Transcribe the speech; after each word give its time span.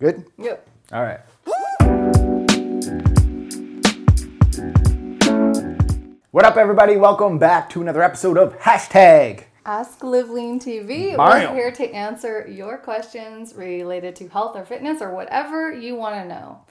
Good? 0.00 0.24
Yep. 0.38 0.66
All 0.92 1.02
right. 1.02 1.20
What 6.30 6.46
up, 6.46 6.56
everybody? 6.56 6.96
Welcome 6.96 7.38
back 7.38 7.68
to 7.70 7.82
another 7.82 8.02
episode 8.02 8.38
of 8.38 8.58
Hashtag. 8.60 9.44
Ask 9.66 10.02
Live 10.02 10.30
Lean 10.30 10.58
TV. 10.58 11.14
Bam. 11.18 11.18
We're 11.18 11.54
here 11.54 11.72
to 11.72 11.90
answer 11.90 12.48
your 12.48 12.78
questions 12.78 13.54
related 13.54 14.16
to 14.16 14.28
health 14.28 14.56
or 14.56 14.64
fitness 14.64 15.02
or 15.02 15.14
whatever 15.14 15.70
you 15.70 15.96
want 15.96 16.14
to 16.14 16.26
know. 16.26 16.62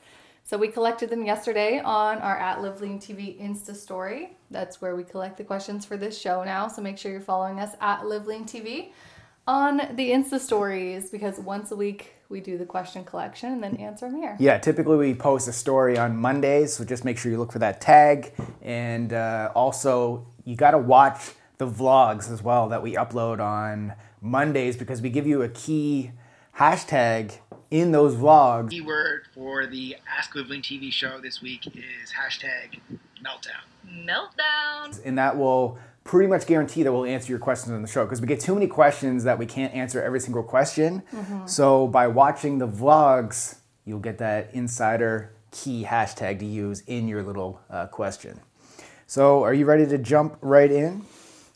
So 0.44 0.58
we 0.58 0.70
collected 0.70 1.12
them 1.12 1.24
yesterday 1.24 1.78
on 1.78 2.18
our 2.18 2.36
at 2.36 2.64
Live 2.64 2.82
Lean 2.82 2.98
TV 2.98 3.40
Insta 3.40 3.76
story. 3.76 4.38
That's 4.50 4.82
where 4.82 4.96
we 4.96 5.04
collect 5.04 5.38
the 5.38 5.44
questions 5.44 5.86
for 5.86 5.98
this 5.98 6.20
show 6.20 6.44
now. 6.44 6.68
So 6.68 6.82
make 6.82 6.98
sure 6.98 7.12
you're 7.12 7.22
following 7.22 7.60
us 7.60 7.76
at 7.80 8.08
Live 8.08 8.26
Lean 8.26 8.46
TV 8.46 8.90
on 9.46 9.78
the 9.94 10.10
Insta 10.10 10.40
stories 10.40 11.12
because 11.12 11.38
once 11.38 11.70
a 11.70 11.76
week 11.76 12.16
we 12.30 12.40
do 12.40 12.60
the 12.60 12.66
question 12.66 13.04
collection 13.04 13.52
and 13.52 13.64
then 13.64 13.76
answer 13.78 14.08
them 14.08 14.22
here. 14.22 14.38
Yeah, 14.40 14.60
typically 14.60 14.98
we 14.98 15.16
post 15.16 15.48
a 15.48 15.54
story 15.54 15.98
on 15.98 16.16
Mondays, 16.16 16.74
so 16.74 16.86
just 16.86 17.04
make 17.04 17.18
sure 17.18 17.32
you 17.32 17.40
look 17.40 17.52
for 17.52 17.60
that 17.60 17.82
tag. 17.82 18.34
And 18.62 19.12
uh, 19.12 19.52
also, 19.56 20.28
you 20.46 20.56
got 20.56 20.72
to 20.72 20.78
watch 20.78 21.32
the 21.58 21.68
vlogs 21.68 22.32
as 22.32 22.44
well 22.44 22.70
that 22.70 22.84
we 22.84 22.94
upload 22.94 23.40
on 23.44 23.96
Mondays 24.22 24.78
because 24.78 25.02
we 25.02 25.10
give 25.10 25.26
you 25.26 25.42
a 25.42 25.50
key 25.50 26.12
hashtag 26.58 27.38
in 27.72 27.92
those 27.92 28.16
vlogs. 28.16 28.70
keyword 28.70 29.24
for 29.34 29.66
the 29.66 29.98
Ask 30.08 30.36
Live 30.36 30.48
Lean 30.48 30.62
TV 30.62 30.92
show 30.92 31.20
this 31.20 31.42
week 31.42 31.66
is 31.68 32.14
hashtag 32.14 32.80
meltdown. 33.24 33.66
Meltdown. 33.88 35.02
and 35.04 35.18
that 35.18 35.36
will 35.36 35.80
pretty 36.04 36.28
much 36.28 36.46
guarantee 36.48 36.84
that 36.84 36.92
we'll 36.92 37.06
answer 37.06 37.32
your 37.32 37.40
questions 37.40 37.72
on 37.74 37.82
the 37.82 37.88
show 37.88 38.04
because 38.06 38.22
we 38.22 38.28
get 38.28 38.40
too 38.40 38.54
many 38.54 38.68
questions 38.68 39.24
that 39.26 39.38
we 39.38 39.46
can't 39.46 39.74
answer 39.74 40.02
every 40.02 40.20
single 40.20 40.44
question. 40.44 41.04
So 41.46 41.88
by 41.88 42.08
watching 42.08 42.58
the 42.58 42.68
vlogs, 42.68 43.58
you'll 43.86 44.00
get 44.00 44.18
that 44.20 44.50
insider 44.54 45.34
key 45.52 45.84
hashtag 45.84 46.40
to 46.40 46.46
use 46.46 46.82
in 46.82 47.08
your 47.08 47.24
little 47.24 47.60
uh, 47.70 47.88
question. 47.88 48.40
So 49.08 49.44
are 49.44 49.54
you 49.54 49.66
ready 49.66 49.86
to 49.88 49.98
jump 49.98 50.38
right 50.42 50.72
in? 50.72 51.04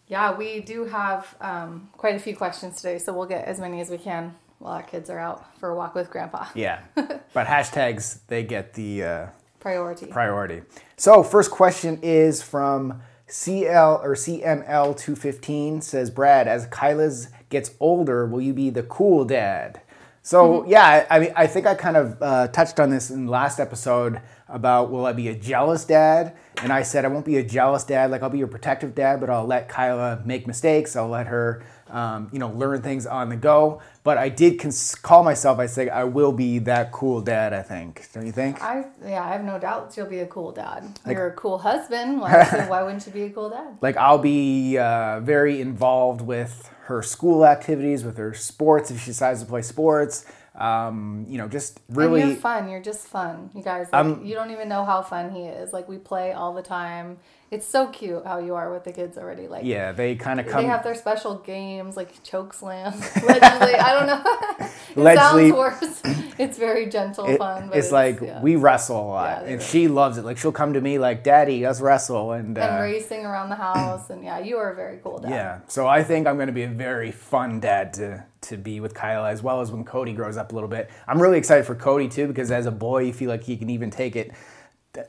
Yeah, 0.07 0.35
we 0.35 0.59
do 0.59 0.85
have 0.85 1.35
um, 1.41 1.89
quite 1.97 2.15
a 2.15 2.19
few 2.19 2.35
questions 2.35 2.75
today, 2.77 2.97
so 2.99 3.13
we'll 3.13 3.27
get 3.27 3.45
as 3.45 3.59
many 3.59 3.79
as 3.81 3.89
we 3.89 3.97
can 3.97 4.35
while 4.59 4.73
our 4.73 4.83
kids 4.83 5.09
are 5.09 5.19
out 5.19 5.45
for 5.59 5.69
a 5.69 5.75
walk 5.75 5.95
with 5.95 6.09
Grandpa. 6.09 6.45
Yeah, 6.55 6.81
but 6.95 7.47
hashtags 7.47 8.19
they 8.27 8.43
get 8.43 8.73
the 8.73 9.03
uh, 9.03 9.27
Priority. 9.59 10.07
priority. 10.07 10.61
So, 10.97 11.23
first 11.23 11.51
question 11.51 11.99
is 12.01 12.41
from 12.43 13.01
CL 13.27 14.01
or 14.03 14.15
CML215 14.15 15.81
says, 15.83 16.09
Brad, 16.09 16.47
as 16.47 16.67
Kyla's 16.67 17.29
gets 17.49 17.71
older, 17.79 18.25
will 18.25 18.41
you 18.41 18.53
be 18.53 18.69
the 18.69 18.83
cool 18.83 19.25
dad? 19.25 19.81
So, 20.25 20.65
yeah, 20.65 21.05
I 21.09 21.17
I 21.17 21.19
mean, 21.19 21.33
I 21.35 21.47
think 21.47 21.65
I 21.65 21.75
kind 21.75 21.97
of 21.97 22.21
uh, 22.21 22.47
touched 22.47 22.79
on 22.79 22.89
this 22.89 23.09
in 23.09 23.25
the 23.25 23.31
last 23.31 23.59
episode 23.59 24.21
about 24.47 24.89
will 24.89 25.05
I 25.05 25.11
be 25.11 25.27
a 25.27 25.35
jealous 25.35 25.83
dad? 25.83 26.35
And 26.61 26.71
I 26.71 26.83
said 26.83 27.03
I 27.03 27.09
won't 27.09 27.25
be 27.25 27.37
a 27.37 27.43
jealous 27.43 27.83
dad. 27.83 28.09
Like, 28.09 28.23
I'll 28.23 28.29
be 28.29 28.41
a 28.41 28.47
protective 28.47 28.95
dad, 28.95 29.19
but 29.19 29.29
I'll 29.29 29.45
let 29.45 29.67
Kyla 29.67 30.21
make 30.23 30.47
mistakes. 30.47 30.95
I'll 30.95 31.09
let 31.09 31.27
her, 31.27 31.63
um, 31.93 32.27
you 32.33 32.39
know, 32.39 32.49
learn 32.49 32.81
things 32.81 33.05
on 33.05 33.29
the 33.29 33.37
go. 33.37 33.81
But 34.03 34.17
I 34.17 34.27
did 34.27 34.59
cons- 34.59 34.95
call 34.95 35.23
myself, 35.23 35.59
I 35.59 35.67
said 35.67 35.87
I 35.89 36.03
will 36.03 36.33
be 36.33 36.59
that 36.59 36.91
cool 36.91 37.21
dad, 37.21 37.53
I 37.53 37.61
think. 37.61 38.09
Don't 38.13 38.25
you 38.25 38.33
think? 38.33 38.61
I 38.61 38.85
yeah, 39.05 39.23
I 39.23 39.29
have 39.31 39.43
no 39.45 39.57
doubt 39.59 39.93
you'll 39.95 40.07
be 40.07 40.19
a 40.19 40.27
cool 40.27 40.51
dad. 40.51 40.99
You're 41.07 41.27
a 41.27 41.33
cool 41.33 41.59
husband. 41.59 42.19
Why, 42.19 42.43
why 42.67 42.83
wouldn't 42.83 43.05
you 43.05 43.13
be 43.13 43.23
a 43.23 43.29
cool 43.29 43.49
dad? 43.49 43.77
like 43.81 43.95
I'll 43.95 44.17
be 44.17 44.77
uh, 44.77 45.21
very 45.21 45.61
involved 45.61 46.21
with 46.21 46.69
her 46.87 47.01
school 47.01 47.45
activities, 47.45 48.03
with 48.03 48.17
her 48.17 48.33
sports 48.33 48.91
if 48.91 48.99
she 48.99 49.05
decides 49.11 49.39
to 49.41 49.45
play 49.45 49.61
sports. 49.61 50.25
Um, 50.55 51.25
you 51.27 51.37
know, 51.39 51.47
just 51.47 51.79
And 51.87 51.97
really. 51.97 52.21
you're 52.21 52.35
fun. 52.35 52.69
You're 52.69 52.81
just 52.81 53.07
fun, 53.07 53.49
you 53.55 53.63
guys. 53.63 53.87
Like, 53.91 54.23
you 54.23 54.35
don't 54.35 54.51
even 54.51 54.69
know 54.69 54.85
how 54.85 55.01
fun 55.01 55.31
he 55.31 55.43
is. 55.45 55.73
Like 55.73 55.87
we 55.87 55.97
play 55.97 56.31
all 56.33 56.53
the 56.53 56.61
time. 56.61 57.17
It's 57.53 57.67
so 57.67 57.85
cute 57.85 58.25
how 58.25 58.39
you 58.39 58.55
are 58.55 58.73
with 58.73 58.83
the 58.83 58.91
kids 58.91 59.15
already. 59.15 59.47
Like 59.47 59.63
yeah, 59.63 59.91
they 59.91 60.15
kind 60.15 60.39
of 60.39 60.47
come. 60.47 60.63
They 60.63 60.67
have 60.67 60.83
their 60.83 60.95
special 60.95 61.35
games 61.35 61.95
like 61.95 62.23
choke 62.23 62.51
slam. 62.51 62.93
Allegedly, 63.15 63.75
I 63.75 63.93
don't 63.93 64.07
know. 64.07 65.03
it 65.11 65.15
sounds 65.15 65.53
worse. 65.53 66.01
It's 66.39 66.57
very 66.57 66.87
gentle 66.87 67.27
it- 67.27 67.37
fun. 67.37 67.69
But 67.69 67.77
it's 67.77 67.91
like 67.91 68.19
yeah. 68.19 68.41
we 68.41 68.55
wrestle 68.55 68.99
a 68.99 69.05
lot, 69.07 69.43
Yeah, 69.43 69.51
and 69.53 69.61
she 69.61 69.87
loves 69.87 70.17
it. 70.17 70.25
Like 70.25 70.39
she'll 70.39 70.51
come 70.51 70.73
to 70.73 70.81
me 70.81 70.97
like, 70.97 71.23
"Daddy, 71.23 71.63
let's 71.63 71.79
wrestle," 71.79 72.31
and, 72.31 72.57
and 72.57 72.79
uh, 72.79 72.81
racing 72.81 73.23
around 73.23 73.49
the 73.49 73.55
house, 73.55 74.09
and 74.09 74.23
yeah, 74.23 74.39
you 74.39 74.57
are 74.57 74.71
a 74.71 74.75
very 74.75 74.97
cool 75.03 75.19
dad. 75.19 75.29
yeah. 75.29 75.59
So 75.67 75.87
I 75.87 76.03
think 76.03 76.25
I'm 76.25 76.37
going 76.37 76.47
to 76.47 76.53
be 76.53 76.63
a 76.63 76.67
very 76.67 77.11
fun 77.11 77.59
dad 77.59 77.93
to 77.93 78.25
to 78.41 78.57
be 78.57 78.79
with 78.79 78.95
Kyla, 78.95 79.29
as 79.29 79.43
well 79.43 79.61
as 79.61 79.71
when 79.71 79.83
Cody 79.83 80.13
grows 80.13 80.35
up 80.35 80.51
a 80.51 80.55
little 80.55 80.67
bit. 80.67 80.89
I'm 81.07 81.21
really 81.21 81.37
excited 81.37 81.65
for 81.67 81.75
Cody 81.75 82.07
too, 82.07 82.25
because 82.25 82.49
as 82.49 82.65
a 82.65 82.71
boy, 82.71 83.03
you 83.03 83.13
feel 83.13 83.29
like 83.29 83.43
he 83.43 83.55
can 83.55 83.69
even 83.69 83.91
take 83.91 84.15
it 84.15 84.31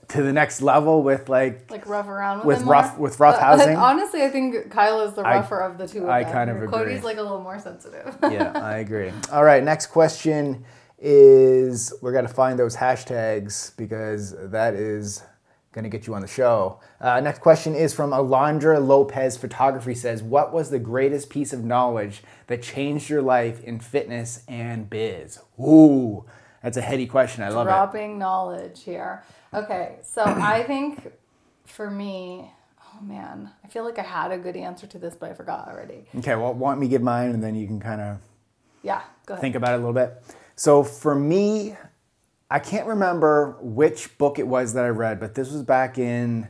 to 0.09 0.23
the 0.23 0.33
next 0.33 0.63
level 0.63 1.03
with 1.03 1.29
like 1.29 1.71
Like 1.71 1.87
rough 1.87 2.09
around 2.09 2.39
with, 2.39 2.59
With 2.59 2.67
rough- 2.67 2.93
more. 2.97 3.03
with 3.03 3.21
rough 3.21 3.39
housing? 3.39 3.75
But 3.75 3.83
honestly, 3.83 4.23
I 4.23 4.31
think 4.31 4.71
Kyla 4.71 5.09
is 5.09 5.15
the 5.15 5.23
I- 5.23 5.37
rougher 5.37 5.61
of 5.61 5.77
the 5.79 5.87
two. 5.87 6.05
Of 6.05 6.09
I 6.09 6.23
them. 6.25 6.33
kind 6.33 6.51
of 6.51 6.57
agree. 6.57 6.69
Cody's 6.69 7.05
like 7.05 7.19
a 7.19 7.23
little 7.23 7.43
more 7.43 7.59
sensitive. 7.59 8.17
yeah, 8.23 8.53
I 8.55 8.79
agree. 8.79 9.13
All 9.31 9.45
right, 9.45 9.63
next 9.63 9.87
question 9.89 10.65
is 10.99 11.93
we're 12.01 12.13
going 12.13 12.27
to 12.27 12.33
find 12.33 12.59
those 12.59 12.77
hashtags 12.77 13.77
because 13.77 14.35
that 14.51 14.73
is 14.75 15.23
going 15.73 15.83
to 15.83 15.91
get 15.91 16.07
you 16.07 16.15
on 16.15 16.23
the 16.23 16.29
show. 16.29 16.81
Uh, 17.01 17.21
next 17.21 17.41
question 17.41 17.75
is 17.75 17.93
from 17.93 18.13
Alondra 18.13 18.85
Lopez 18.87 19.37
Photography 19.37 19.95
says, 19.95 20.23
What 20.23 20.53
was 20.53 20.71
the 20.71 20.79
greatest 20.79 21.29
piece 21.29 21.53
of 21.53 21.63
knowledge 21.65 22.23
that 22.47 22.63
changed 22.63 23.11
your 23.11 23.21
life 23.21 23.63
in 23.65 23.81
fitness 23.81 24.45
and 24.49 24.89
biz? 24.89 25.41
Ooh, 25.61 26.25
that's 26.63 26.77
a 26.79 26.81
heady 26.83 27.07
question. 27.07 27.43
I 27.43 27.49
love 27.51 27.67
it. 27.67 27.71
Dropping 27.71 28.19
knowledge 28.19 28.85
here. 28.85 29.25
Okay, 29.55 29.99
so 30.03 30.25
I 30.25 30.65
think 30.65 31.13
for 31.65 31.89
me, 31.89 32.51
oh 32.81 33.05
man, 33.05 33.51
I 33.63 33.69
feel 33.69 33.85
like 33.85 33.99
I 33.99 34.03
had 34.03 34.33
a 34.33 34.39
good 34.39 34.57
answer 34.57 34.87
to 34.89 34.99
this, 34.99 35.15
but 35.15 35.31
I 35.31 35.35
forgot 35.35 35.69
already. 35.69 36.07
Okay, 36.19 36.35
well, 36.35 36.55
why 36.55 36.73
don't 36.73 36.81
me 36.81 36.89
give 36.89 37.03
mine 37.03 37.31
and 37.31 37.43
then 37.43 37.55
you 37.55 37.67
can 37.67 37.79
kind 37.79 38.01
of 38.01 38.19
Yeah, 38.83 39.03
go 39.27 39.35
ahead. 39.35 39.41
think 39.41 39.55
about 39.55 39.73
it 39.73 39.77
a 39.77 39.79
little 39.79 39.93
bit. 39.93 40.23
So 40.57 40.83
for 40.83 41.15
me, 41.15 41.77
I 42.51 42.59
can't 42.59 42.87
remember 42.87 43.57
which 43.61 44.19
book 44.19 44.39
it 44.39 44.47
was 44.47 44.73
that 44.75 44.85
I 44.85 44.89
read, 44.89 45.21
but 45.21 45.35
this 45.37 45.53
was 45.53 45.63
back 45.63 45.99
in 45.99 46.49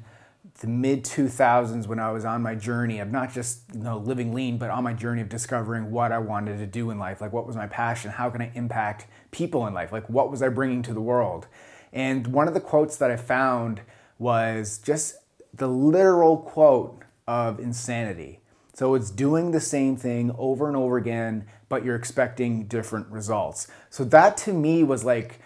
the 0.61 0.67
mid 0.67 1.05
2000s 1.05 1.87
when 1.87 1.99
I 1.99 2.11
was 2.11 2.25
on 2.25 2.41
my 2.41 2.55
journey 2.55 3.01
of 3.01 3.11
not 3.11 3.33
just 3.33 3.63
you 3.75 3.81
know 3.81 3.99
living 3.99 4.33
lean, 4.33 4.57
but 4.57 4.71
on 4.71 4.83
my 4.83 4.95
journey 4.95 5.21
of 5.21 5.29
discovering 5.29 5.91
what 5.91 6.11
I 6.11 6.19
wanted 6.19 6.59
to 6.59 6.67
do 6.67 6.91
in 6.91 6.99
life. 6.99 7.21
Like 7.21 7.33
what 7.35 7.47
was 7.47 7.57
my 7.57 7.67
passion? 7.67 8.13
How 8.13 8.31
can 8.31 8.41
I 8.41 8.51
impact 8.55 9.07
people 9.31 9.67
in 9.67 9.75
life? 9.75 9.93
Like 9.93 10.09
what 10.09 10.31
was 10.31 10.43
I 10.43 10.49
bringing 10.49 10.81
to 10.83 10.95
the 10.95 11.01
world? 11.03 11.49
And 11.95 12.27
one 12.27 12.49
of 12.49 12.55
the 12.55 12.61
quotes 12.61 12.97
that 12.97 13.11
I 13.11 13.17
found 13.17 13.81
was 14.19 14.79
just 14.79 15.17
the 15.55 15.69
literal 15.69 16.37
quote 16.37 17.03
of 17.27 17.61
insanity. 17.61 18.41
So 18.75 18.97
it's 18.97 19.11
doing 19.11 19.53
the 19.53 19.61
same 19.61 19.97
thing 19.97 20.35
over 20.37 20.67
and 20.67 20.77
over 20.77 20.97
again, 20.97 21.47
but 21.69 21.85
you're 21.85 21.95
expecting 21.95 22.67
different 22.67 23.07
results. 23.09 23.69
So 23.89 24.05
that 24.07 24.37
to 24.39 24.53
me 24.53 24.83
was 24.83 25.05
like 25.05 25.39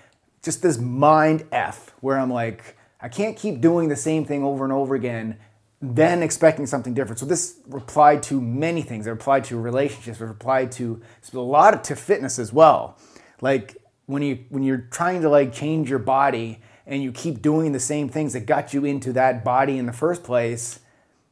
just 0.42 0.62
this 0.62 0.78
mind 0.78 1.44
F 1.52 1.94
where 2.00 2.18
I'm 2.18 2.32
like, 2.32 2.76
I 3.00 3.08
can't 3.08 3.36
keep 3.36 3.60
doing 3.60 3.90
the 3.90 3.96
same 3.96 4.24
thing 4.24 4.42
over 4.42 4.64
and 4.64 4.72
over 4.72 4.94
again, 4.94 5.36
then 5.82 6.22
expecting 6.22 6.66
something 6.66 6.94
different. 6.94 7.18
So 7.18 7.26
this 7.26 7.58
applied 7.70 8.22
to 8.24 8.40
many 8.40 8.80
things. 8.80 9.06
It 9.06 9.10
applied 9.10 9.44
to 9.44 9.60
relationships. 9.60 10.22
It 10.22 10.30
applied 10.30 10.72
to 10.72 11.02
a 11.32 11.38
lot 11.38 11.74
of, 11.74 11.82
to 11.82 11.96
fitness 11.96 12.38
as 12.38 12.52
well. 12.52 12.96
Like 13.42 13.76
when 14.08 14.22
you 14.22 14.38
when 14.48 14.62
you're 14.62 14.88
trying 14.90 15.20
to 15.20 15.28
like 15.28 15.52
change 15.52 15.90
your 15.90 15.98
body 15.98 16.60
and 16.86 17.02
you 17.02 17.12
keep 17.12 17.42
doing 17.42 17.72
the 17.72 17.80
same 17.80 18.08
things 18.08 18.32
that 18.32 18.46
got 18.46 18.72
you 18.72 18.86
into 18.86 19.12
that 19.12 19.44
body 19.44 19.76
in 19.76 19.84
the 19.84 19.92
first 19.92 20.24
place, 20.24 20.80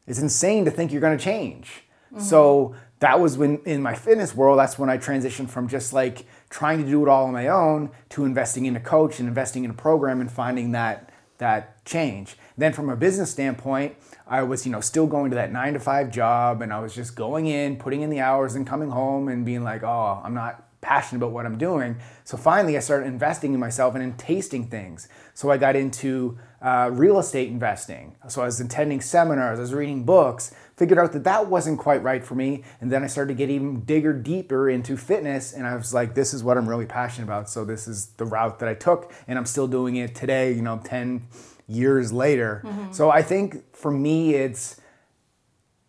it's 0.06 0.19
insane 0.19 0.66
to 0.66 0.70
think 0.70 0.92
you're 0.92 1.00
going 1.00 1.16
to 1.16 1.25
change. 1.25 1.84
Mm-hmm. 2.12 2.22
So 2.22 2.76
that 3.00 3.19
was 3.19 3.38
when 3.38 3.60
in 3.65 3.81
my 3.81 3.94
fitness 3.94 4.34
world, 4.34 4.59
that's 4.59 4.78
when 4.78 4.91
I 4.91 4.98
transitioned 4.98 5.48
from 5.48 5.69
just 5.69 5.94
like 5.94 6.26
trying 6.50 6.84
to 6.84 6.88
do 6.88 7.03
it 7.03 7.09
all 7.09 7.24
on 7.24 7.33
my 7.33 7.48
own 7.48 7.91
to 8.10 8.27
investing 8.27 8.66
in 8.66 8.77
a 8.77 8.80
coach 8.80 9.18
and 9.18 9.27
investing 9.27 9.65
in 9.65 9.71
a 9.71 9.74
program 9.74 10.21
and 10.21 10.30
finding 10.30 10.72
that 10.72 11.10
that 11.39 11.83
change. 11.86 12.36
Then 12.59 12.74
from 12.74 12.91
a 12.91 12.97
business 12.97 13.30
standpoint, 13.30 13.97
I 14.27 14.42
was, 14.42 14.66
you 14.66 14.72
know, 14.72 14.80
still 14.83 15.06
going 15.06 15.30
to 15.30 15.36
that 15.36 15.51
9 15.51 15.74
to 15.74 15.80
5 15.80 16.10
job 16.10 16.60
and 16.60 16.74
I 16.74 16.80
was 16.80 16.95
just 16.95 17.16
going 17.16 17.47
in, 17.47 17.77
putting 17.77 18.03
in 18.03 18.10
the 18.10 18.21
hours 18.21 18.54
and 18.54 18.66
coming 18.66 18.91
home 18.91 19.28
and 19.28 19.47
being 19.47 19.65
like, 19.65 19.83
"Oh, 19.83 20.21
I'm 20.22 20.34
not 20.34 20.66
passionate 20.86 21.18
about 21.18 21.33
what 21.33 21.47
I'm 21.47 21.59
doing. 21.59 21.97
So 22.22 22.36
finally, 22.36 22.77
I 22.77 22.80
started 22.80 23.06
investing 23.09 23.53
in 23.54 23.59
myself 23.59 23.94
and 23.97 24.04
in 24.04 24.12
tasting 24.16 24.68
things. 24.68 25.09
So 25.34 25.50
I 25.50 25.56
got 25.56 25.74
into 25.74 26.38
uh, 26.62 26.91
real 26.92 27.18
estate 27.18 27.48
investing. 27.48 28.15
So 28.28 28.41
I 28.41 28.44
was 28.44 28.60
attending 28.60 29.00
seminars, 29.00 29.59
I 29.59 29.62
was 29.62 29.74
reading 29.74 30.04
books, 30.04 30.54
figured 30.77 31.00
out 31.00 31.12
that 31.12 31.24
that 31.24 31.48
wasn't 31.48 31.80
quite 31.80 32.04
right 32.04 32.24
for 32.24 32.36
me. 32.36 32.62
And 32.80 32.92
then 32.92 33.03
I 33.03 33.09
started 33.09 33.34
to 33.34 33.36
get 33.36 33.50
even 33.50 33.80
digger 33.80 34.12
deeper 34.12 34.71
into 34.71 34.97
fitness. 34.97 35.53
And 35.53 35.66
I 35.66 35.74
was 35.74 35.92
like, 35.92 36.15
this 36.15 36.33
is 36.33 36.44
what 36.44 36.56
I'm 36.56 36.68
really 36.68 36.86
passionate 36.86 37.24
about. 37.27 37.50
So 37.50 37.65
this 37.65 37.89
is 37.89 38.06
the 38.18 38.24
route 38.24 38.60
that 38.60 38.68
I 38.68 38.74
took. 38.74 39.12
And 39.27 39.36
I'm 39.39 39.47
still 39.47 39.66
doing 39.66 39.97
it 39.97 40.15
today, 40.15 40.53
you 40.53 40.62
know, 40.62 40.80
10 40.84 41.27
years 41.66 42.12
later. 42.12 42.62
So 42.92 43.10
I 43.10 43.22
think 43.22 43.74
for 43.74 43.91
me, 43.91 44.34
it's, 44.34 44.80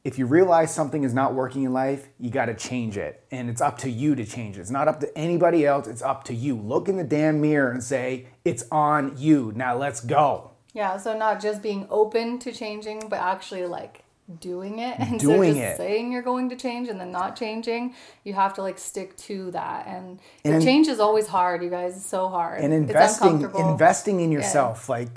if 0.08 0.18
you 0.18 0.26
realize 0.26 0.74
something 0.74 1.04
is 1.04 1.14
not 1.14 1.34
working 1.34 1.64
in 1.64 1.74
life, 1.74 2.08
you 2.18 2.30
got 2.30 2.46
to 2.46 2.54
change 2.54 2.98
it. 2.98 3.26
And 3.30 3.50
it's 3.50 3.60
up 3.60 3.78
to 3.80 3.90
you 3.90 4.16
to 4.16 4.24
change 4.24 4.58
it. 4.58 4.62
It's 4.62 4.72
not 4.72 4.88
up 4.88 5.02
to 5.02 5.18
anybody 5.18 5.66
else, 5.66 5.86
it's 5.86 6.02
up 6.02 6.24
to 6.26 6.34
you. 6.34 6.56
Look 6.56 6.88
in 6.88 6.96
the 6.96 7.04
damn 7.04 7.42
mirror 7.42 7.72
and 7.72 7.84
say, 7.84 8.28
it's 8.46 8.64
on 8.72 9.18
you. 9.18 9.52
Now 9.54 9.76
let's 9.76 10.00
go. 10.00 10.52
Yeah, 10.72 10.96
so 10.96 11.18
not 11.18 11.42
just 11.42 11.62
being 11.62 11.88
open 11.90 12.40
to 12.40 12.54
changing, 12.54 13.10
but 13.10 13.20
actually 13.20 13.66
like 13.66 14.06
doing 14.40 14.80
it. 14.80 14.98
And 15.00 15.20
Doing 15.20 15.54
so 15.54 15.60
just 15.60 15.74
it. 15.74 15.78
saying 15.78 16.12
you're 16.12 16.22
going 16.22 16.50
to 16.50 16.56
change 16.56 16.90
and 16.90 17.00
then 17.00 17.12
not 17.12 17.36
changing 17.36 17.96
you 18.24 18.34
have 18.34 18.54
to 18.56 18.62
like 18.62 18.78
stick 18.78 19.16
to 19.18 19.52
that. 19.52 19.88
And, 19.88 20.20
And 20.44 20.56
in- 20.56 20.62
change 20.62 20.88
is 20.88 21.00
always 21.00 21.28
hard 21.28 21.64
you 21.64 21.70
guys. 21.70 21.96
It's 21.96 22.06
so 22.06 22.28
hard. 22.28 22.62
And 22.62 22.74
investing 22.74 23.42
investing 23.58 24.20
in 24.20 24.32
yourself 24.32 24.90
like 24.90 25.10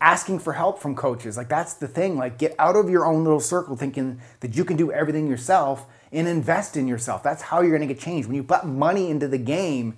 asking 0.00 0.38
for 0.38 0.52
help 0.52 0.78
from 0.80 0.94
coaches 0.94 1.36
like 1.36 1.48
that's 1.48 1.74
the 1.74 1.88
thing. 1.88 2.16
Like 2.16 2.38
get 2.38 2.54
out 2.58 2.76
of 2.76 2.88
your 2.88 3.04
own 3.04 3.24
little 3.24 3.40
circle 3.40 3.76
thinking 3.76 4.20
that 4.40 4.56
you 4.56 4.64
can 4.64 4.76
do 4.76 4.92
everything 4.92 5.26
yourself 5.28 5.86
and 6.12 6.28
invest 6.28 6.76
in 6.76 6.86
yourself. 6.88 7.22
That's 7.22 7.42
how 7.42 7.60
you're 7.60 7.76
going 7.76 7.86
to 7.88 7.92
get 7.94 8.00
change 8.02 8.26
when 8.26 8.36
you 8.36 8.42
put 8.44 8.64
money 8.64 9.10
into 9.10 9.28
the 9.28 9.38
game 9.38 9.96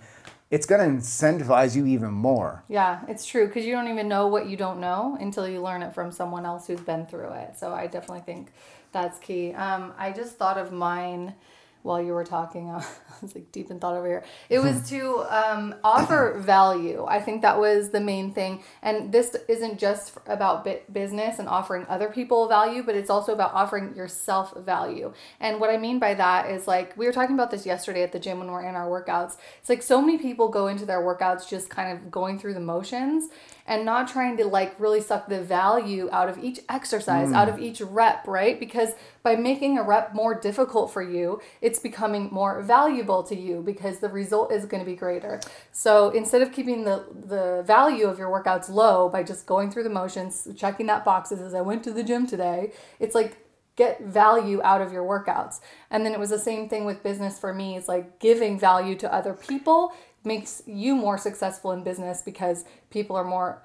it's 0.52 0.66
going 0.66 0.80
to 0.80 0.96
incentivize 0.96 1.74
you 1.74 1.86
even 1.86 2.12
more 2.12 2.62
Yeah, 2.68 3.00
it's 3.08 3.26
true 3.26 3.46
because 3.46 3.64
you 3.64 3.72
don't 3.72 3.88
even 3.88 4.06
know 4.06 4.28
what 4.28 4.48
you 4.48 4.56
don't 4.56 4.78
know 4.80 5.16
until 5.18 5.48
you 5.48 5.60
learn 5.60 5.82
it 5.82 5.94
from 5.94 6.12
someone 6.12 6.44
else 6.46 6.66
who's 6.66 6.80
been 6.80 7.06
through 7.06 7.30
it. 7.30 7.58
So 7.58 7.72
I 7.72 7.86
definitely 7.86 8.20
think 8.20 8.52
that's 8.92 9.18
key. 9.18 9.54
Um, 9.54 9.94
I 9.98 10.12
just 10.12 10.36
thought 10.36 10.58
of 10.58 10.70
mine 10.70 11.34
while 11.82 12.00
you 12.02 12.12
were 12.12 12.24
talking. 12.24 12.70
I 12.70 12.84
was 13.20 13.34
like 13.34 13.52
deep 13.52 13.70
in 13.70 13.78
thought 13.78 13.94
over 13.94 14.06
here. 14.06 14.24
It 14.48 14.60
was 14.60 14.88
to 14.90 15.24
um, 15.28 15.74
offer 15.84 16.38
value. 16.38 17.04
I 17.06 17.20
think 17.20 17.42
that 17.42 17.58
was 17.58 17.90
the 17.90 18.00
main 18.00 18.32
thing. 18.32 18.62
And 18.82 19.12
this 19.12 19.36
isn't 19.48 19.78
just 19.78 20.16
about 20.26 20.66
business 20.92 21.38
and 21.38 21.48
offering 21.48 21.86
other 21.88 22.08
people 22.08 22.48
value, 22.48 22.82
but 22.82 22.94
it's 22.94 23.10
also 23.10 23.32
about 23.32 23.52
offering 23.54 23.94
yourself 23.94 24.56
value. 24.56 25.12
And 25.40 25.60
what 25.60 25.70
I 25.70 25.76
mean 25.76 25.98
by 25.98 26.14
that 26.14 26.50
is 26.50 26.66
like 26.66 26.96
we 26.96 27.06
were 27.06 27.12
talking 27.12 27.34
about 27.34 27.50
this 27.50 27.66
yesterday 27.66 28.02
at 28.02 28.12
the 28.12 28.20
gym 28.20 28.38
when 28.38 28.50
we're 28.50 28.66
in 28.66 28.74
our 28.74 28.88
workouts. 28.88 29.36
It's 29.60 29.68
like 29.68 29.82
so 29.82 30.00
many 30.00 30.18
people 30.18 30.48
go 30.48 30.66
into 30.66 30.86
their 30.86 31.00
workouts 31.00 31.48
just 31.48 31.68
kind 31.68 31.96
of 31.96 32.10
going 32.10 32.38
through 32.38 32.54
the 32.54 32.60
motions 32.60 33.30
and 33.66 33.84
not 33.84 34.08
trying 34.08 34.36
to 34.36 34.44
like 34.44 34.78
really 34.78 35.00
suck 35.00 35.28
the 35.28 35.40
value 35.40 36.08
out 36.12 36.28
of 36.28 36.42
each 36.42 36.60
exercise, 36.68 37.32
out 37.32 37.48
of 37.48 37.58
each 37.60 37.80
rep, 37.80 38.26
right? 38.26 38.58
Because 38.58 38.90
by 39.22 39.36
making 39.36 39.78
a 39.78 39.82
rep 39.82 40.14
more 40.14 40.34
difficult 40.34 40.92
for 40.92 41.02
you, 41.02 41.40
it's 41.60 41.78
becoming 41.78 42.28
more 42.32 42.62
valuable 42.62 43.22
to 43.24 43.36
you 43.36 43.62
because 43.62 43.98
the 44.00 44.08
result 44.08 44.52
is 44.52 44.64
going 44.64 44.82
to 44.82 44.90
be 44.90 44.96
greater. 44.96 45.40
So 45.70 46.10
instead 46.10 46.42
of 46.42 46.52
keeping 46.52 46.84
the 46.84 47.04
the 47.12 47.62
value 47.64 48.06
of 48.06 48.18
your 48.18 48.28
workouts 48.28 48.68
low 48.68 49.08
by 49.08 49.22
just 49.22 49.46
going 49.46 49.70
through 49.70 49.84
the 49.84 49.90
motions, 49.90 50.48
checking 50.56 50.86
that 50.86 51.04
boxes 51.04 51.40
as 51.40 51.54
I 51.54 51.60
went 51.60 51.84
to 51.84 51.92
the 51.92 52.02
gym 52.02 52.26
today, 52.26 52.72
it's 52.98 53.14
like 53.14 53.38
get 53.76 54.02
value 54.02 54.60
out 54.62 54.82
of 54.82 54.92
your 54.92 55.04
workouts. 55.04 55.60
And 55.90 56.04
then 56.04 56.12
it 56.12 56.20
was 56.20 56.30
the 56.30 56.38
same 56.38 56.68
thing 56.68 56.84
with 56.84 57.02
business 57.02 57.38
for 57.38 57.54
me. 57.54 57.76
It's 57.76 57.88
like 57.88 58.18
giving 58.18 58.58
value 58.58 58.96
to 58.96 59.12
other 59.12 59.32
people 59.32 59.92
makes 60.24 60.62
you 60.66 60.94
more 60.94 61.18
successful 61.18 61.72
in 61.72 61.82
business 61.82 62.22
because 62.22 62.64
people 62.90 63.16
are 63.16 63.24
more 63.24 63.62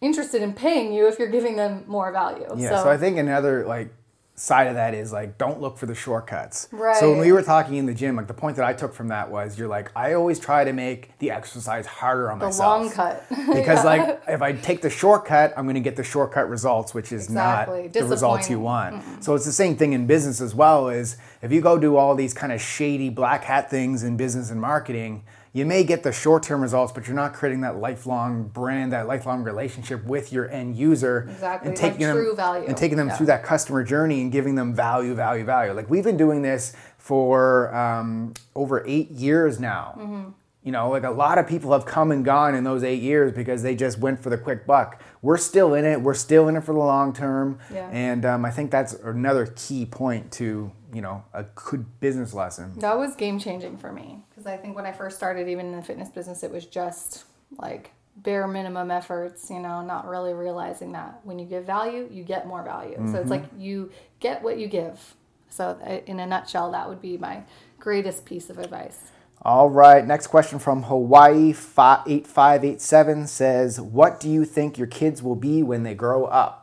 interested 0.00 0.42
in 0.42 0.52
paying 0.52 0.92
you 0.92 1.08
if 1.08 1.18
you're 1.18 1.30
giving 1.30 1.56
them 1.56 1.84
more 1.86 2.12
value. 2.12 2.46
Yeah, 2.56 2.82
so, 2.82 2.88
I 2.88 2.96
think 2.96 3.16
another 3.16 3.66
like 3.66 3.92
side 4.38 4.66
of 4.66 4.74
that 4.74 4.92
is 4.92 5.12
like 5.12 5.38
don't 5.38 5.60
look 5.62 5.78
for 5.78 5.86
the 5.86 5.94
shortcuts. 5.94 6.68
Right. 6.70 6.96
So 6.98 7.10
when 7.10 7.20
we 7.20 7.32
were 7.32 7.42
talking 7.42 7.76
in 7.76 7.86
the 7.86 7.94
gym, 7.94 8.16
like 8.16 8.26
the 8.26 8.34
point 8.34 8.56
that 8.56 8.66
I 8.66 8.74
took 8.74 8.92
from 8.94 9.08
that 9.08 9.30
was 9.30 9.58
you're 9.58 9.66
like 9.66 9.90
I 9.96 10.12
always 10.12 10.38
try 10.38 10.62
to 10.64 10.72
make 10.74 11.16
the 11.18 11.30
exercise 11.30 11.86
harder 11.86 12.30
on 12.30 12.38
the 12.38 12.44
myself. 12.46 12.82
long 12.82 12.90
cut. 12.90 13.24
because 13.30 13.84
like 13.84 14.22
if 14.28 14.42
I 14.42 14.52
take 14.52 14.82
the 14.82 14.90
shortcut, 14.90 15.54
I'm 15.56 15.64
going 15.64 15.74
to 15.74 15.80
get 15.80 15.96
the 15.96 16.04
shortcut 16.04 16.48
results, 16.50 16.92
which 16.92 17.12
is 17.12 17.24
Exactly. 17.24 17.84
not 17.84 17.92
the 17.94 18.04
results 18.04 18.50
you 18.50 18.60
want. 18.60 19.24
So 19.24 19.34
it's 19.34 19.46
the 19.46 19.52
same 19.52 19.76
thing 19.76 19.94
in 19.94 20.06
business 20.06 20.40
as 20.42 20.54
well. 20.54 20.90
Is 20.90 21.16
if 21.40 21.50
you 21.50 21.60
go 21.62 21.78
do 21.78 21.96
all 21.96 22.14
these 22.14 22.34
kind 22.34 22.52
of 22.52 22.60
shady 22.60 23.08
black 23.08 23.44
hat 23.44 23.70
things 23.70 24.02
in 24.02 24.16
business 24.18 24.50
and 24.50 24.60
marketing, 24.60 25.24
you 25.56 25.64
may 25.64 25.82
get 25.84 26.02
the 26.02 26.12
short 26.12 26.42
term 26.42 26.60
results, 26.60 26.92
but 26.92 27.06
you're 27.06 27.16
not 27.16 27.32
creating 27.32 27.62
that 27.62 27.78
lifelong 27.78 28.46
brand, 28.48 28.92
that 28.92 29.06
lifelong 29.06 29.42
relationship 29.42 30.04
with 30.04 30.30
your 30.30 30.50
end 30.50 30.76
user, 30.76 31.26
Exactly, 31.30 31.68
and 31.68 31.76
taking 31.76 32.00
them 32.06 32.18
and 32.66 32.76
taking 32.76 32.98
them 32.98 33.08
Yeah. 33.08 33.16
through 33.16 33.26
that 33.26 33.42
customer 33.42 33.82
journey 33.82 34.20
and 34.20 34.30
giving 34.30 34.54
them 34.54 34.74
value, 34.74 35.14
value, 35.14 35.44
value. 35.44 35.72
Like 35.72 35.88
we've 35.88 36.04
been 36.04 36.18
doing 36.18 36.42
this 36.42 36.74
for 36.98 37.74
um, 37.74 38.34
over 38.54 38.84
eight 38.86 39.10
years 39.12 39.58
now. 39.58 39.94
Mm-hmm. 39.98 40.28
You 40.66 40.72
know, 40.72 40.90
like 40.90 41.04
a 41.04 41.10
lot 41.10 41.38
of 41.38 41.46
people 41.46 41.70
have 41.70 41.86
come 41.86 42.10
and 42.10 42.24
gone 42.24 42.56
in 42.56 42.64
those 42.64 42.82
eight 42.82 43.00
years 43.00 43.30
because 43.30 43.62
they 43.62 43.76
just 43.76 44.00
went 44.00 44.20
for 44.20 44.30
the 44.30 44.36
quick 44.36 44.66
buck. 44.66 45.00
We're 45.22 45.36
still 45.36 45.74
in 45.74 45.84
it. 45.84 46.02
We're 46.02 46.12
still 46.12 46.48
in 46.48 46.56
it 46.56 46.64
for 46.64 46.72
the 46.72 46.80
long 46.80 47.12
term. 47.12 47.60
Yeah. 47.72 47.88
And 47.92 48.26
um, 48.26 48.44
I 48.44 48.50
think 48.50 48.72
that's 48.72 48.94
another 48.94 49.46
key 49.54 49.86
point 49.86 50.32
to, 50.32 50.72
you 50.92 51.02
know, 51.02 51.22
a 51.32 51.44
good 51.54 52.00
business 52.00 52.34
lesson. 52.34 52.76
That 52.80 52.98
was 52.98 53.14
game 53.14 53.38
changing 53.38 53.78
for 53.78 53.92
me 53.92 54.24
because 54.28 54.44
I 54.44 54.56
think 54.56 54.74
when 54.74 54.86
I 54.86 54.90
first 54.90 55.16
started, 55.16 55.48
even 55.48 55.66
in 55.66 55.76
the 55.76 55.82
fitness 55.82 56.08
business, 56.08 56.42
it 56.42 56.50
was 56.50 56.66
just 56.66 57.26
like 57.56 57.92
bare 58.16 58.48
minimum 58.48 58.90
efforts, 58.90 59.48
you 59.48 59.60
know, 59.60 59.82
not 59.82 60.08
really 60.08 60.34
realizing 60.34 60.90
that 60.92 61.20
when 61.22 61.38
you 61.38 61.46
give 61.46 61.64
value, 61.64 62.08
you 62.10 62.24
get 62.24 62.44
more 62.44 62.64
value. 62.64 62.96
So 63.12 63.20
it's 63.20 63.30
like 63.30 63.44
you 63.56 63.92
get 64.18 64.42
what 64.42 64.58
you 64.58 64.66
give. 64.66 65.14
So, 65.48 65.78
in 66.06 66.18
a 66.18 66.26
nutshell, 66.26 66.72
that 66.72 66.88
would 66.88 67.00
be 67.00 67.16
my 67.16 67.44
greatest 67.78 68.24
piece 68.24 68.50
of 68.50 68.58
advice. 68.58 69.12
All 69.42 69.70
right, 69.70 70.04
next 70.04 70.26
question 70.28 70.58
from 70.58 70.84
Hawaii 70.84 71.50
8587 71.50 73.26
says, 73.28 73.80
What 73.80 74.18
do 74.18 74.28
you 74.28 74.44
think 74.44 74.76
your 74.78 74.86
kids 74.88 75.22
will 75.22 75.36
be 75.36 75.62
when 75.62 75.82
they 75.84 75.94
grow 75.94 76.24
up? 76.24 76.62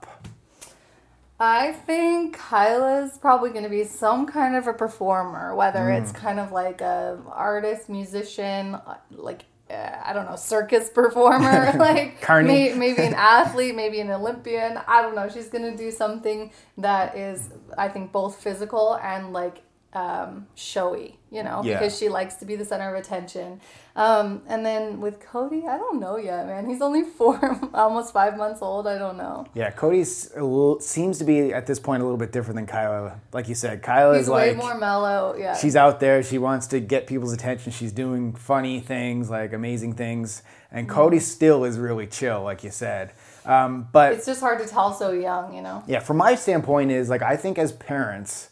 I 1.39 1.71
think 1.73 2.37
Kyla's 2.37 3.17
probably 3.17 3.49
going 3.51 3.63
to 3.63 3.69
be 3.69 3.83
some 3.83 4.25
kind 4.25 4.55
of 4.55 4.67
a 4.67 4.73
performer, 4.73 5.55
whether 5.55 5.89
it's 5.89 6.11
Mm. 6.11 6.15
kind 6.15 6.39
of 6.39 6.51
like 6.51 6.81
a 6.81 7.19
artist, 7.27 7.89
musician, 7.89 8.77
like 9.11 9.45
uh, 9.69 10.01
I 10.05 10.13
don't 10.13 10.25
know, 10.29 10.35
circus 10.35 10.89
performer, 10.89 11.73
like 11.77 12.19
may, 12.47 12.73
maybe 12.73 13.01
an 13.01 13.13
athlete, 13.13 13.75
maybe 13.75 13.99
an 14.01 14.09
Olympian. 14.11 14.77
I 14.87 15.01
don't 15.01 15.15
know. 15.15 15.29
She's 15.29 15.47
going 15.47 15.63
to 15.69 15.75
do 15.75 15.89
something 15.89 16.51
that 16.77 17.15
is, 17.17 17.49
I 17.77 17.87
think, 17.87 18.11
both 18.11 18.41
physical 18.41 18.99
and 19.01 19.31
like 19.33 19.61
um, 19.93 20.47
showy, 20.55 21.19
you 21.29 21.43
know, 21.43 21.61
Yeah. 21.63 21.77
because 21.77 21.97
she 21.97 22.09
likes 22.09 22.35
to 22.35 22.45
be 22.45 22.55
the 22.55 22.65
center 22.65 22.93
of 22.93 22.99
attention. 22.99 23.61
Um, 23.95 24.41
and 24.47 24.65
then 24.65 24.99
with 25.01 25.19
Cody, 25.19 25.65
I 25.67 25.77
don't 25.77 25.99
know 25.99 26.17
yet, 26.17 26.47
man. 26.47 26.67
He's 26.67 26.81
only 26.81 27.03
four, 27.03 27.59
almost 27.75 28.11
five 28.11 28.35
months 28.35 28.61
old. 28.63 28.87
I 28.87 28.97
don't 28.97 29.17
know. 29.17 29.45
Yeah, 29.53 29.69
Cody 29.69 30.03
seems 30.03 31.17
to 31.19 31.23
be 31.23 31.53
at 31.53 31.67
this 31.67 31.79
point 31.79 32.01
a 32.01 32.05
little 32.05 32.17
bit 32.17 32.31
different 32.31 32.55
than 32.55 32.65
Kyla. 32.65 33.19
Like 33.31 33.47
you 33.47 33.55
said, 33.55 33.83
Kyla 33.83 34.15
He's 34.17 34.23
is 34.25 34.29
way 34.31 34.49
like 34.49 34.57
more 34.57 34.77
mellow. 34.77 35.35
Yeah. 35.37 35.55
she's 35.55 35.75
out 35.75 35.99
there. 35.99 36.23
She 36.23 36.37
wants 36.37 36.67
to 36.67 36.79
get 36.79 37.05
people's 37.07 37.33
attention. 37.33 37.71
She's 37.71 37.91
doing 37.91 38.33
funny 38.33 38.79
things, 38.79 39.29
like 39.29 39.53
amazing 39.53 39.93
things. 39.93 40.41
And 40.71 40.89
Cody 40.89 41.19
still 41.19 41.63
is 41.65 41.77
really 41.77 42.07
chill, 42.07 42.41
like 42.41 42.63
you 42.63 42.71
said. 42.71 43.11
Um, 43.45 43.87
but 43.91 44.13
it's 44.13 44.25
just 44.25 44.39
hard 44.39 44.59
to 44.59 44.65
tell 44.67 44.91
so 44.93 45.11
young, 45.11 45.53
you 45.53 45.61
know. 45.61 45.83
yeah, 45.85 45.99
from 45.99 46.17
my 46.17 46.33
standpoint 46.33 46.89
is 46.91 47.09
like 47.09 47.21
I 47.21 47.35
think 47.35 47.59
as 47.59 47.71
parents, 47.73 48.49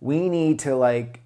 we 0.00 0.28
need 0.28 0.58
to 0.60 0.76
like 0.76 1.20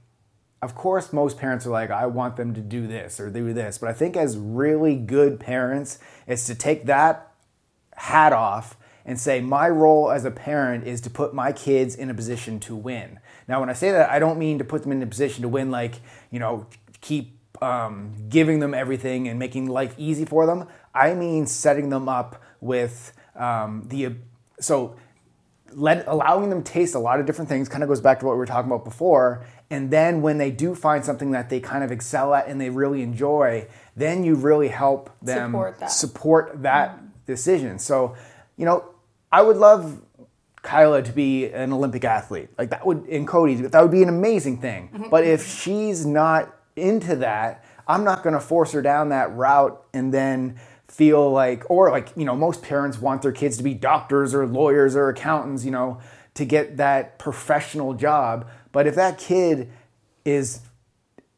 of 0.60 0.74
course 0.74 1.12
most 1.12 1.38
parents 1.38 1.66
are 1.66 1.70
like 1.70 1.90
I 1.90 2.06
want 2.06 2.36
them 2.36 2.54
to 2.54 2.60
do 2.60 2.86
this 2.86 3.20
or 3.20 3.30
do 3.30 3.52
this, 3.52 3.78
but 3.78 3.88
I 3.88 3.92
think 3.92 4.16
as 4.16 4.36
really 4.36 4.96
good 4.96 5.40
parents 5.40 5.98
is 6.26 6.46
to 6.46 6.54
take 6.54 6.86
that 6.86 7.32
hat 7.94 8.32
off 8.32 8.76
and 9.04 9.18
say 9.18 9.40
my 9.40 9.68
role 9.68 10.10
as 10.10 10.24
a 10.24 10.30
parent 10.30 10.86
is 10.86 11.00
to 11.02 11.10
put 11.10 11.32
my 11.32 11.52
kids 11.52 11.94
in 11.94 12.10
a 12.10 12.14
position 12.14 12.60
to 12.60 12.76
win. 12.76 13.18
Now 13.46 13.60
when 13.60 13.70
I 13.70 13.72
say 13.72 13.90
that 13.90 14.10
I 14.10 14.18
don't 14.18 14.38
mean 14.38 14.58
to 14.58 14.64
put 14.64 14.82
them 14.82 14.92
in 14.92 15.02
a 15.02 15.06
position 15.06 15.42
to 15.42 15.48
win 15.48 15.70
like, 15.70 15.94
you 16.30 16.38
know, 16.38 16.66
keep 17.00 17.38
um, 17.62 18.14
giving 18.28 18.60
them 18.60 18.74
everything 18.74 19.28
and 19.28 19.38
making 19.38 19.66
life 19.66 19.94
easy 19.96 20.24
for 20.24 20.46
them. 20.46 20.68
I 20.94 21.14
mean 21.14 21.46
setting 21.46 21.88
them 21.88 22.08
up 22.08 22.42
with 22.60 23.12
um, 23.34 23.84
the 23.88 24.16
so 24.60 24.96
let 25.72 26.06
allowing 26.08 26.50
them 26.50 26.62
taste 26.62 26.94
a 26.94 26.98
lot 26.98 27.20
of 27.20 27.26
different 27.26 27.48
things 27.48 27.68
kind 27.68 27.82
of 27.82 27.88
goes 27.88 28.00
back 28.00 28.20
to 28.20 28.26
what 28.26 28.32
we 28.32 28.38
were 28.38 28.46
talking 28.46 28.70
about 28.70 28.84
before 28.84 29.44
and 29.70 29.90
then 29.90 30.22
when 30.22 30.38
they 30.38 30.50
do 30.50 30.74
find 30.74 31.04
something 31.04 31.32
that 31.32 31.50
they 31.50 31.60
kind 31.60 31.84
of 31.84 31.92
excel 31.92 32.32
at 32.34 32.48
and 32.48 32.60
they 32.60 32.70
really 32.70 33.02
enjoy 33.02 33.66
then 33.96 34.24
you 34.24 34.34
really 34.34 34.68
help 34.68 35.10
them 35.20 35.50
Support 35.52 35.78
that. 35.80 35.90
support 35.90 36.62
that 36.62 36.98
decision 37.26 37.78
so 37.78 38.16
you 38.56 38.64
know 38.64 38.84
i 39.30 39.42
would 39.42 39.56
love 39.58 40.00
kyla 40.62 41.02
to 41.02 41.12
be 41.12 41.46
an 41.50 41.72
olympic 41.72 42.04
athlete 42.04 42.48
like 42.58 42.70
that 42.70 42.84
would 42.86 43.04
in 43.06 43.26
cody 43.26 43.54
that 43.54 43.80
would 43.82 43.90
be 43.90 44.02
an 44.02 44.08
amazing 44.08 44.58
thing 44.60 44.88
Mm-hmm. 44.92 45.10
but 45.10 45.24
if 45.24 45.46
she's 45.46 46.04
not 46.06 46.54
into 46.76 47.16
that 47.16 47.64
i'm 47.86 48.04
not 48.04 48.22
going 48.22 48.32
to 48.34 48.40
force 48.40 48.72
her 48.72 48.82
down 48.82 49.10
that 49.10 49.34
route 49.36 49.82
and 49.92 50.12
then 50.14 50.58
feel 50.88 51.30
like 51.30 51.68
or 51.70 51.90
like 51.90 52.10
you 52.16 52.24
know 52.24 52.34
most 52.34 52.62
parents 52.62 52.98
want 52.98 53.22
their 53.22 53.32
kids 53.32 53.56
to 53.56 53.62
be 53.62 53.74
doctors 53.74 54.34
or 54.34 54.46
lawyers 54.46 54.96
or 54.96 55.08
accountants 55.08 55.64
you 55.64 55.70
know 55.70 56.00
to 56.34 56.44
get 56.44 56.76
that 56.78 57.18
professional 57.18 57.94
job 57.94 58.48
but 58.72 58.86
if 58.86 58.94
that 58.94 59.18
kid 59.18 59.70
is 60.24 60.60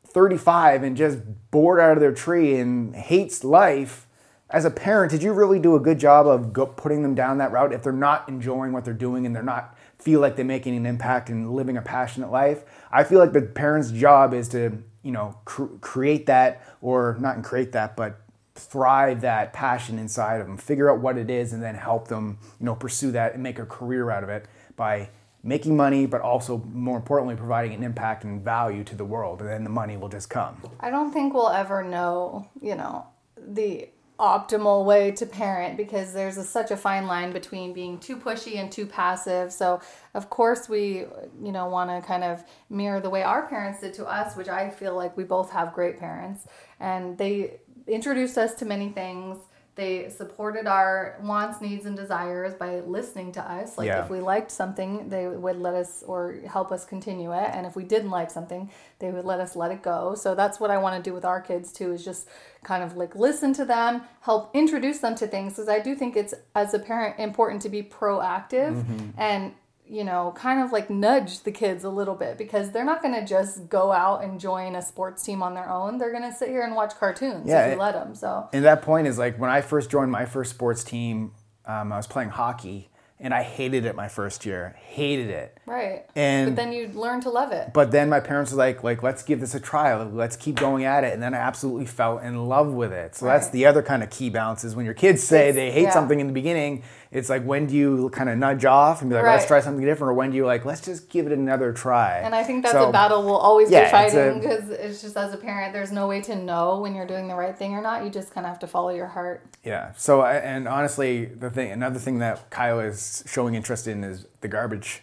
35 0.07 0.83
and 0.83 0.97
just 0.97 1.19
bored 1.51 1.81
out 1.81 1.93
of 1.93 2.01
their 2.01 2.13
tree 2.13 2.57
and 2.57 2.95
hates 2.95 3.43
life 3.43 4.07
as 4.51 4.65
a 4.65 4.71
parent 4.71 5.11
did 5.11 5.23
you 5.23 5.33
really 5.33 5.59
do 5.59 5.75
a 5.75 5.81
good 5.81 5.99
job 5.99 6.27
of 6.27 6.77
putting 6.77 7.03
them 7.03 7.15
down 7.15 7.39
that 7.39 7.51
route 7.51 7.73
if 7.73 7.83
they're 7.83 7.93
not 7.93 8.29
enjoying 8.29 8.73
what 8.73 8.85
they're 8.85 8.95
doing 8.95 9.27
and 9.27 9.35
they're 9.35 9.43
not 9.43 9.77
feel 10.01 10.21
like 10.21 10.37
they're 10.37 10.45
making 10.45 10.77
an 10.77 10.87
impact 10.87 11.29
and 11.29 11.55
living 11.55 11.77
a 11.77 11.83
passionate 11.83 12.31
life. 12.31 12.65
I 12.91 13.05
feel 13.05 13.19
like 13.19 13.33
the 13.33 13.43
parent's 13.43 13.91
job 13.91 14.35
is 14.35 14.49
to, 14.49 14.83
you 15.03 15.13
know, 15.13 15.39
cr- 15.45 15.77
create 15.81 16.27
that 16.27 16.63
or 16.81 17.17
not 17.21 17.43
create 17.43 17.73
that, 17.73 17.97
but 17.97 18.21
thrive 18.61 19.21
that 19.23 19.53
passion 19.53 19.99
inside 19.99 20.41
of 20.41 20.47
them, 20.47 20.57
figure 20.57 20.91
out 20.91 21.01
what 21.01 21.17
it 21.17 21.31
is, 21.31 21.53
and 21.53 21.63
then 21.63 21.75
help 21.75 22.09
them, 22.09 22.39
you 22.59 22.67
know, 22.67 22.75
pursue 22.75 23.11
that 23.13 23.35
and 23.35 23.43
make 23.43 23.59
a 23.59 23.67
career 23.67 24.11
out 24.11 24.23
of 24.23 24.29
it 24.29 24.47
by 24.77 25.09
making 25.43 25.77
money, 25.77 26.07
but 26.07 26.21
also 26.21 26.59
more 26.73 26.97
importantly, 26.97 27.35
providing 27.35 27.73
an 27.73 27.83
impact 27.83 28.25
and 28.25 28.43
value 28.43 28.85
to 28.85 28.95
the 28.95 29.05
world, 29.05 29.41
and 29.41 29.49
then 29.49 29.65
the 29.65 29.71
money 29.71 29.97
will 29.97 30.09
just 30.09 30.29
come. 30.29 30.61
I 30.81 30.91
don't 30.91 31.13
think 31.13 31.33
we'll 31.35 31.49
ever 31.49 31.83
know, 31.83 32.49
you 32.61 32.75
know, 32.75 33.07
the 33.37 33.89
optimal 34.19 34.85
way 34.85 35.11
to 35.11 35.25
parent 35.25 35.79
because 35.79 36.13
there's 36.13 36.37
a, 36.37 36.45
such 36.45 36.71
a 36.71 36.77
fine 36.77 37.07
line 37.07 37.33
between 37.33 37.73
being 37.73 37.99
too 37.99 38.19
pushy 38.19 38.57
and 38.59 38.71
too 38.71 38.85
passive. 38.85 39.51
So, 39.51 39.81
of 40.13 40.29
course, 40.29 40.69
we, 40.69 41.07
you 41.43 41.53
know, 41.53 41.69
want 41.69 41.89
to 41.89 42.07
kind 42.07 42.23
of 42.23 42.45
mirror 42.69 43.01
the 43.01 43.09
way 43.09 43.23
our 43.23 43.47
parents 43.49 43.81
did 43.81 43.95
to 43.95 44.05
us, 44.05 44.37
which 44.37 44.49
I 44.49 44.69
feel 44.69 44.95
like 44.95 45.17
we 45.17 45.25
both 45.25 45.51
have 45.53 45.73
great 45.73 45.99
parents, 45.99 46.47
and 46.79 47.17
they 47.17 47.61
introduced 47.87 48.39
us 48.39 48.55
to 48.55 48.65
many 48.65 48.91
things 48.91 49.39
they 49.77 50.11
supported 50.11 50.67
our 50.67 51.17
wants, 51.23 51.61
needs, 51.61 51.87
and 51.87 51.97
desires 51.97 52.53
by 52.55 52.81
listening 52.81 53.33
to 53.33 53.41
us. 53.41 53.79
Like 53.79 53.87
Yeah. 53.87 54.05
if 54.05 54.11
we 54.11 54.21
liked 54.21 54.51
something, 54.51 55.09
they 55.09 55.27
would 55.27 55.59
let 55.59 55.75
us 55.75 56.03
or 56.07 56.35
help 56.47 56.71
us 56.71 56.85
continue 56.85 57.33
it. 57.33 57.51
And 57.53 57.65
if 57.65 57.77
we 57.77 57.85
didn't 57.85 58.11
like 58.11 58.31
something, 58.31 58.71
they 58.99 59.11
would 59.11 59.25
let 59.25 59.41
us 59.41 59.57
let 59.57 59.71
it 59.71 59.81
go. 59.81 60.15
So 60.15 60.35
that's 60.35 60.61
what 60.61 60.71
I 60.71 60.77
want 60.79 61.03
to 61.03 61.09
do 61.09 61.15
with 61.15 61.25
our 61.25 61.41
kids 61.41 61.73
too, 61.73 61.93
is 61.93 62.05
just 62.05 62.29
kind 62.63 62.83
of 62.83 62.97
like 62.97 63.15
listen 63.15 63.55
to 63.55 63.65
them, 63.65 64.03
help 64.21 64.55
introduce 64.55 64.99
them 64.99 65.15
to 65.15 65.27
things. 65.27 65.55
Because 65.55 65.69
I 65.69 65.79
do 65.79 65.95
think 65.95 66.17
it's 66.17 66.35
as 66.55 66.75
a 66.75 66.79
parent 66.79 67.19
important 67.19 67.63
to 67.63 67.69
be 67.69 67.83
proactive 67.83 68.75
mm-hmm. 68.75 69.11
and 69.17 69.55
you 69.91 70.05
know, 70.05 70.33
kind 70.37 70.63
of 70.63 70.71
like 70.71 70.89
nudge 70.89 71.43
the 71.43 71.51
kids 71.51 71.83
a 71.83 71.91
little 71.91 72.15
bit 72.15 72.39
because 72.39 72.71
they're 72.71 72.85
not 72.85 73.03
going 73.03 73.15
to 73.15 73.27
just 73.27 73.69
go 73.69 73.91
out 73.91 74.23
and 74.23 74.39
join 74.39 74.77
a 74.77 74.83
sports 74.83 75.23
team 75.25 75.43
on 75.43 75.55
their 75.55 75.69
own. 75.69 75.99
They're 75.99 76.13
going 76.13 76.31
to 76.31 76.33
sit 76.33 76.49
here 76.49 76.63
and 76.63 76.77
watch 76.77 76.95
cartoons 76.95 77.49
Yeah, 77.49 77.67
if 77.67 77.73
you 77.75 77.81
let 77.81 77.95
them. 77.95 78.15
So 78.15 78.49
And 78.53 78.65
that 78.65 78.83
point 78.83 79.09
is 79.09 79.19
like 79.19 79.39
when 79.39 79.51
I 79.51 79.63
first 79.63 79.91
joined 79.91 80.13
my 80.13 80.27
first 80.27 80.51
sports 80.51 80.85
team, 80.85 81.33
um, 81.67 81.93
I 81.93 81.97
was 81.97 82.07
playing 82.07 82.31
hockey, 82.31 82.91
and 83.19 83.35
I 83.35 83.43
hated 83.43 83.85
it 83.85 83.97
my 83.97 84.07
first 84.07 84.47
year. 84.47 84.77
Hated 84.79 85.29
it. 85.29 85.59
Right. 85.71 86.05
And- 86.17 86.49
but 86.49 86.57
then 86.57 86.73
you 86.73 86.89
learn 86.89 87.21
to 87.21 87.31
love 87.31 87.53
it. 87.53 87.73
But 87.73 87.93
then 87.93 88.09
my 88.09 88.19
parents 88.19 88.51
were 88.51 88.59
like, 88.59 88.83
like, 88.83 89.05
let's 89.05 89.23
give 89.23 89.39
this 89.41 89.55
a 89.55 89.61
try. 89.61 89.95
Let's 90.03 90.35
keep 90.35 90.57
going 90.57 90.85
at 90.85 91.05
it. 91.05 91.15
And 91.15 91.23
then 91.23 91.33
I 91.33 91.39
absolutely 91.39 91.87
fell 91.87 92.19
in 92.19 92.49
love 92.49 92.73
with 92.73 92.93
it. 92.93 93.15
So 93.15 93.27
that's 93.27 93.51
the 93.51 93.67
other 93.67 93.81
kind 93.83 94.03
of 94.03 94.11
key 94.11 94.31
balance 94.31 94.65
is 94.65 94.75
when 94.75 94.85
your 94.85 94.95
kids 94.95 95.23
say 95.23 95.51
It's- 95.51 95.55
they 95.55 95.71
hate 95.71 95.83
yeah. 95.85 95.91
something 95.93 96.19
in 96.19 96.27
the 96.27 96.33
beginning, 96.33 96.83
it's 97.13 97.29
like 97.29 97.45
when 97.45 97.67
do 97.67 97.75
you 97.77 98.11
kind 98.11 98.29
of 98.29 98.37
nudge 98.39 98.65
off 98.65 99.01
and 99.01 99.11
be 99.11 99.15
like, 99.17 99.25
let's 99.25 99.47
try 99.47 99.61
something 99.61 99.85
different, 99.85 100.11
or 100.11 100.15
when 100.15 100.31
do 100.31 100.37
you 100.37 100.47
like, 100.47 100.65
let's 100.65 100.81
just 100.81 101.09
give 101.09 101.27
it 101.27 101.33
another 101.33 101.73
try. 101.73 102.19
And 102.19 102.35
I 102.35 102.43
think 102.43 102.63
that's 102.63 102.73
So- 102.73 102.89
a 102.89 102.93
battle 102.93 103.23
we'll 103.25 103.37
always 103.37 103.71
Yeah, 103.71 103.85
be 103.85 103.91
fighting 103.91 104.41
because 104.41 104.71
it's 104.71 105.03
just 105.03 105.17
as 105.17 105.33
a 105.33 105.37
parent, 105.37 105.73
there's 105.73 105.93
no 105.93 106.09
way 106.09 106.21
to 106.23 106.35
know 106.35 106.81
when 106.81 106.95
you're 106.97 107.07
doing 107.07 107.29
the 107.29 107.35
right 107.37 107.57
thing 107.57 107.75
or 107.75 107.81
not. 107.81 108.03
You 108.05 108.11
just 108.11 108.33
kind 108.35 108.45
of 108.45 108.51
have 108.51 108.59
to 108.61 108.67
follow 108.67 108.91
your 108.91 109.07
heart. 109.07 109.43
Yeah. 109.63 109.93
So 109.97 110.25
and 110.25 110.67
honestly, 110.67 111.27
the 111.27 111.51
thing, 111.51 111.71
another 111.71 111.99
thing 111.99 112.19
that 112.19 112.51
Kyla 112.51 112.85
is 112.87 113.23
showing 113.27 113.55
interest 113.55 113.87
in 113.87 114.03
is 114.05 114.27
the 114.41 114.49
garbage 114.49 115.03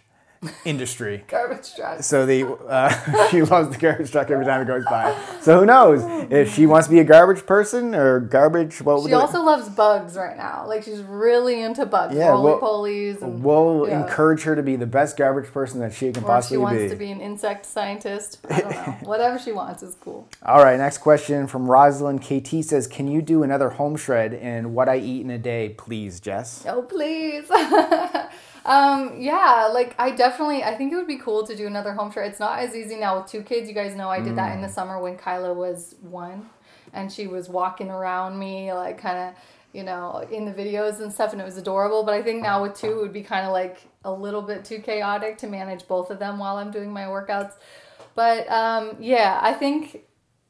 industry. 0.66 1.24
Garbage 1.28 1.76
truck. 1.76 2.04
So 2.04 2.26
the 2.26 2.46
uh, 2.48 3.28
she 3.30 3.42
loves 3.42 3.70
the 3.70 3.78
garbage 3.78 4.12
truck 4.12 4.30
every 4.32 4.46
time 4.46 4.62
it 4.62 4.66
goes 4.66 4.86
by. 4.86 5.18
So 5.42 5.60
who 5.60 5.66
knows 5.66 6.02
if 6.32 6.54
she 6.54 6.66
wants 6.66 6.88
to 6.88 6.94
be 6.94 7.00
a 7.00 7.04
garbage 7.04 7.46
person 7.46 7.96
or 7.96 8.20
garbage? 8.20 8.82
What 8.82 9.08
She 9.08 9.14
also 9.14 9.42
loves 9.44 9.70
bugs 9.70 10.16
right 10.16 10.38
now. 10.38 10.66
Like 10.68 10.84
she's 10.84 11.02
really 11.02 11.62
into 11.62 11.86
bugs, 11.86 12.16
Yeah, 12.16 12.30
roly 12.30 12.46
well- 12.54 12.60
polies, 12.62 13.22
and 13.22 13.44
We'll 13.44 13.86
encourage 13.86 14.44
her 14.44 14.56
to 14.56 14.64
be 14.64 14.76
the 14.76 14.86
best 14.88 15.18
garbage 15.18 15.52
person 15.52 15.80
that 15.80 15.94
she 15.94 16.12
can 16.12 16.24
or 16.24 16.42
be. 16.42 16.48
she 16.48 16.58
wants 16.58 16.84
be. 16.84 16.90
to 16.90 16.96
be 16.96 17.12
an 17.12 17.22
insect 17.22 17.66
scientist. 17.66 18.40
I 18.50 18.62
don't 18.62 18.72
know. 18.72 18.98
Whatever 19.04 19.40
she 19.40 19.52
wants 19.52 19.84
is 19.84 19.96
cool. 19.96 20.28
All 20.44 20.64
right, 20.64 20.78
next 20.78 21.00
question 21.00 21.48
from 21.48 21.70
Rosalind 21.70 22.22
KT 22.22 22.64
says, 22.64 22.88
"Can 22.88 23.08
you 23.08 23.22
do 23.22 23.44
another 23.44 23.70
home 23.70 23.96
shred 23.96 24.34
and 24.34 24.74
what 24.74 24.90
I 24.90 24.98
eat 24.98 25.22
in 25.22 25.30
a 25.30 25.38
day, 25.38 25.70
please, 25.70 26.20
Jess?" 26.20 26.66
Oh 26.68 26.82
please. 26.82 27.46
Um, 28.68 29.20
yeah, 29.20 29.70
like 29.74 29.96
I 29.98 30.12
definitely 30.12 30.64
I 30.64 30.76
think 30.76 30.94
it 30.94 30.96
would 30.98 31.08
be 31.08 31.18
cool 31.18 31.48
to 31.48 31.56
do 31.56 31.66
another 31.68 31.94
home 31.94 32.12
shred. 32.12 32.30
It's 32.32 32.40
not 32.40 32.60
as 32.60 32.76
easy 32.76 32.98
now 32.98 33.20
with 33.20 33.32
two 33.32 33.42
kids. 33.42 33.68
You 33.68 33.74
guys 33.74 33.96
know 33.96 34.10
I 34.10 34.20
did 34.22 34.36
that 34.36 34.52
Mm. 34.52 34.56
in 34.56 34.62
the 34.62 34.70
summer 34.70 35.00
when 35.02 35.18
Kyla 35.18 35.54
was 35.54 35.96
one 36.02 36.50
and 36.94 37.12
she 37.12 37.28
was 37.28 37.50
walking 37.50 37.90
around 37.90 38.38
me 38.38 38.72
like 38.74 38.98
kind 39.00 39.18
of 39.18 39.34
you 39.74 39.84
know, 39.84 40.26
in 40.32 40.46
the 40.46 40.52
videos 40.52 41.02
and 41.02 41.12
stuff, 41.14 41.34
and 41.34 41.42
it 41.42 41.46
was 41.46 41.58
adorable. 41.58 42.02
But 42.04 42.16
I 42.16 42.24
think 42.24 42.42
now 42.42 42.64
with 42.64 42.74
two, 42.74 42.92
it 42.92 43.02
would 43.02 43.14
be 43.14 43.22
kind 43.22 43.46
of 43.46 43.52
like 43.52 43.78
a 44.06 44.12
little 44.12 44.42
bit 44.42 44.64
too 44.66 44.80
chaotic 44.80 45.38
to 45.40 45.48
manage 45.48 45.88
both 45.88 46.10
of 46.10 46.18
them 46.20 46.40
while 46.40 46.56
I'm 46.58 46.72
doing 46.72 46.92
my 46.92 47.04
workouts. 47.04 47.52
But 48.16 48.50
um, 48.50 48.96
yeah, 49.00 49.38
I 49.42 49.54
think 49.54 50.04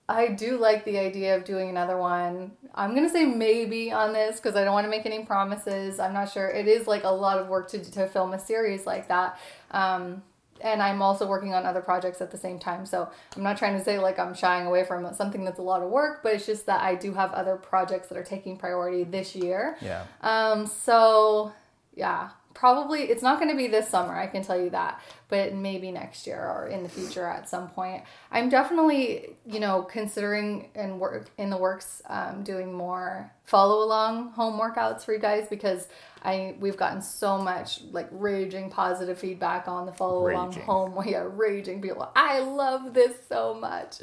I 0.10 0.28
do 0.28 0.58
like 0.58 0.86
the 0.86 0.98
idea 0.98 1.36
of 1.36 1.44
doing 1.44 1.70
another 1.70 1.98
one. 1.98 2.52
I'm 2.74 2.96
gonna 2.96 3.10
say 3.10 3.26
maybe 3.26 3.92
on 3.92 4.14
this 4.14 4.38
because 4.38 4.56
I 4.56 4.64
don't 4.64 4.74
want 4.74 4.86
to 4.86 4.90
make 4.90 5.06
any 5.06 5.26
promises. 5.26 6.00
I'm 6.00 6.14
not 6.14 6.32
sure. 6.32 6.48
It 6.48 6.68
is 6.68 6.88
like 6.88 7.04
a 7.04 7.10
lot 7.10 7.40
of 7.40 7.48
work 7.48 7.70
to 7.72 7.80
to 7.80 8.08
film 8.08 8.34
a 8.34 8.40
series 8.40 8.86
like 8.86 9.10
that. 9.10 9.40
Um, 9.72 10.24
and 10.62 10.82
I'm 10.82 11.02
also 11.02 11.28
working 11.28 11.54
on 11.54 11.66
other 11.66 11.82
projects 11.82 12.22
at 12.22 12.32
the 12.32 12.38
same 12.38 12.58
time. 12.58 12.86
So 12.86 13.10
I'm 13.36 13.44
not 13.44 13.58
trying 13.58 13.78
to 13.78 13.84
say 13.84 14.00
like 14.00 14.18
I'm 14.18 14.34
shying 14.34 14.66
away 14.66 14.84
from 14.86 15.14
something 15.14 15.44
that's 15.44 15.60
a 15.60 15.64
lot 15.64 15.84
of 15.84 15.90
work, 15.90 16.24
but 16.24 16.34
it's 16.34 16.46
just 16.46 16.66
that 16.68 16.82
I 16.82 16.96
do 16.96 17.14
have 17.14 17.32
other 17.34 17.58
projects 17.58 18.08
that 18.08 18.18
are 18.18 18.24
taking 18.24 18.58
priority 18.58 19.04
this 19.04 19.36
year. 19.36 19.78
Yeah. 19.82 20.06
Um, 20.22 20.66
so 20.66 21.52
yeah, 21.96 22.30
probably 22.58 23.04
it's 23.04 23.22
not 23.22 23.40
going 23.40 23.52
to 23.52 23.56
be 23.56 23.68
this 23.68 23.88
summer, 23.88 24.18
I 24.18 24.26
can 24.26 24.42
tell 24.42 24.60
you 24.60 24.72
that, 24.72 25.00
but 25.30 25.54
maybe 25.54 25.92
next 25.92 26.26
year 26.26 26.40
or 26.40 26.68
in 26.68 26.82
the 26.82 26.90
future 26.90 27.24
at 27.24 27.48
some 27.48 27.70
point. 27.70 28.04
I'm 28.32 28.50
definitely, 28.50 29.36
you 29.46 29.60
know, 29.60 29.84
considering 29.84 30.70
and 30.74 31.00
work 31.00 31.30
in 31.38 31.52
the 31.52 31.58
works 31.58 32.02
um, 32.10 32.44
doing 32.44 32.74
more 32.74 33.32
follow 33.44 33.84
along 33.86 34.32
home 34.32 34.60
workouts 34.60 35.06
for 35.06 35.14
you 35.14 35.20
guys 35.20 35.46
because 35.48 35.88
I 36.24 36.56
we've 36.60 36.78
gotten 36.78 37.04
so 37.04 37.38
much 37.38 37.82
like 37.92 38.08
raging 38.12 38.72
positive 38.72 39.20
feedback 39.20 39.68
on 39.68 39.86
the 39.86 39.94
follow 39.94 40.28
along 40.28 40.54
home. 40.54 40.98
Yeah, 41.08 41.28
raging 41.30 41.80
people. 41.80 42.10
I 42.16 42.40
love 42.40 42.96
this 42.96 43.16
so 43.30 43.54
much. 43.54 43.98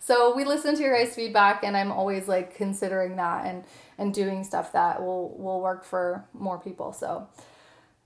So 0.00 0.34
we 0.34 0.44
listen 0.44 0.74
to 0.74 0.82
your 0.82 0.96
guys' 0.96 1.14
feedback, 1.14 1.62
and 1.62 1.76
I'm 1.76 1.92
always 1.92 2.26
like 2.26 2.56
considering 2.56 3.16
that 3.16 3.46
and 3.46 3.62
and 3.98 4.12
doing 4.12 4.42
stuff 4.42 4.72
that 4.72 5.00
will 5.00 5.38
will 5.38 5.60
work 5.60 5.84
for 5.84 6.24
more 6.34 6.58
people. 6.58 6.92
So. 6.92 7.28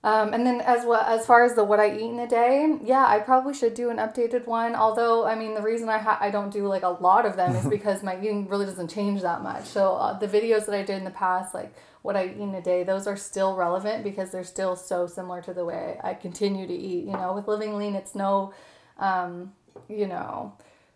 Um, 0.04 0.34
and 0.34 0.46
then 0.46 0.60
as 0.60 0.84
well 0.84 1.00
as 1.00 1.24
far 1.24 1.44
as 1.44 1.54
the 1.54 1.64
what 1.64 1.80
I 1.80 1.90
eat 1.96 2.10
in 2.10 2.18
a 2.18 2.28
day, 2.28 2.78
yeah, 2.84 3.06
I 3.06 3.20
probably 3.20 3.54
should 3.54 3.72
do 3.72 3.88
an 3.88 3.96
updated 3.96 4.46
one. 4.46 4.74
Although 4.74 5.24
I 5.24 5.34
mean, 5.34 5.54
the 5.54 5.62
reason 5.62 5.88
I 5.88 5.96
ha- 5.96 6.18
I 6.20 6.30
don't 6.30 6.52
do 6.52 6.68
like 6.68 6.82
a 6.82 6.88
lot 6.88 7.24
of 7.24 7.36
them 7.36 7.56
is 7.56 7.66
because 7.76 8.02
my 8.02 8.18
eating 8.20 8.46
really 8.46 8.66
doesn't 8.66 8.88
change 8.88 9.22
that 9.22 9.42
much. 9.42 9.64
So 9.64 9.94
uh, 9.94 10.18
the 10.18 10.28
videos 10.28 10.66
that 10.66 10.74
I 10.74 10.82
did 10.82 10.98
in 10.98 11.04
the 11.04 11.10
past, 11.10 11.54
like 11.54 11.74
what 12.02 12.16
I 12.16 12.26
eat 12.26 12.36
in 12.36 12.54
a 12.54 12.60
day, 12.60 12.84
those 12.84 13.06
are 13.06 13.16
still 13.16 13.56
relevant 13.56 14.04
because 14.04 14.30
they're 14.30 14.44
still 14.44 14.76
so 14.76 15.06
similar 15.06 15.40
to 15.40 15.54
the 15.54 15.64
way 15.64 15.98
I 16.04 16.12
continue 16.12 16.66
to 16.66 16.74
eat. 16.74 17.06
You 17.06 17.12
know, 17.12 17.32
with 17.32 17.48
living 17.48 17.78
lean, 17.78 17.94
it's 17.94 18.14
no, 18.14 18.52
um, 18.98 19.54
you 19.88 20.06
know, 20.06 20.52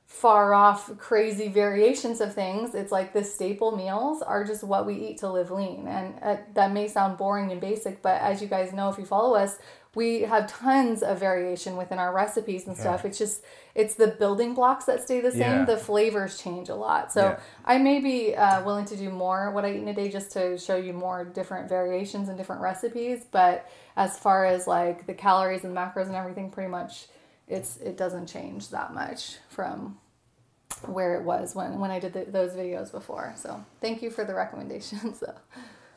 far 0.09 0.55
off 0.55 0.97
crazy 0.97 1.49
variations 1.49 2.23
of 2.23 2.35
things. 2.35 2.75
It's 2.75 2.91
like 2.91 3.13
the 3.13 3.23
staple 3.23 3.77
meals 3.77 4.23
are 4.23 4.43
just 4.43 4.65
what 4.65 4.87
we 4.87 4.95
eat 4.95 5.19
to 5.19 5.31
live 5.31 5.51
lean. 5.51 5.87
And 5.87 6.15
uh, 6.23 6.37
that 6.55 6.73
may 6.73 6.89
sound 6.89 7.19
boring 7.19 7.53
and 7.53 7.61
basic, 7.61 8.01
but 8.01 8.19
as 8.23 8.41
you 8.41 8.49
guys 8.49 8.73
know, 8.73 8.89
if 8.89 8.99
you 8.99 9.05
follow 9.05 9.37
us, 9.37 9.59
we 9.95 10.23
have 10.23 10.47
tons 10.47 11.03
of 11.03 11.19
variation 11.19 11.77
within 11.77 11.99
our 11.99 12.15
recipes 12.15 12.67
and 12.67 12.77
stuff. 12.77 13.05
It's 13.05 13.19
just, 13.19 13.43
it's 13.75 13.97
the 13.97 14.07
building 14.07 14.55
blocks 14.55 14.87
that 14.87 15.03
stay 15.03 15.21
the 15.21 15.31
same. 15.31 15.41
Yeah. 15.41 15.65
The 15.65 15.77
flavors 15.77 16.41
change 16.41 16.69
a 16.71 16.75
lot. 16.75 17.13
So 17.13 17.21
Yeah. 17.23 17.41
I 17.65 17.79
may 17.79 18.01
be 18.01 18.35
uh, 18.35 18.65
willing 18.65 18.87
to 18.87 18.97
do 18.97 19.11
more 19.11 19.51
what 19.51 19.65
I 19.65 19.73
eat 19.73 19.83
in 19.83 19.89
a 19.89 19.95
day 19.95 20.09
just 20.09 20.31
to 20.33 20.57
show 20.57 20.77
you 20.77 20.95
more 20.95 21.25
different 21.25 21.69
variations 21.69 22.29
and 22.29 22.39
different 22.39 22.63
recipes. 22.63 23.27
But 23.31 23.69
as 23.97 24.19
far 24.19 24.47
as 24.47 24.67
like 24.67 25.07
the 25.07 25.15
calories 25.15 25.65
and 25.65 25.77
macros 25.77 26.07
and 26.07 26.15
everything, 26.15 26.51
pretty 26.51 26.71
much 26.71 27.09
it's 27.49 27.79
it 27.79 27.97
doesn't 27.97 28.27
change 28.27 28.69
that 28.71 28.95
much 28.95 29.37
from 29.49 29.99
where 30.87 31.17
it 31.17 31.25
was 31.25 31.55
when 31.55 31.79
when 31.79 31.91
I 31.91 31.99
did 31.99 32.13
the, 32.13 32.25
those 32.25 32.53
videos 32.53 32.93
before. 32.93 33.35
So 33.37 33.65
thank 33.81 34.03
you 34.03 34.11
for 34.11 34.25
the 34.25 34.35
recommendations. 34.45 35.21
So. 35.21 35.35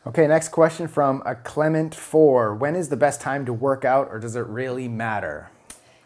Okay, 0.08 0.26
next 0.26 0.50
question 0.50 0.88
from 0.88 1.22
a 1.26 1.36
Clement 1.36 1.94
Four. 1.94 2.56
When 2.56 2.76
is 2.76 2.90
the 2.90 2.98
best 2.98 3.22
time 3.22 3.46
to 3.46 3.54
work 3.54 3.86
out, 3.86 4.08
or 4.10 4.20
does 4.20 4.36
it 4.36 4.48
really 4.48 4.88
matter? 4.88 5.52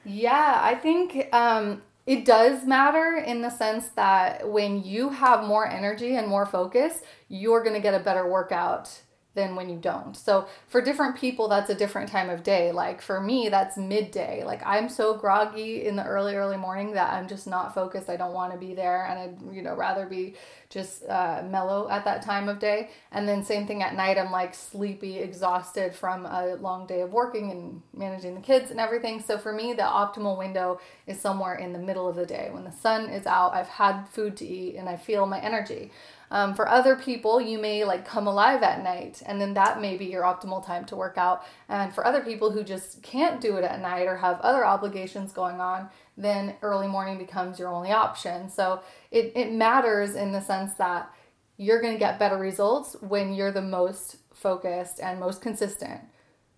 Yeah, 0.03 0.59
I 0.61 0.75
think 0.75 1.33
um, 1.33 1.81
it 2.05 2.25
does 2.25 2.65
matter 2.65 3.23
in 3.25 3.41
the 3.41 3.49
sense 3.49 3.87
that 3.95 4.47
when 4.49 4.83
you 4.83 5.09
have 5.09 5.45
more 5.45 5.67
energy 5.67 6.15
and 6.17 6.27
more 6.27 6.45
focus, 6.45 7.01
you're 7.29 7.63
going 7.63 7.73
to 7.73 7.81
get 7.81 7.93
a 7.93 7.99
better 7.99 8.29
workout 8.29 9.01
than 9.35 9.55
when 9.55 9.69
you 9.69 9.77
don't. 9.77 10.15
So 10.15 10.47
for 10.67 10.81
different 10.81 11.15
people, 11.15 11.47
that's 11.47 11.69
a 11.69 11.75
different 11.75 12.09
time 12.09 12.29
of 12.29 12.41
day. 12.41 12.71
Like 12.71 13.01
for 13.01 13.19
me, 13.19 13.49
that's 13.49 13.77
midday. 13.77 14.43
Like 14.43 14.65
I'm 14.65 14.89
so 14.89 15.13
groggy 15.13 15.85
in 15.85 15.95
the 15.95 16.03
early, 16.05 16.35
early 16.35 16.57
morning 16.57 16.93
that 16.93 17.13
I'm 17.13 17.27
just 17.27 17.45
not 17.45 17.75
focused. 17.75 18.09
I 18.09 18.15
don't 18.15 18.33
want 18.33 18.53
to 18.53 18.57
be 18.57 18.73
there, 18.73 19.05
and 19.05 19.19
I'd 19.19 19.55
you 19.55 19.61
know 19.61 19.75
rather 19.75 20.05
be 20.05 20.35
just 20.69 21.05
uh, 21.07 21.43
mellow 21.49 21.87
at 21.89 22.05
that 22.05 22.21
time 22.21 22.49
of 22.49 22.59
day. 22.59 22.89
And 23.11 23.27
then 23.27 23.43
same 23.43 23.67
thing 23.67 23.83
at 23.83 23.95
night. 23.95 24.17
I'm 24.17 24.31
like 24.31 24.53
sleepy, 24.55 25.19
exhausted 25.19 25.93
from 25.93 26.25
a 26.25 26.55
long 26.59 26.87
day 26.87 27.01
of 27.01 27.11
working 27.13 27.51
and 27.51 27.81
managing 27.93 28.35
the 28.35 28.41
kids 28.41 28.71
and 28.71 28.79
everything. 28.79 29.21
So 29.21 29.37
for 29.37 29.53
me, 29.53 29.73
the 29.73 29.83
optimal 29.83 30.37
window 30.37 30.79
is 31.07 31.19
somewhere 31.19 31.55
in 31.55 31.73
the 31.73 31.79
middle 31.79 32.07
of 32.07 32.15
the 32.15 32.25
day 32.25 32.49
when 32.51 32.63
the 32.63 32.71
sun 32.71 33.09
is 33.09 33.25
out. 33.25 33.53
I've 33.53 33.67
had 33.67 34.05
food 34.05 34.37
to 34.37 34.45
eat 34.45 34.75
and 34.75 34.89
I 34.89 34.95
feel 34.95 35.25
my 35.25 35.39
energy. 35.39 35.91
Um, 36.31 36.53
for 36.53 36.67
other 36.67 36.95
people, 36.95 37.39
you 37.39 37.59
may 37.59 37.83
like 37.83 38.05
come 38.05 38.27
alive 38.27 38.63
at 38.63 38.83
night, 38.83 39.21
and 39.25 39.39
then 39.39 39.53
that 39.53 39.79
may 39.79 39.97
be 39.97 40.05
your 40.05 40.23
optimal 40.23 40.65
time 40.65 40.85
to 40.85 40.95
work 40.95 41.17
out. 41.17 41.43
And 41.69 41.93
for 41.93 42.05
other 42.05 42.21
people 42.21 42.51
who 42.51 42.63
just 42.63 43.01
can't 43.01 43.39
do 43.39 43.57
it 43.57 43.63
at 43.63 43.81
night 43.81 44.07
or 44.07 44.17
have 44.17 44.39
other 44.41 44.65
obligations 44.65 45.31
going 45.31 45.61
on, 45.61 45.89
then 46.17 46.55
early 46.61 46.87
morning 46.87 47.17
becomes 47.17 47.59
your 47.59 47.69
only 47.69 47.91
option. 47.91 48.49
So 48.49 48.81
it, 49.11 49.33
it 49.35 49.51
matters 49.51 50.15
in 50.15 50.31
the 50.31 50.41
sense 50.41 50.73
that 50.75 51.11
you're 51.57 51.81
going 51.81 51.93
to 51.93 51.99
get 51.99 52.19
better 52.19 52.37
results 52.37 52.95
when 53.01 53.33
you're 53.33 53.51
the 53.51 53.61
most 53.61 54.17
focused 54.33 54.99
and 54.99 55.19
most 55.19 55.41
consistent. 55.41 56.01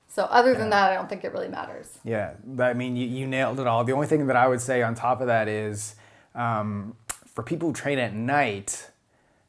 So 0.09 0.23
other 0.23 0.55
than 0.55 0.69
that, 0.71 0.91
I 0.91 0.95
don't 0.95 1.09
think 1.09 1.23
it 1.23 1.31
really 1.31 1.49
matters. 1.49 1.99
Yeah, 2.03 2.33
I 2.59 2.73
mean, 2.73 2.95
you, 2.95 3.05
you 3.05 3.27
nailed 3.27 3.59
it 3.59 3.67
all. 3.67 3.83
The 3.83 3.91
only 3.91 4.07
thing 4.07 4.25
that 4.27 4.35
I 4.35 4.47
would 4.47 4.61
say 4.61 4.81
on 4.81 4.95
top 4.95 5.21
of 5.21 5.27
that 5.27 5.47
is 5.47 5.95
um, 6.33 6.95
for 7.25 7.43
people 7.43 7.69
who 7.69 7.73
train 7.73 7.99
at 7.99 8.13
night, 8.15 8.89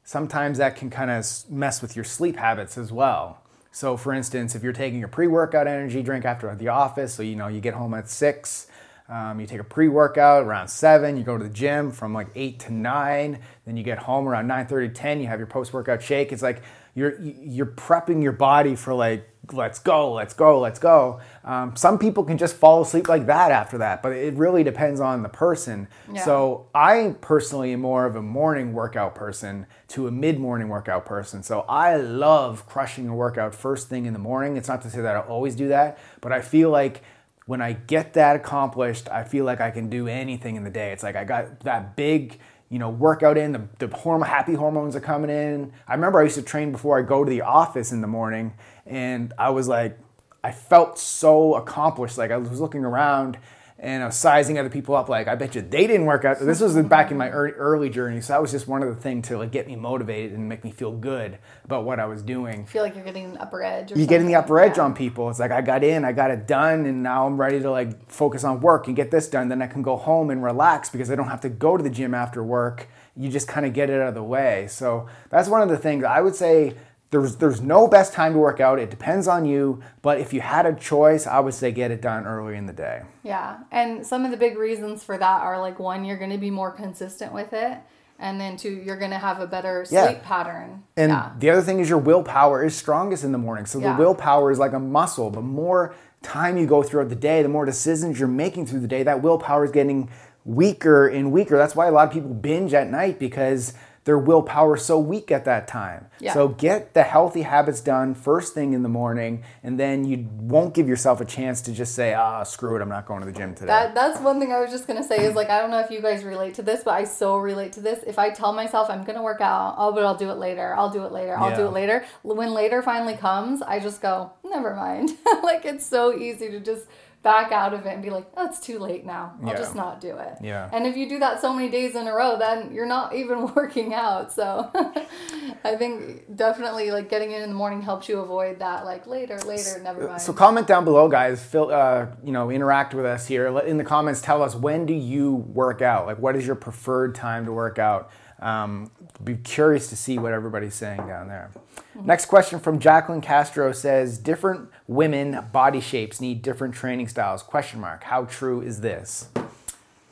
sometimes 0.08 0.56
that 0.56 0.74
can 0.74 0.88
kind 0.88 1.10
of 1.10 1.26
mess 1.50 1.82
with 1.82 1.94
your 1.94 2.04
sleep 2.04 2.34
habits 2.34 2.78
as 2.78 2.90
well. 2.90 3.42
So, 3.70 3.98
for 3.98 4.14
instance, 4.14 4.54
if 4.54 4.62
you're 4.62 4.72
taking 4.72 5.04
a 5.04 5.08
pre 5.08 5.26
workout 5.26 5.66
energy 5.66 6.02
drink 6.02 6.24
after 6.24 6.54
the 6.54 6.68
office, 6.68 7.12
so 7.12 7.22
you 7.22 7.36
know 7.36 7.48
you 7.48 7.60
get 7.60 7.74
home 7.74 7.92
at 7.92 8.08
six, 8.08 8.68
um, 9.10 9.38
you 9.38 9.46
take 9.46 9.60
a 9.60 9.64
pre 9.64 9.86
workout 9.86 10.44
around 10.44 10.68
seven, 10.68 11.18
you 11.18 11.24
go 11.24 11.36
to 11.36 11.44
the 11.44 11.50
gym 11.50 11.90
from 11.90 12.14
like 12.14 12.28
eight 12.36 12.58
to 12.60 12.72
nine, 12.72 13.40
then 13.66 13.76
you 13.76 13.82
get 13.82 13.98
home 13.98 14.26
around 14.26 14.46
9 14.46 14.66
30, 14.66 14.88
10, 14.94 15.20
you 15.20 15.26
have 15.26 15.38
your 15.38 15.46
post 15.46 15.74
workout 15.74 16.02
shake. 16.02 16.32
It's 16.32 16.42
like 16.42 16.62
you're, 16.98 17.20
you're 17.20 17.66
prepping 17.66 18.22
your 18.22 18.32
body 18.32 18.74
for 18.74 18.92
like 18.92 19.28
let's 19.52 19.78
go, 19.78 20.12
let's 20.12 20.34
go, 20.34 20.60
let's 20.60 20.78
go. 20.78 21.20
Um, 21.44 21.76
some 21.76 21.98
people 21.98 22.24
can 22.24 22.38
just 22.38 22.56
fall 22.56 22.82
asleep 22.82 23.08
like 23.08 23.26
that 23.26 23.50
after 23.50 23.78
that, 23.78 24.02
but 24.02 24.12
it 24.12 24.34
really 24.34 24.62
depends 24.64 25.00
on 25.00 25.22
the 25.22 25.28
person. 25.28 25.88
Yeah. 26.12 26.24
So 26.24 26.66
I 26.74 27.14
personally 27.20 27.72
am 27.72 27.80
more 27.80 28.04
of 28.04 28.16
a 28.16 28.22
morning 28.22 28.72
workout 28.72 29.14
person 29.14 29.66
to 29.88 30.06
a 30.06 30.10
mid 30.10 30.38
morning 30.38 30.68
workout 30.68 31.06
person. 31.06 31.42
So 31.42 31.60
I 31.68 31.96
love 31.96 32.66
crushing 32.66 33.08
a 33.08 33.14
workout 33.14 33.54
first 33.54 33.88
thing 33.88 34.06
in 34.06 34.12
the 34.12 34.18
morning. 34.18 34.56
It's 34.56 34.68
not 34.68 34.82
to 34.82 34.90
say 34.90 35.00
that 35.00 35.16
I 35.16 35.20
always 35.20 35.54
do 35.54 35.68
that, 35.68 35.98
but 36.20 36.32
I 36.32 36.40
feel 36.40 36.70
like 36.70 37.02
when 37.46 37.62
I 37.62 37.72
get 37.72 38.12
that 38.14 38.36
accomplished, 38.36 39.08
I 39.08 39.24
feel 39.24 39.46
like 39.46 39.60
I 39.60 39.70
can 39.70 39.88
do 39.88 40.06
anything 40.06 40.56
in 40.56 40.64
the 40.64 40.70
day. 40.70 40.92
It's 40.92 41.02
like 41.02 41.16
I 41.16 41.24
got 41.24 41.60
that 41.60 41.96
big 41.96 42.38
you 42.70 42.78
know, 42.78 42.90
workout 42.90 43.38
in, 43.38 43.52
the, 43.52 43.68
the 43.78 43.88
horm- 43.88 44.26
happy 44.26 44.54
hormones 44.54 44.94
are 44.94 45.00
coming 45.00 45.30
in. 45.30 45.72
I 45.86 45.94
remember 45.94 46.20
I 46.20 46.24
used 46.24 46.36
to 46.36 46.42
train 46.42 46.72
before 46.72 46.98
I 46.98 47.02
go 47.02 47.24
to 47.24 47.30
the 47.30 47.42
office 47.42 47.92
in 47.92 48.00
the 48.00 48.06
morning, 48.06 48.54
and 48.86 49.32
I 49.38 49.50
was 49.50 49.68
like, 49.68 49.98
I 50.44 50.52
felt 50.52 50.98
so 50.98 51.54
accomplished. 51.54 52.18
Like 52.18 52.30
I 52.30 52.36
was 52.36 52.60
looking 52.60 52.84
around 52.84 53.38
and 53.80 54.02
I 54.02 54.06
was 54.06 54.16
sizing 54.16 54.58
other 54.58 54.68
people 54.68 54.96
up. 54.96 55.08
Like 55.08 55.28
I 55.28 55.34
bet 55.36 55.54
you 55.54 55.62
they 55.62 55.86
didn't 55.86 56.06
work 56.06 56.24
out. 56.24 56.40
This 56.40 56.60
was 56.60 56.76
back 56.86 57.10
in 57.10 57.16
my 57.16 57.30
early 57.30 57.88
journey, 57.90 58.20
so 58.20 58.32
that 58.32 58.42
was 58.42 58.50
just 58.50 58.66
one 58.66 58.82
of 58.82 58.88
the 58.88 59.00
things 59.00 59.28
to 59.28 59.38
like 59.38 59.52
get 59.52 59.66
me 59.66 59.76
motivated 59.76 60.32
and 60.32 60.48
make 60.48 60.64
me 60.64 60.70
feel 60.70 60.92
good 60.92 61.38
about 61.64 61.84
what 61.84 62.00
I 62.00 62.06
was 62.06 62.22
doing. 62.22 62.66
Feel 62.66 62.82
like 62.82 62.94
you're 62.94 63.04
getting 63.04 63.26
an 63.26 63.38
upper 63.38 63.62
edge. 63.62 63.92
you're 63.92 64.06
getting 64.06 64.26
the 64.26 64.34
upper 64.34 64.58
edge 64.58 64.76
yeah. 64.76 64.84
on 64.84 64.94
people. 64.94 65.30
It's 65.30 65.38
like 65.38 65.52
I 65.52 65.60
got 65.60 65.84
in, 65.84 66.04
I 66.04 66.12
got 66.12 66.30
it 66.30 66.46
done, 66.46 66.86
and 66.86 67.02
now 67.02 67.26
I'm 67.26 67.40
ready 67.40 67.60
to 67.60 67.70
like 67.70 68.10
focus 68.10 68.42
on 68.44 68.60
work 68.60 68.88
and 68.88 68.96
get 68.96 69.10
this 69.10 69.28
done. 69.28 69.48
Then 69.48 69.62
I 69.62 69.66
can 69.66 69.82
go 69.82 69.96
home 69.96 70.30
and 70.30 70.42
relax 70.42 70.90
because 70.90 71.10
I 71.10 71.14
don't 71.14 71.28
have 71.28 71.40
to 71.42 71.48
go 71.48 71.76
to 71.76 71.82
the 71.82 71.90
gym 71.90 72.14
after 72.14 72.42
work. 72.42 72.88
You 73.16 73.28
just 73.28 73.48
kind 73.48 73.66
of 73.66 73.72
get 73.72 73.90
it 73.90 74.00
out 74.00 74.08
of 74.08 74.14
the 74.14 74.22
way. 74.22 74.66
So 74.68 75.06
that's 75.30 75.48
one 75.48 75.62
of 75.62 75.68
the 75.68 75.78
things 75.78 76.04
I 76.04 76.20
would 76.20 76.34
say 76.34 76.74
there's 77.10 77.36
there's 77.36 77.60
no 77.60 77.88
best 77.88 78.12
time 78.12 78.34
to 78.34 78.38
work 78.38 78.60
out. 78.60 78.78
It 78.78 78.90
depends 78.90 79.28
on 79.28 79.46
you, 79.46 79.82
but 80.02 80.20
if 80.20 80.32
you 80.32 80.40
had 80.40 80.66
a 80.66 80.74
choice, 80.74 81.26
I 81.26 81.40
would 81.40 81.54
say 81.54 81.72
get 81.72 81.90
it 81.90 82.02
done 82.02 82.26
early 82.26 82.56
in 82.56 82.66
the 82.66 82.72
day. 82.72 83.02
Yeah. 83.22 83.60
And 83.70 84.06
some 84.06 84.24
of 84.24 84.30
the 84.30 84.36
big 84.36 84.58
reasons 84.58 85.02
for 85.04 85.16
that 85.16 85.40
are 85.42 85.58
like 85.58 85.78
one, 85.78 86.04
you're 86.04 86.18
going 86.18 86.30
to 86.30 86.38
be 86.38 86.50
more 86.50 86.70
consistent 86.70 87.32
with 87.32 87.52
it, 87.54 87.78
and 88.18 88.38
then 88.38 88.58
two, 88.58 88.70
you're 88.70 88.98
going 88.98 89.10
to 89.10 89.18
have 89.18 89.40
a 89.40 89.46
better 89.46 89.86
sleep 89.86 90.00
yeah. 90.00 90.20
pattern. 90.22 90.84
And 90.96 91.10
yeah. 91.10 91.32
the 91.38 91.50
other 91.50 91.62
thing 91.62 91.80
is 91.80 91.88
your 91.88 91.98
willpower 91.98 92.62
is 92.62 92.76
strongest 92.76 93.24
in 93.24 93.32
the 93.32 93.38
morning. 93.38 93.64
So 93.64 93.78
yeah. 93.78 93.94
the 93.94 93.98
willpower 93.98 94.50
is 94.50 94.58
like 94.58 94.74
a 94.74 94.80
muscle. 94.80 95.30
The 95.30 95.40
more 95.40 95.94
time 96.22 96.58
you 96.58 96.66
go 96.66 96.82
throughout 96.82 97.08
the 97.08 97.16
day, 97.16 97.42
the 97.42 97.48
more 97.48 97.64
decisions 97.64 98.18
you're 98.18 98.28
making 98.28 98.66
through 98.66 98.80
the 98.80 98.88
day, 98.88 99.02
that 99.04 99.22
willpower 99.22 99.64
is 99.64 99.70
getting 99.70 100.10
weaker 100.44 101.06
and 101.08 101.32
weaker. 101.32 101.56
That's 101.56 101.76
why 101.76 101.86
a 101.86 101.92
lot 101.92 102.08
of 102.08 102.12
people 102.12 102.34
binge 102.34 102.74
at 102.74 102.90
night 102.90 103.18
because 103.18 103.72
their 104.08 104.16
willpower 104.16 104.74
so 104.78 104.98
weak 104.98 105.30
at 105.30 105.44
that 105.44 105.68
time. 105.68 106.06
Yeah. 106.18 106.32
So 106.32 106.48
get 106.48 106.94
the 106.94 107.02
healthy 107.02 107.42
habits 107.42 107.82
done 107.82 108.14
first 108.14 108.54
thing 108.54 108.72
in 108.72 108.82
the 108.82 108.88
morning, 108.88 109.44
and 109.62 109.78
then 109.78 110.06
you 110.06 110.26
won't 110.40 110.72
give 110.72 110.88
yourself 110.88 111.20
a 111.20 111.26
chance 111.26 111.60
to 111.62 111.74
just 111.74 111.94
say, 111.94 112.14
ah, 112.14 112.42
screw 112.42 112.74
it, 112.74 112.80
I'm 112.80 112.88
not 112.88 113.04
going 113.04 113.20
to 113.20 113.26
the 113.26 113.34
gym 113.34 113.54
today. 113.54 113.66
That, 113.66 113.94
that's 113.94 114.18
one 114.20 114.40
thing 114.40 114.50
I 114.50 114.60
was 114.60 114.70
just 114.70 114.86
gonna 114.86 115.04
say 115.04 115.26
is 115.26 115.34
like 115.34 115.50
I 115.50 115.60
don't 115.60 115.70
know 115.70 115.80
if 115.80 115.90
you 115.90 116.00
guys 116.00 116.24
relate 116.24 116.54
to 116.54 116.62
this, 116.62 116.84
but 116.84 116.92
I 116.92 117.04
so 117.04 117.36
relate 117.36 117.74
to 117.74 117.82
this. 117.82 118.02
If 118.06 118.18
I 118.18 118.30
tell 118.30 118.54
myself 118.54 118.88
I'm 118.88 119.04
gonna 119.04 119.22
work 119.22 119.42
out, 119.42 119.74
oh, 119.76 119.92
but 119.92 120.04
I'll 120.04 120.16
do 120.16 120.30
it 120.30 120.38
later. 120.38 120.74
I'll 120.74 120.88
do 120.88 121.04
it 121.04 121.12
later. 121.12 121.36
I'll 121.36 121.50
yeah. 121.50 121.56
do 121.58 121.66
it 121.66 121.72
later. 121.74 122.06
When 122.22 122.54
later 122.54 122.80
finally 122.80 123.14
comes, 123.14 123.60
I 123.60 123.78
just 123.78 124.00
go, 124.00 124.32
never 124.42 124.74
mind. 124.74 125.10
like 125.42 125.66
it's 125.66 125.84
so 125.84 126.16
easy 126.16 126.48
to 126.48 126.60
just 126.60 126.86
back 127.22 127.50
out 127.50 127.74
of 127.74 127.84
it 127.84 127.92
and 127.92 128.02
be 128.02 128.10
like, 128.10 128.26
oh, 128.36 128.46
it's 128.46 128.60
too 128.60 128.78
late 128.78 129.04
now. 129.04 129.34
I'll 129.42 129.48
yeah. 129.48 129.56
just 129.56 129.74
not 129.74 130.00
do 130.00 130.16
it. 130.16 130.34
Yeah. 130.40 130.70
And 130.72 130.86
if 130.86 130.96
you 130.96 131.08
do 131.08 131.18
that 131.18 131.40
so 131.40 131.52
many 131.52 131.68
days 131.68 131.96
in 131.96 132.06
a 132.06 132.14
row, 132.14 132.38
then 132.38 132.72
you're 132.72 132.86
not 132.86 133.14
even 133.14 133.52
working 133.56 133.92
out. 133.92 134.32
So 134.32 134.70
I 135.64 135.76
think 135.76 136.36
definitely 136.36 136.90
like 136.90 137.10
getting 137.10 137.32
in 137.32 137.42
in 137.42 137.48
the 137.48 137.56
morning 137.56 137.82
helps 137.82 138.08
you 138.08 138.20
avoid 138.20 138.60
that 138.60 138.84
like 138.84 139.06
later, 139.06 139.38
later, 139.40 139.80
never 139.82 140.06
mind. 140.06 140.22
So 140.22 140.32
comment 140.32 140.66
down 140.66 140.84
below, 140.84 141.08
guys. 141.08 141.42
Fill, 141.42 141.72
uh, 141.72 142.06
you 142.22 142.32
know, 142.32 142.50
interact 142.50 142.94
with 142.94 143.04
us 143.04 143.26
here. 143.26 143.46
In 143.58 143.78
the 143.78 143.84
comments, 143.84 144.20
tell 144.20 144.42
us 144.42 144.54
when 144.54 144.86
do 144.86 144.94
you 144.94 145.34
work 145.34 145.82
out? 145.82 146.06
Like, 146.06 146.18
what 146.18 146.36
is 146.36 146.46
your 146.46 146.56
preferred 146.56 147.14
time 147.14 147.46
to 147.46 147.52
work 147.52 147.78
out? 147.78 148.10
Um, 148.40 148.90
be 149.22 149.36
curious 149.36 149.88
to 149.88 149.96
see 149.96 150.18
what 150.18 150.32
everybody's 150.32 150.74
saying 150.74 151.06
down 151.06 151.28
there. 151.28 151.50
Mm-hmm. 151.96 152.06
Next 152.06 152.26
question 152.26 152.60
from 152.60 152.78
Jacqueline 152.78 153.20
Castro 153.20 153.72
says, 153.72 154.18
different 154.18 154.70
women 154.86 155.46
body 155.52 155.80
shapes 155.80 156.20
need 156.20 156.42
different 156.42 156.74
training 156.74 157.08
styles. 157.08 157.42
Question 157.42 157.80
mark. 157.80 158.04
How 158.04 158.24
true 158.24 158.60
is 158.60 158.80
this? 158.80 159.28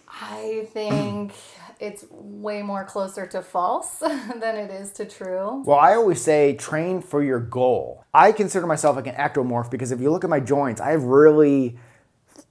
I 0.08 0.66
think 0.72 1.32
it's 1.78 2.06
way 2.10 2.62
more 2.62 2.84
closer 2.84 3.26
to 3.26 3.42
false 3.42 3.98
than 3.98 4.56
it 4.56 4.70
is 4.70 4.90
to 4.92 5.04
true. 5.04 5.62
Well, 5.64 5.78
I 5.78 5.94
always 5.94 6.20
say 6.20 6.54
train 6.54 7.02
for 7.02 7.22
your 7.22 7.40
goal. 7.40 8.04
I 8.14 8.32
consider 8.32 8.66
myself 8.66 8.96
like 8.96 9.06
an 9.06 9.14
ectomorph 9.14 9.70
because 9.70 9.92
if 9.92 10.00
you 10.00 10.10
look 10.10 10.24
at 10.24 10.30
my 10.30 10.40
joints, 10.40 10.80
I 10.80 10.90
have 10.90 11.04
really 11.04 11.78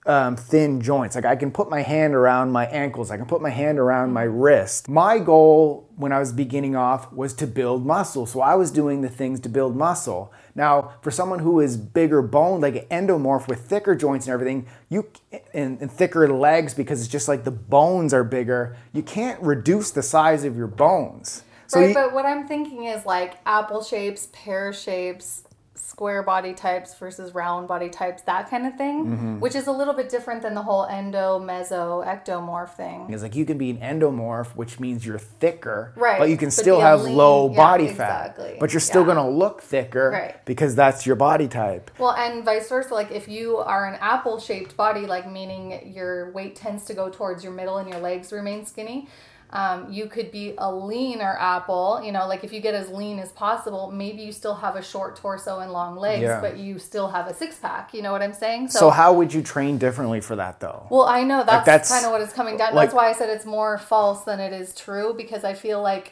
um, 0.05 0.35
thin 0.35 0.81
joints. 0.81 1.15
Like 1.15 1.25
I 1.25 1.35
can 1.35 1.51
put 1.51 1.69
my 1.69 1.81
hand 1.81 2.13
around 2.13 2.51
my 2.51 2.65
ankles, 2.67 3.09
I 3.09 3.17
can 3.17 3.25
put 3.25 3.41
my 3.41 3.49
hand 3.49 3.79
around 3.79 4.13
my 4.13 4.23
wrist. 4.23 4.87
My 4.87 5.19
goal 5.19 5.89
when 5.95 6.11
I 6.11 6.19
was 6.19 6.31
beginning 6.31 6.75
off 6.75 7.11
was 7.11 7.33
to 7.35 7.47
build 7.47 7.85
muscle. 7.85 8.25
So 8.25 8.41
I 8.41 8.55
was 8.55 8.71
doing 8.71 9.01
the 9.01 9.09
things 9.09 9.39
to 9.41 9.49
build 9.49 9.75
muscle. 9.75 10.31
Now, 10.53 10.93
for 11.01 11.11
someone 11.11 11.39
who 11.39 11.59
is 11.59 11.77
bigger 11.77 12.21
boned, 12.21 12.61
like 12.61 12.87
an 12.89 13.07
endomorph 13.07 13.47
with 13.47 13.61
thicker 13.61 13.95
joints 13.95 14.27
and 14.27 14.33
everything, 14.33 14.67
you 14.89 15.09
and, 15.53 15.81
and 15.81 15.91
thicker 15.91 16.31
legs 16.31 16.73
because 16.73 17.01
it's 17.01 17.09
just 17.09 17.27
like 17.27 17.43
the 17.43 17.51
bones 17.51 18.13
are 18.13 18.23
bigger, 18.23 18.77
you 18.93 19.03
can't 19.03 19.41
reduce 19.41 19.91
the 19.91 20.03
size 20.03 20.43
of 20.43 20.55
your 20.55 20.67
bones. 20.67 21.43
So 21.67 21.79
right, 21.79 21.89
you, 21.89 21.93
but 21.95 22.13
what 22.13 22.25
I'm 22.25 22.47
thinking 22.47 22.83
is 22.85 23.05
like 23.05 23.39
apple 23.45 23.81
shapes, 23.81 24.29
pear 24.31 24.71
shapes, 24.71 25.44
square 25.75 26.23
body 26.23 26.53
types 26.53 26.95
versus 26.95 27.35
round 27.35 27.67
body 27.67 27.89
types, 27.89 28.21
that 28.23 28.49
kind 28.49 28.65
of 28.65 28.75
thing, 28.75 29.05
mm-hmm. 29.05 29.39
which 29.39 29.55
is 29.55 29.67
a 29.67 29.71
little 29.71 29.93
bit 29.93 30.09
different 30.09 30.41
than 30.41 30.55
the 30.55 30.61
whole 30.61 30.85
endo, 30.85 31.39
meso, 31.39 32.05
ectomorph 32.05 32.75
thing. 32.75 33.07
It's 33.09 33.21
like 33.21 33.35
you 33.35 33.45
can 33.45 33.57
be 33.57 33.69
an 33.69 33.77
endomorph, 33.77 34.47
which 34.55 34.79
means 34.79 35.05
you're 35.05 35.19
thicker, 35.19 35.93
right? 35.95 36.17
But 36.17 36.29
you 36.29 36.37
can 36.37 36.47
but 36.47 36.53
still 36.53 36.79
have 36.79 37.03
lean, 37.03 37.15
low 37.15 37.49
yeah, 37.49 37.57
body 37.57 37.87
exactly. 37.87 38.51
fat, 38.51 38.59
but 38.59 38.73
you're 38.73 38.79
still 38.79 39.01
yeah. 39.01 39.13
going 39.13 39.17
to 39.17 39.29
look 39.29 39.61
thicker, 39.61 40.09
right? 40.11 40.45
Because 40.45 40.75
that's 40.75 41.05
your 41.05 41.15
body 41.15 41.47
type. 41.47 41.91
Well, 41.97 42.13
and 42.13 42.43
vice 42.43 42.69
versa. 42.69 42.93
Like 42.93 43.11
if 43.11 43.27
you 43.27 43.57
are 43.57 43.87
an 43.87 43.97
apple-shaped 44.01 44.77
body, 44.77 45.05
like 45.05 45.29
meaning 45.29 45.93
your 45.93 46.31
weight 46.31 46.55
tends 46.55 46.85
to 46.85 46.93
go 46.93 47.09
towards 47.09 47.43
your 47.43 47.53
middle 47.53 47.77
and 47.77 47.89
your 47.89 47.99
legs 47.99 48.31
remain 48.31 48.65
skinny 48.65 49.07
um, 49.55 49.89
you 49.89 50.07
could 50.07 50.31
be 50.31 50.53
a 50.57 50.69
leaner 50.69 51.37
apple, 51.39 52.01
you 52.03 52.11
know, 52.11 52.27
like 52.27 52.43
if 52.43 52.51
you 52.51 52.59
get 52.59 52.73
as 52.73 52.89
lean 52.89 53.19
as 53.19 53.31
possible, 53.31 53.89
maybe 53.89 54.21
you 54.21 54.33
still 54.33 54.55
have 54.55 54.75
a 54.75 54.83
short 54.83 55.15
torso 55.15 55.59
and 55.59 55.71
long 55.71 55.95
legs, 55.95 56.23
yeah. 56.23 56.41
but 56.41 56.57
you 56.57 56.77
still 56.77 57.07
have 57.07 57.27
a 57.27 57.33
six 57.33 57.57
pack. 57.57 57.93
You 57.93 58.01
know 58.01 58.11
what 58.11 58.21
I'm 58.21 58.33
saying? 58.33 58.67
So, 58.67 58.79
so 58.79 58.89
how 58.89 59.13
would 59.13 59.33
you 59.33 59.41
train 59.41 59.77
differently 59.77 60.19
for 60.19 60.35
that 60.35 60.59
though? 60.59 60.85
Well, 60.89 61.05
I 61.05 61.23
know 61.23 61.37
that's, 61.37 61.49
like 61.49 61.65
that's 61.65 61.89
kind 61.89 62.05
of 62.05 62.11
what 62.11 62.19
it's 62.19 62.33
coming 62.33 62.57
down. 62.57 62.75
Like, 62.75 62.87
that's 62.87 62.95
why 62.95 63.09
I 63.09 63.13
said 63.13 63.29
it's 63.29 63.45
more 63.45 63.77
false 63.77 64.25
than 64.25 64.41
it 64.41 64.51
is 64.51 64.75
true 64.75 65.13
because 65.15 65.45
I 65.45 65.53
feel 65.53 65.81
like 65.81 66.11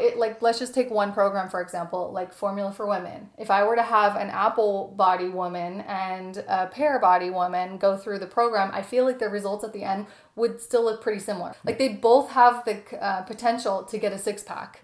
it, 0.00 0.18
like 0.18 0.42
let's 0.42 0.58
just 0.58 0.74
take 0.74 0.90
one 0.90 1.12
program 1.12 1.48
for 1.48 1.60
example, 1.60 2.12
like 2.12 2.32
Formula 2.32 2.72
for 2.72 2.86
Women. 2.86 3.30
If 3.38 3.50
I 3.50 3.64
were 3.64 3.76
to 3.76 3.82
have 3.82 4.16
an 4.16 4.28
apple 4.30 4.94
body 4.96 5.28
woman 5.28 5.80
and 5.82 6.38
a 6.48 6.66
pear 6.66 6.98
body 6.98 7.30
woman 7.30 7.78
go 7.78 7.96
through 7.96 8.18
the 8.18 8.26
program, 8.26 8.70
I 8.72 8.82
feel 8.82 9.04
like 9.04 9.18
the 9.18 9.28
results 9.28 9.64
at 9.64 9.72
the 9.72 9.82
end 9.82 10.06
would 10.36 10.60
still 10.60 10.84
look 10.84 11.00
pretty 11.02 11.20
similar. 11.20 11.54
Like 11.64 11.78
they 11.78 11.88
both 11.88 12.30
have 12.30 12.64
the 12.64 12.82
uh, 13.02 13.22
potential 13.22 13.84
to 13.84 13.98
get 13.98 14.12
a 14.12 14.18
six 14.18 14.42
pack, 14.42 14.80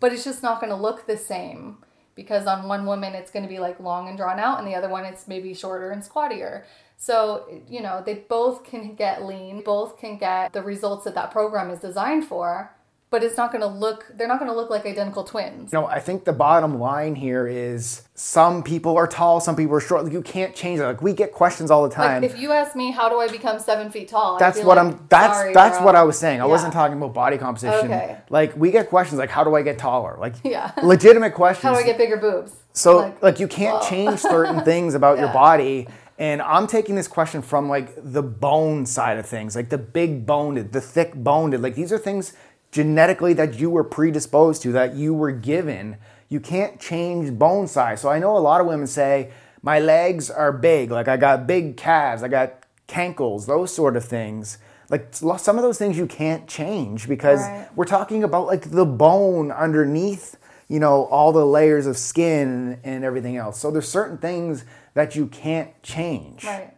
but 0.00 0.12
it's 0.12 0.24
just 0.24 0.42
not 0.42 0.60
going 0.60 0.70
to 0.70 0.76
look 0.76 1.06
the 1.06 1.16
same 1.16 1.78
because 2.14 2.46
on 2.46 2.68
one 2.68 2.84
woman 2.84 3.14
it's 3.14 3.30
going 3.30 3.42
to 3.42 3.48
be 3.48 3.58
like 3.58 3.80
long 3.80 4.08
and 4.08 4.18
drawn 4.18 4.38
out 4.38 4.58
and 4.58 4.68
the 4.68 4.74
other 4.74 4.88
one 4.90 5.06
it's 5.06 5.26
maybe 5.26 5.54
shorter 5.54 5.90
and 5.90 6.02
squattier 6.02 6.64
so 6.98 7.46
you 7.66 7.80
know 7.80 8.02
they 8.04 8.14
both 8.14 8.62
can 8.64 8.94
get 8.94 9.24
lean 9.24 9.62
both 9.62 9.96
can 9.96 10.18
get 10.18 10.52
the 10.52 10.62
results 10.62 11.04
that 11.04 11.14
that 11.14 11.30
program 11.30 11.70
is 11.70 11.80
designed 11.80 12.24
for 12.24 12.70
but 13.10 13.24
it's 13.24 13.36
not 13.36 13.50
going 13.52 13.60
to 13.60 13.66
look 13.66 14.06
they're 14.16 14.28
not 14.28 14.38
going 14.38 14.50
to 14.50 14.56
look 14.56 14.70
like 14.70 14.86
identical 14.86 15.24
twins 15.24 15.72
You 15.72 15.80
know, 15.80 15.86
I 15.86 15.98
think 15.98 16.24
the 16.24 16.32
bottom 16.32 16.78
line 16.78 17.14
here 17.16 17.46
is 17.46 18.02
some 18.14 18.62
people 18.62 18.96
are 18.96 19.06
tall, 19.06 19.40
some 19.40 19.56
people 19.56 19.74
are 19.76 19.80
short. 19.80 20.04
Like, 20.04 20.12
you 20.12 20.22
can't 20.22 20.54
change 20.54 20.78
it. 20.80 20.84
Like 20.84 21.02
we 21.02 21.12
get 21.12 21.32
questions 21.32 21.70
all 21.70 21.82
the 21.88 21.94
time. 21.94 22.22
like 22.22 22.30
if 22.30 22.38
you 22.38 22.52
ask 22.52 22.76
me 22.76 22.90
how 22.92 23.08
do 23.08 23.18
i 23.20 23.28
become 23.28 23.58
seven 23.58 23.90
feet 23.90 24.08
tall 24.08 24.38
that's 24.38 24.58
what 24.58 24.76
like, 24.76 24.94
I'm. 24.94 25.06
That's 25.08 25.34
"Sorry, 25.38 25.52
that's 25.54 25.78
bro." 25.78 25.86
what 25.86 25.96
I 25.96 26.02
was 26.04 26.18
saying. 26.18 26.40
I 26.40 26.44
Yeah. 26.44 26.50
wasn't 26.50 26.72
talking 26.72 26.96
about 26.96 27.12
body 27.14 27.36
composition. 27.38 27.86
Okay. 27.92 28.18
Like 28.30 28.56
we 28.56 28.70
get 28.70 28.88
questions 28.88 29.18
like, 29.18 29.30
"How 29.30 29.44
do 29.44 29.54
I 29.54 29.62
get 29.62 29.78
taller?" 29.78 30.16
Like 30.18 30.34
Yeah. 30.44 30.70
legitimate 30.82 31.34
questions. 31.34 31.64
how 31.64 31.72
do 31.74 31.78
i 31.80 31.82
get 31.82 31.98
bigger 31.98 32.16
boobs 32.16 32.52
So 32.72 33.14
like, 33.20 33.40
you 33.40 33.48
can't 33.48 33.82
whoa. 33.82 33.88
change 33.88 34.20
certain 34.34 34.60
things 34.64 34.94
about 34.94 35.18
your 35.18 35.28
body. 35.32 35.88
And 36.18 36.42
I'm 36.42 36.66
taking 36.66 36.96
this 36.96 37.08
question 37.08 37.40
from 37.40 37.70
like 37.70 37.94
the 37.96 38.22
bone 38.22 38.84
side 38.84 39.16
of 39.16 39.24
things, 39.24 39.56
like 39.56 39.70
the 39.70 39.78
big 39.78 40.26
boned, 40.26 40.58
the 40.70 40.80
thick 40.80 41.14
boned. 41.14 41.58
Like 41.62 41.74
these 41.74 41.92
are 41.94 41.98
things 41.98 42.34
genetically 42.70 43.32
that 43.34 43.58
you 43.58 43.70
were 43.70 43.84
predisposed 43.84 44.62
to, 44.62 44.72
that 44.72 44.94
you 44.94 45.12
were 45.14 45.32
given. 45.32 45.96
You 46.28 46.40
can't 46.40 46.78
change 46.80 47.38
bone 47.38 47.66
size. 47.66 48.00
So 48.00 48.08
I 48.08 48.18
know 48.18 48.36
a 48.36 48.38
lot 48.38 48.60
of 48.60 48.66
women 48.66 48.86
say, 48.86 49.30
my 49.62 49.78
legs 49.78 50.30
are 50.30 50.52
big, 50.52 50.90
like 50.90 51.08
I 51.08 51.16
got 51.16 51.46
big 51.46 51.76
calves, 51.76 52.22
I 52.22 52.28
got 52.28 52.64
cankles, 52.88 53.46
those 53.46 53.74
sort 53.74 53.96
of 53.96 54.04
things. 54.04 54.58
Like 54.88 55.12
some 55.14 55.56
of 55.56 55.62
those 55.62 55.78
things 55.78 55.96
you 55.98 56.06
can't 56.06 56.48
change 56.48 57.06
because 57.08 57.40
Right. 57.40 57.68
we're 57.76 57.84
talking 57.84 58.24
about 58.24 58.46
like 58.46 58.70
the 58.70 58.86
bone 58.86 59.50
underneath 59.52 60.36
you 60.68 60.78
know 60.80 61.04
all 61.06 61.32
the 61.32 61.44
layers 61.44 61.86
of 61.86 61.96
skin 61.98 62.78
and 62.84 63.04
everything 63.04 63.36
else 63.36 63.58
so 63.58 63.70
there's 63.72 63.88
certain 63.88 64.18
things 64.18 64.64
that 64.94 65.16
you 65.16 65.26
can't 65.26 65.70
change 65.82 66.44
right 66.44 66.72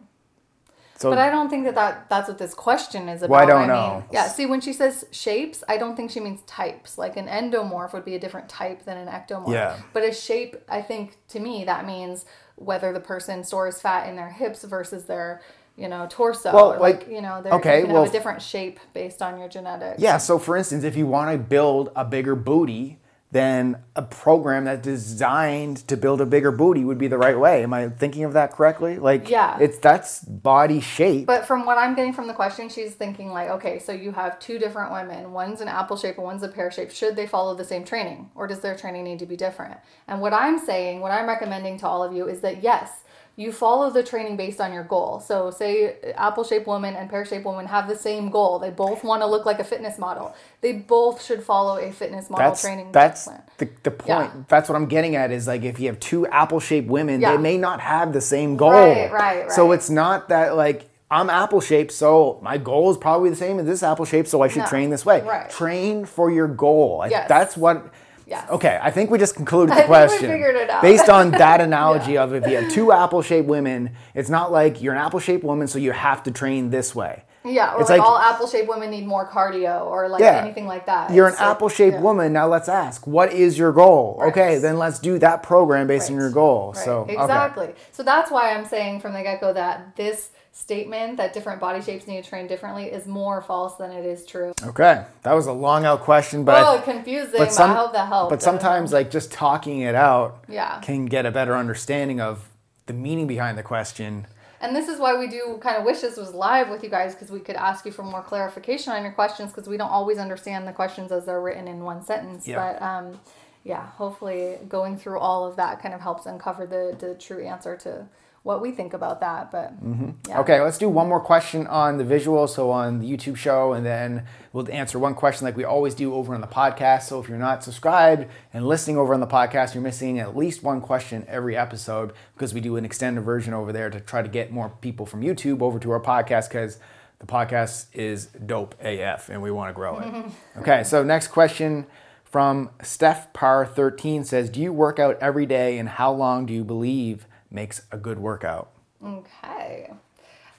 so 1.03 1.09
But 1.11 1.19
I 1.19 1.29
don't 1.29 1.49
think 1.49 1.65
that, 1.65 1.75
that 1.75 2.09
that's 2.09 2.27
what 2.27 2.39
this 2.39 2.53
question 2.53 3.07
is 3.07 3.21
about. 3.21 3.29
Well, 3.29 3.43
I 3.43 3.45
don't 3.45 3.59
mean, 3.61 3.67
know. 3.69 4.03
yeah, 4.11 4.27
see, 4.27 4.45
when 4.45 4.59
she 4.61 4.73
says 4.73 5.05
shapes, 5.11 5.63
I 5.69 5.77
don't 5.77 5.95
think 5.95 6.09
she 6.09 6.19
means 6.19 6.41
types. 6.47 6.97
Like 6.97 7.15
an 7.15 7.27
endomorph 7.27 7.93
would 7.93 8.05
be 8.05 8.15
a 8.15 8.19
different 8.19 8.49
type 8.49 8.83
than 8.85 8.97
an 8.97 9.07
ectomorph. 9.07 9.53
Yeah. 9.53 9.79
But 9.93 10.03
a 10.03 10.11
shape, 10.13 10.55
I 10.67 10.81
think, 10.81 11.17
to 11.29 11.39
me, 11.39 11.63
that 11.65 11.85
means 11.85 12.25
whether 12.55 12.91
the 12.91 12.99
person 12.99 13.43
stores 13.43 13.79
fat 13.81 14.09
in 14.09 14.15
their 14.15 14.29
hips 14.29 14.63
versus 14.63 15.05
their, 15.05 15.41
you 15.75 15.87
know, 15.87 16.07
torso. 16.09 16.53
Well, 16.53 16.73
or 16.73 16.79
like, 16.79 17.07
you 17.09 17.21
know, 17.21 17.41
they're, 17.41 17.53
okay, 17.53 17.81
you 17.81 17.87
well, 17.87 18.03
have 18.03 18.09
a 18.09 18.17
different 18.17 18.41
shape 18.41 18.79
based 18.93 19.21
on 19.21 19.39
your 19.39 19.49
genetics. 19.49 20.01
yeah 20.01 20.17
so 20.17 20.39
for 20.39 20.55
instance 20.55 20.83
if 20.83 20.95
you 20.95 21.07
want 21.07 21.31
to 21.31 21.37
build 21.37 21.91
a 21.95 22.05
bigger 22.05 22.35
booty 22.35 22.99
then 23.33 23.77
a 23.95 24.01
program 24.01 24.65
that's 24.65 24.81
designed 24.81 25.77
to 25.87 25.97
build 25.97 26.21
a 26.21 26.25
bigger 26.25 26.51
booty 26.51 26.83
would 26.85 26.97
be 26.97 27.07
the 27.07 27.17
right 27.17 27.37
way 27.37 27.63
am 27.63 27.73
i 27.73 27.89
thinking 27.89 28.23
of 28.23 28.33
that 28.33 28.51
correctly 28.51 28.97
like 28.97 29.29
Yeah. 29.29 29.57
it's 29.59 29.77
that's 29.79 30.23
body 30.23 30.79
shape 30.79 31.25
But 31.27 31.45
from 31.45 31.65
what 31.65 31.77
I'm 31.77 31.95
getting 31.95 32.13
from 32.13 32.27
the 32.27 32.33
question, 32.33 32.69
she's 32.69 32.93
thinking 32.93 33.31
like, 33.31 33.49
okay, 33.49 33.79
so 33.79 33.91
you 33.91 34.11
have 34.11 34.39
two 34.39 34.57
different 34.59 34.91
women. 34.91 35.31
One's 35.33 35.61
an 35.61 35.67
apple 35.67 35.97
shape 35.97 36.17
and 36.17 36.25
one's 36.25 36.43
a 36.43 36.47
pear 36.47 36.69
shape. 36.71 36.91
Should 36.91 37.15
they 37.15 37.27
follow 37.27 37.53
the 37.55 37.63
same 37.65 37.83
training, 37.83 38.29
or 38.35 38.47
does 38.47 38.59
their 38.61 38.75
training 38.75 39.03
need 39.05 39.19
to 39.19 39.25
be 39.25 39.35
different? 39.35 39.77
And 40.07 40.21
what 40.21 40.33
I'm 40.33 40.59
saying, 40.59 40.99
what 41.01 41.11
I'm 41.11 41.27
recommending 41.27 41.77
to 41.79 41.87
all 41.87 42.03
of 42.03 42.13
you 42.13 42.27
is 42.27 42.41
that 42.41 42.61
yes, 42.63 43.02
you 43.35 43.51
follow 43.51 43.89
the 43.89 44.03
training 44.03 44.37
based 44.37 44.61
on 44.61 44.71
your 44.71 44.83
goal. 44.83 45.19
So, 45.19 45.49
say 45.49 45.95
apple 46.15 46.43
shaped 46.43 46.67
woman 46.67 46.95
and 46.95 47.09
pear 47.09 47.25
shaped 47.25 47.45
woman 47.45 47.65
have 47.65 47.87
the 47.87 47.95
same 47.95 48.29
goal. 48.29 48.59
They 48.59 48.69
both 48.69 49.03
want 49.03 49.21
to 49.23 49.25
look 49.25 49.45
like 49.45 49.59
a 49.59 49.63
fitness 49.63 49.97
model. 49.97 50.35
They 50.61 50.73
both 50.73 51.23
should 51.23 51.41
follow 51.43 51.77
a 51.77 51.91
fitness 51.91 52.29
model 52.29 52.45
that's 52.49 52.61
training 52.61 52.91
that's 52.91 53.23
plan. 53.25 53.41
the, 53.57 53.69
the 53.83 53.91
point 53.91 54.07
Yeah. 54.35 54.43
that's 54.47 54.69
what 54.69 54.75
i'm 54.75 54.85
getting 54.85 55.15
at 55.15 55.31
is 55.31 55.45
like 55.47 55.63
if 55.63 55.79
you 55.79 55.87
have 55.87 55.99
two 55.99 56.25
apple 56.27 56.59
shaped 56.59 56.87
women 56.87 57.19
Yeah. 57.21 57.31
they 57.35 57.37
may 57.37 57.57
not 57.57 57.79
have 57.81 58.13
the 58.13 58.21
same 58.21 58.55
goal 58.55 58.71
Right, 58.71 59.11
right, 59.11 59.39
right. 59.41 59.51
so 59.51 59.71
it's 59.73 59.89
not 59.89 60.29
that 60.29 60.55
like 60.55 60.89
i'm 61.11 61.29
apple 61.29 61.59
shaped 61.59 61.91
so 61.91 62.39
my 62.41 62.57
goal 62.57 62.89
is 62.91 62.97
probably 62.97 63.29
the 63.29 63.35
same 63.35 63.59
as 63.59 63.65
this 63.65 63.83
apple 63.83 64.05
shape 64.05 64.25
so 64.27 64.41
i 64.41 64.47
should 64.47 64.59
No. 64.63 64.67
train 64.67 64.89
this 64.89 65.05
way 65.05 65.21
Right. 65.21 65.49
train 65.49 66.05
for 66.05 66.31
your 66.31 66.47
goal 66.47 67.05
Yes. 67.09 67.27
that's 67.27 67.57
what 67.57 67.91
Yes. 68.25 68.49
okay 68.49 68.79
i 68.81 68.89
think 68.91 69.09
we 69.11 69.17
just 69.17 69.35
concluded 69.35 69.73
I 69.73 69.75
the 69.75 69.81
we 69.83 69.87
question 69.87 70.29
figured 70.29 70.55
it 70.55 70.69
out. 70.69 70.81
based 70.81 71.09
on 71.09 71.31
that 71.31 71.61
analogy 71.69 72.17
of 72.17 72.33
if 72.33 72.47
you 72.47 72.55
have 72.57 72.71
two 72.71 72.91
apple 72.91 73.21
shaped 73.21 73.47
women 73.47 73.91
it's 74.15 74.29
not 74.29 74.51
like 74.51 74.81
you're 74.81 74.93
an 74.93 74.99
apple 74.99 75.19
shaped 75.19 75.43
woman 75.43 75.67
so 75.67 75.77
you 75.79 75.91
have 75.91 76.23
to 76.23 76.31
train 76.31 76.69
this 76.69 76.93
way 76.95 77.23
Yeah, 77.45 77.75
or 77.75 77.81
It's 77.81 77.89
like, 77.89 77.99
like- 77.99 78.07
all 78.07 78.17
apple 78.17 78.47
shaped 78.47 78.69
women 78.69 78.89
need 78.89 79.05
more 79.05 79.27
cardio 79.27 79.85
or 79.85 80.07
like 80.07 80.21
Yeah. 80.21 80.41
anything 80.45 80.65
like 80.65 80.85
that. 80.85 81.11
You're 81.11 81.27
an 81.27 81.33
like- 81.33 81.41
apple 81.41 81.67
shaped 81.67 81.95
yeah. 81.95 82.01
woman. 82.07 82.31
Now 82.31 82.47
let's 82.47 82.69
ask, 82.69 83.05
what 83.05 83.33
is 83.33 83.57
your 83.57 83.73
goal? 83.73 84.15
Right. 84.19 84.29
Okay, 84.31 84.59
then 84.59 84.77
let's 84.79 84.97
do 84.99 85.19
that 85.19 85.43
program 85.43 85.85
based 85.87 86.09
on 86.09 86.15
your 86.15 86.29
goal. 86.31 86.71
Right, 86.73 86.85
So 86.85 86.91
okay. 87.01 87.13
exactly. 87.19 87.69
So 87.91 88.01
that's 88.01 88.31
why 88.31 88.53
I'm 88.55 88.63
saying 88.65 89.01
from 89.01 89.11
the 89.13 89.21
get 89.23 89.41
go 89.41 89.51
that 89.51 89.93
this 89.97 90.29
statement 90.53 91.17
that 91.17 91.33
different 91.33 91.59
body 91.59 91.81
shapes 91.81 92.05
need 92.07 92.23
to 92.23 92.29
train 92.29 92.45
differently 92.45 92.85
is 92.85 93.07
more 93.07 93.41
false 93.41 93.75
than 93.75 93.91
it 93.91 94.05
is 94.05 94.23
true. 94.25 94.53
Okay, 94.63 95.03
that 95.23 95.33
was 95.33 95.47
a 95.47 95.51
long 95.51 95.83
out 95.83 96.01
question, 96.01 96.45
but 96.45 96.63
oh, 96.63 96.79
confusing, 96.81 97.39
but, 97.39 97.51
some- 97.51 97.71
I 97.71 97.73
hope 97.73 97.93
that 97.93 98.07
helped. 98.07 98.29
but 98.29 98.41
sometimes 98.41 98.93
like 98.93 99.09
just 99.09 99.31
talking 99.31 99.81
it 99.81 99.95
out 99.95 100.45
Yeah. 100.47 100.79
can 100.81 101.05
get 101.05 101.25
a 101.25 101.31
better 101.31 101.55
understanding 101.55 102.21
of 102.21 102.47
the 102.85 102.93
meaning 102.93 103.25
behind 103.25 103.57
the 103.57 103.63
question. 103.63 104.27
And 104.61 104.75
this 104.75 104.87
is 104.87 104.99
why 104.99 105.17
we 105.17 105.27
do 105.27 105.57
kind 105.59 105.75
of 105.75 105.83
wish 105.83 105.99
this 106.01 106.15
was 106.17 106.33
live 106.33 106.69
with 106.69 106.83
you 106.83 106.89
guys 106.89 107.15
because 107.15 107.31
we 107.31 107.39
could 107.39 107.55
ask 107.57 107.83
you 107.85 107.91
for 107.91 108.03
more 108.03 108.21
clarification 108.21 108.93
on 108.93 109.03
your 109.03 109.11
questions 109.11 109.51
because 109.51 109.67
we 109.67 109.75
don't 109.75 109.89
always 109.89 110.17
understand 110.19 110.67
the 110.67 110.71
questions 110.71 111.11
as 111.11 111.25
they're 111.25 111.41
written 111.41 111.67
in 111.67 111.83
one 111.83 112.01
sentence. 112.01 112.47
Yeah. 112.47 112.77
But 112.77 112.81
um, 112.81 113.19
yeah, 113.63 113.87
hopefully 113.87 114.59
going 114.69 114.97
through 114.97 115.19
all 115.19 115.45
of 115.45 115.55
that 115.57 115.81
kind 115.81 115.93
of 115.93 115.99
helps 115.99 116.25
uncover 116.27 116.65
the, 116.65 116.95
the 116.97 117.15
true 117.15 117.43
answer 117.43 117.75
to 117.77 118.05
what 118.43 118.61
we 118.61 118.71
think 118.71 118.93
about 118.93 119.21
that. 119.21 119.51
But 119.51 119.83
mm-hmm. 119.83 120.11
yeah. 120.27 120.39
Okay, 120.41 120.59
let's 120.59 120.77
do 120.77 120.89
one 120.89 121.07
more 121.07 121.21
question 121.21 121.65
on 121.65 121.97
the 121.97 122.03
visual, 122.03 122.47
so 122.47 122.69
on 122.69 122.99
the 122.99 123.09
YouTube 123.09 123.37
show, 123.37 123.73
and 123.73 123.85
then 123.85 124.25
we'll 124.51 124.69
answer 124.69 124.99
one 124.99 125.15
question 125.15 125.45
like 125.45 125.55
we 125.55 125.63
always 125.63 125.95
do 125.95 126.13
over 126.13 126.35
on 126.35 126.41
the 126.41 126.47
podcast. 126.47 127.03
So 127.03 127.19
if 127.21 127.29
you're 127.29 127.37
not 127.37 127.63
subscribed 127.63 128.27
and 128.53 128.67
listening 128.67 128.97
over 128.97 129.13
on 129.13 129.21
the 129.21 129.27
podcast, 129.27 129.73
you're 129.73 129.83
missing 129.83 130.19
at 130.19 130.35
least 130.35 130.61
one 130.61 130.81
question 130.81 131.25
every 131.27 131.55
episode 131.55 132.13
because 132.35 132.53
we 132.53 132.59
do 132.59 132.75
an 132.75 132.85
extended 132.85 133.21
version 133.21 133.53
over 133.53 133.71
there 133.71 133.89
to 133.89 133.99
try 133.99 134.21
to 134.21 134.29
get 134.29 134.51
more 134.51 134.69
people 134.81 135.05
from 135.05 135.21
YouTube 135.21 135.61
over 135.61 135.79
to 135.79 135.91
our 135.91 136.01
podcast 136.01 136.49
because 136.49 136.79
the 137.19 137.25
podcast 137.25 137.85
is 137.93 138.25
dope 138.25 138.75
AF 138.81 139.29
and 139.29 139.41
we 139.41 139.51
want 139.51 139.69
to 139.69 139.73
grow 139.73 139.99
it. 139.99 140.25
okay, 140.57 140.83
so 140.83 141.01
next 141.01 141.29
question 141.29 141.87
from 142.25 142.71
Steph 142.81 143.31
Par 143.31 143.65
13 143.65 144.25
says, 144.25 144.49
Do 144.49 144.59
you 144.59 144.73
work 144.73 144.99
out 144.99 145.17
every 145.21 145.45
day 145.45 145.77
and 145.77 145.87
how 145.87 146.11
long 146.11 146.45
do 146.45 146.53
you 146.53 146.65
believe 146.65 147.25
makes 147.53 147.83
a 147.91 147.97
good 147.97 148.19
workout? 148.19 148.71
Okay. 149.03 149.91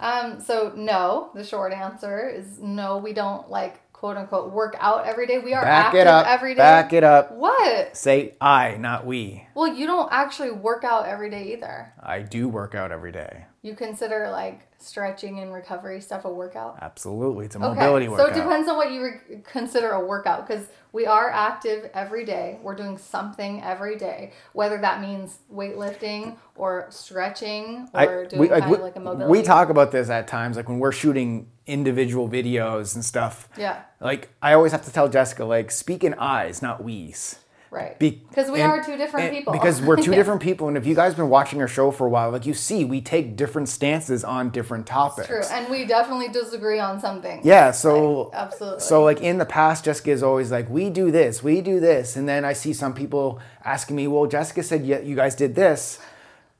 Um, 0.00 0.40
so 0.40 0.72
no, 0.76 1.30
the 1.35 1.44
short 1.44 1.72
answer 1.72 2.28
is 2.28 2.59
no, 2.59 2.98
we 2.98 3.12
don't 3.12 3.50
like 3.50 3.80
quote 3.92 4.16
unquote 4.16 4.52
work 4.52 4.76
out 4.80 5.07
every 5.07 5.26
day. 5.26 5.38
We 5.38 5.54
are 5.54 5.62
Back 5.62 5.87
active 5.87 6.00
it 6.02 6.07
up. 6.07 6.26
every 6.26 6.54
day. 6.54 6.59
Back 6.59 6.92
it 6.92 7.04
up. 7.04 7.33
What? 7.33 7.96
Say 7.96 8.35
I, 8.40 8.76
not 8.76 9.07
we. 9.07 9.46
Well, 9.54 9.68
you 9.68 9.87
don't 9.87 10.12
actually 10.12 10.50
work 10.50 10.85
out 10.85 11.07
every 11.07 11.30
day 11.30 11.52
either. 11.52 11.92
I 12.02 12.20
do 12.20 12.48
work 12.48 12.74
out 12.74 12.92
every 12.92 13.12
day. 13.12 13.46
You 13.62 13.74
consider 13.74 14.28
like 14.30 14.61
stretching 14.78 15.38
and 15.40 15.54
recovery 15.54 16.00
stuff 16.02 16.26
a 16.26 16.30
workout? 16.30 16.78
Absolutely. 16.83 17.46
It's 17.46 17.57
a 17.57 17.59
mobility 17.59 18.07
Okay, 18.07 18.11
mobility 18.11 18.35
so 18.35 18.38
it 18.38 18.44
depends 18.44 18.68
on 18.68 18.76
what 18.76 18.92
you 18.92 19.02
re- 19.02 19.38
consider 19.42 19.92
a 19.92 20.04
workout 20.04 20.46
because 20.46 20.66
we 20.94 21.07
are 21.07 21.28
active 21.28 21.90
every 21.92 22.24
day. 22.24 22.61
We're 22.62 22.76
doing 22.76 22.98
something 22.98 23.61
every 23.62 23.98
day, 23.98 24.33
whether 24.52 24.78
that 24.78 25.00
means 25.00 25.38
weightlifting 25.52 26.37
or 26.54 26.87
stretching 26.88 27.88
or 27.92 28.22
I- 28.22 28.26
doing 28.26 28.40
we, 28.40 28.48
kind 28.48 28.61
like, 28.61 28.70
we, 28.70 28.76
like 28.85 28.96
a 28.96 29.00
mobility. 29.00 29.30
we 29.30 29.42
talk 29.42 29.70
about 29.70 29.90
this 29.90 30.09
at 30.09 30.28
times, 30.28 30.57
like 30.57 30.68
when 30.68 30.78
we're 30.78 30.92
shooting 30.92 31.50
individual 31.66 32.28
videos 32.28 32.94
and 32.94 33.04
stuff. 33.04 33.48
Yeah. 33.59 33.83
Like 34.00 34.30
I 34.40 34.52
always 34.52 34.70
have 34.70 34.85
to 34.85 34.92
tell 34.92 35.09
Jessica, 35.09 35.44
like 35.44 35.72
speak 35.72 36.04
in 36.04 36.14
eyes, 36.14 36.62
not 36.62 36.83
we's. 36.85 37.40
Right. 37.74 37.98
Because 37.98 38.50
we 38.50 38.60
and- 38.60 38.70
are 38.70 38.84
two 38.84 38.96
different 38.96 39.32
people. 39.32 39.52
Because 39.52 39.82
we're 39.82 39.96
two 39.96 40.10
Yeah. 40.12 40.16
different 40.16 40.40
people, 40.40 40.68
and 40.68 40.76
if 40.76 40.87
you 40.87 40.94
guys 40.94 41.08
have 41.12 41.16
been 41.16 41.28
watching 41.28 41.60
our 41.60 41.66
show 41.68 41.90
for 41.90 42.06
a 42.06 42.08
while, 42.10 42.30
like 42.30 42.46
you 42.46 42.54
see, 42.54 42.84
we 42.84 43.00
take 43.00 43.34
different 43.37 43.68
stances 43.68 44.22
on 44.22 44.50
different 44.50 44.87
topics. 44.87 45.26
True, 45.26 45.42
and 45.50 45.68
we 45.68 45.84
definitely 45.84 46.28
disagree 46.28 46.78
on 46.78 47.00
something. 47.00 47.40
Yeah, 47.42 47.72
so 47.72 48.22
Like, 48.30 48.34
absolutely. 48.34 48.80
So 48.80 49.02
like 49.02 49.20
in 49.20 49.38
the 49.38 49.44
past, 49.46 49.84
Jessica 49.84 50.10
is 50.12 50.22
always 50.22 50.52
like, 50.52 50.70
"We 50.70 50.88
do 50.88 51.10
this, 51.10 51.42
we 51.42 51.60
do 51.60 51.80
this," 51.80 52.14
and 52.16 52.28
then 52.28 52.44
I 52.44 52.52
see 52.52 52.72
some 52.72 52.94
people 52.94 53.40
asking 53.64 53.96
me, 53.96 54.06
"Well, 54.06 54.26
Jessica 54.26 54.62
said 54.62 54.84
yeah, 54.87 55.00
you 55.00 55.16
guys 55.16 55.34
did 55.34 55.54
this." 55.56 55.98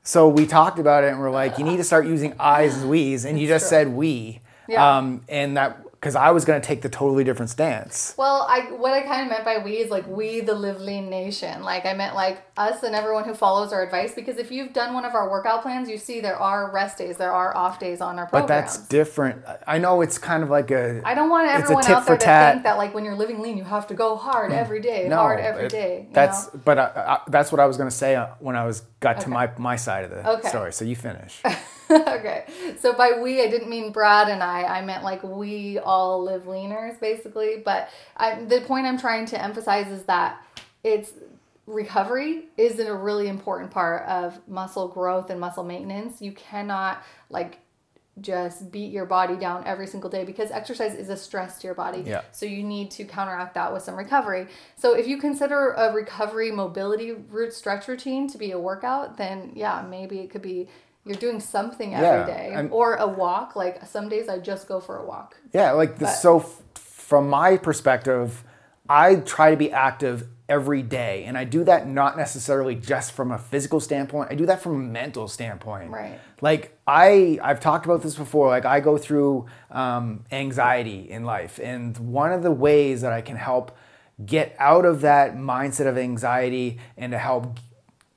So 0.03 0.29
we 0.29 0.46
talked 0.46 0.79
about 0.79 1.05
it, 1.05 1.11
and 1.12 1.20
we're 1.20 1.31
like, 1.31 1.59
"You 1.59 1.64
need 1.64 1.77
to 1.79 1.85
start 1.85 2.07
using 2.07 2.35
I's 2.40 2.77
and 2.83 2.90
we's," 2.90 3.24
and 3.24 3.38
you 3.38 3.46
just 3.46 3.64
true. 3.64 3.70
said 3.70 3.88
"we," 3.94 4.40
Yeah. 4.68 4.98
um, 4.98 5.22
and 5.29 5.57
that 5.57 5.79
because 6.05 6.17
I 6.17 6.33
was 6.33 6.45
going 6.45 6.61
to 6.61 6.67
take 6.67 6.83
the 6.83 6.90
totally 6.90 7.25
different 7.25 7.49
stance. 7.49 8.14
Well, 8.19 8.47
I 8.47 8.71
what 8.73 8.93
I 8.93 9.01
kind 9.01 9.23
of 9.23 9.29
meant 9.31 9.43
by 9.43 9.57
we 9.57 9.79
is 9.79 9.90
like 9.90 10.07
we 10.07 10.40
the 10.40 10.53
Live 10.55 10.79
Lean 10.83 11.09
Nation. 11.09 11.62
Like 11.62 11.87
I 11.87 11.95
meant 11.95 12.14
like 12.14 12.43
us 12.59 12.83
and 12.83 12.95
everyone 12.95 13.25
who 13.25 13.33
follows 13.33 13.73
our 13.73 13.83
advice. 13.83 14.12
Because 14.14 14.37
if 14.37 14.53
you've 14.53 14.75
done 14.75 14.93
one 14.93 15.07
of 15.07 15.14
our 15.14 15.31
workout 15.31 15.62
plans, 15.62 15.88
you 15.88 15.97
see 15.97 16.21
there 16.21 16.37
are 16.37 16.71
rest 16.71 16.99
days, 16.99 17.17
there 17.17 17.33
are 17.33 17.57
off 17.57 17.79
days 17.79 18.03
on 18.03 18.19
our 18.19 18.27
program. 18.27 18.43
But 18.43 18.49
that's 18.49 18.87
different. 18.87 19.43
I 19.67 19.79
know 19.79 20.03
it's 20.03 20.19
kind 20.19 20.43
of 20.43 20.51
like 20.51 20.71
a. 20.71 21.01
I 21.07 21.14
don't 21.14 21.31
want 21.31 21.49
everyone 21.49 21.87
out 21.87 22.05
there 22.05 22.19
to 22.19 22.23
tat. 22.23 22.53
think 22.53 22.64
that 22.64 22.77
like 22.77 22.93
when 22.93 23.07
you're 23.07 23.17
living 23.17 23.40
lean, 23.40 23.57
you 23.57 23.64
have 23.64 23.87
to 23.87 23.95
go 23.95 24.17
hard 24.17 24.53
every 24.53 24.83
day, 24.83 25.09
no, 25.09 25.17
hard 25.17 25.40
every 25.40 25.64
it- 25.64 25.71
day. 25.73 26.05
you 26.07 26.12
That's 26.14 26.53
know? 26.53 26.61
but 26.67 26.79
I, 26.79 26.85
I, 26.85 27.21
that's 27.29 27.51
what 27.51 27.62
I 27.62 27.64
was 27.67 27.79
going 27.79 27.88
to 27.88 27.97
say 27.97 28.14
uh, 28.14 28.27
when 28.40 28.57
I 28.57 28.67
was 28.67 28.83
got 29.01 29.21
to 29.23 29.31
my 29.31 29.51
my 29.57 29.77
side 29.77 30.05
of 30.05 30.11
the 30.11 30.29
Okay. 30.33 30.49
story. 30.51 30.71
So 30.75 30.85
you 30.85 30.97
finish. 30.97 31.40
okay. 31.90 32.47
So 32.79 32.92
by 32.92 33.18
we, 33.20 33.42
I 33.42 33.49
didn't 33.49 33.68
mean 33.68 33.92
Brad 33.92 34.29
and 34.29 34.42
I. 34.42 34.64
I 34.64 34.85
meant 34.85 35.05
like 35.05 35.23
we 35.23 35.79
all 35.79 36.23
live 36.23 36.44
leaners, 36.44 36.99
basically. 37.01 37.62
But 37.64 37.88
I, 38.16 38.42
the 38.44 38.61
point 38.62 38.87
I'm 38.87 38.99
trying 38.99 39.27
to 39.27 39.42
emphasize 39.42 39.88
is 39.88 40.05
that 40.05 40.42
it's 40.83 41.12
recovery 41.66 42.44
is 42.57 42.79
a 42.79 42.94
really 42.94 43.29
important 43.29 43.70
part 43.70 44.07
of 44.07 44.38
muscle 44.49 44.88
growth 44.88 45.31
and 45.31 45.40
muscle 45.40 45.64
maintenance. 45.64 46.20
You 46.20 46.33
cannot 46.33 47.03
like 47.31 47.59
just 48.20 48.70
beat 48.70 48.92
your 48.92 49.07
body 49.07 49.35
down 49.35 49.64
every 49.66 49.87
single 49.87 50.09
day 50.09 50.25
because 50.25 50.51
exercise 50.53 50.94
is 50.94 51.09
a 51.09 51.16
stress 51.16 51.59
to 51.59 51.66
your 51.66 51.75
body. 51.75 52.03
Yeah. 52.07 52.23
So 52.31 52.47
you 52.47 52.62
need 52.62 52.90
to 52.92 53.05
counteract 53.05 53.55
that 53.55 53.73
with 53.73 53.83
some 53.83 53.97
recovery. 53.97 54.47
So 54.77 54.94
if 54.94 55.09
you 55.09 55.18
consider 55.18 55.73
a 55.73 55.92
recovery 55.92 56.53
mobility 56.53 57.12
route 57.12 57.53
stretch 57.53 57.88
routine 57.88 58.29
to 58.29 58.38
be 58.38 58.53
a 58.53 58.59
workout, 58.59 59.16
then 59.16 59.53
yeah, 59.57 59.85
maybe 59.88 60.20
it 60.20 60.31
could 60.31 60.42
be 60.42 60.68
you're 61.05 61.17
doing 61.17 61.40
something 61.40 61.93
Yeah, 61.93 62.01
every 62.01 62.33
day 62.35 62.55
I'm- 62.55 62.69
or 62.73 62.95
a 62.97 63.07
walk. 63.07 63.57
Like 63.57 63.85
some 63.87 64.09
days 64.09 64.29
I 64.29 64.38
just 64.38 64.67
go 64.69 64.81
for 64.81 64.97
a 64.99 65.05
walk. 65.05 65.37
Yeah, 65.53 65.73
like 65.73 65.99
the, 65.99 66.07
so 66.09 66.40
f- 66.40 66.62
from 66.75 67.29
my 67.29 67.57
perspective, 67.57 68.43
I 68.88 69.17
try 69.17 69.51
to 69.51 69.57
be 69.57 69.71
active 69.73 70.29
every 70.47 70.83
day, 70.83 71.25
and 71.25 71.38
I 71.38 71.45
do 71.45 71.64
that 71.64 71.88
not 71.88 72.19
necessarily 72.19 72.75
just 72.75 73.12
from 73.12 73.31
a 73.33 73.38
physical 73.38 73.81
standpoint. 73.81 74.31
I 74.31 74.35
do 74.35 74.45
that 74.47 74.61
from 74.61 74.75
a 74.75 74.79
mental 74.79 75.27
standpoint. 75.27 75.90
Right. 75.90 76.19
Like 76.43 76.77
I, 76.87 77.38
I've 77.43 77.61
talked 77.61 77.87
about 77.87 78.03
this 78.03 78.14
before. 78.14 78.49
Like 78.49 78.67
I 78.67 78.81
go 78.81 78.99
through 78.99 79.47
um, 79.71 80.25
anxiety 80.33 81.09
in 81.11 81.25
life, 81.25 81.59
and 81.62 81.97
one 81.99 82.31
of 82.33 82.43
the 82.43 82.51
ways 82.51 83.01
that 83.01 83.12
I 83.12 83.23
can 83.23 83.37
help 83.37 83.75
get 84.25 84.55
out 84.59 84.85
of 84.85 85.01
that 85.01 85.35
mindset 85.37 85.87
of 85.87 85.97
anxiety 85.99 86.79
and 86.97 87.12
to 87.12 87.19
help 87.19 87.59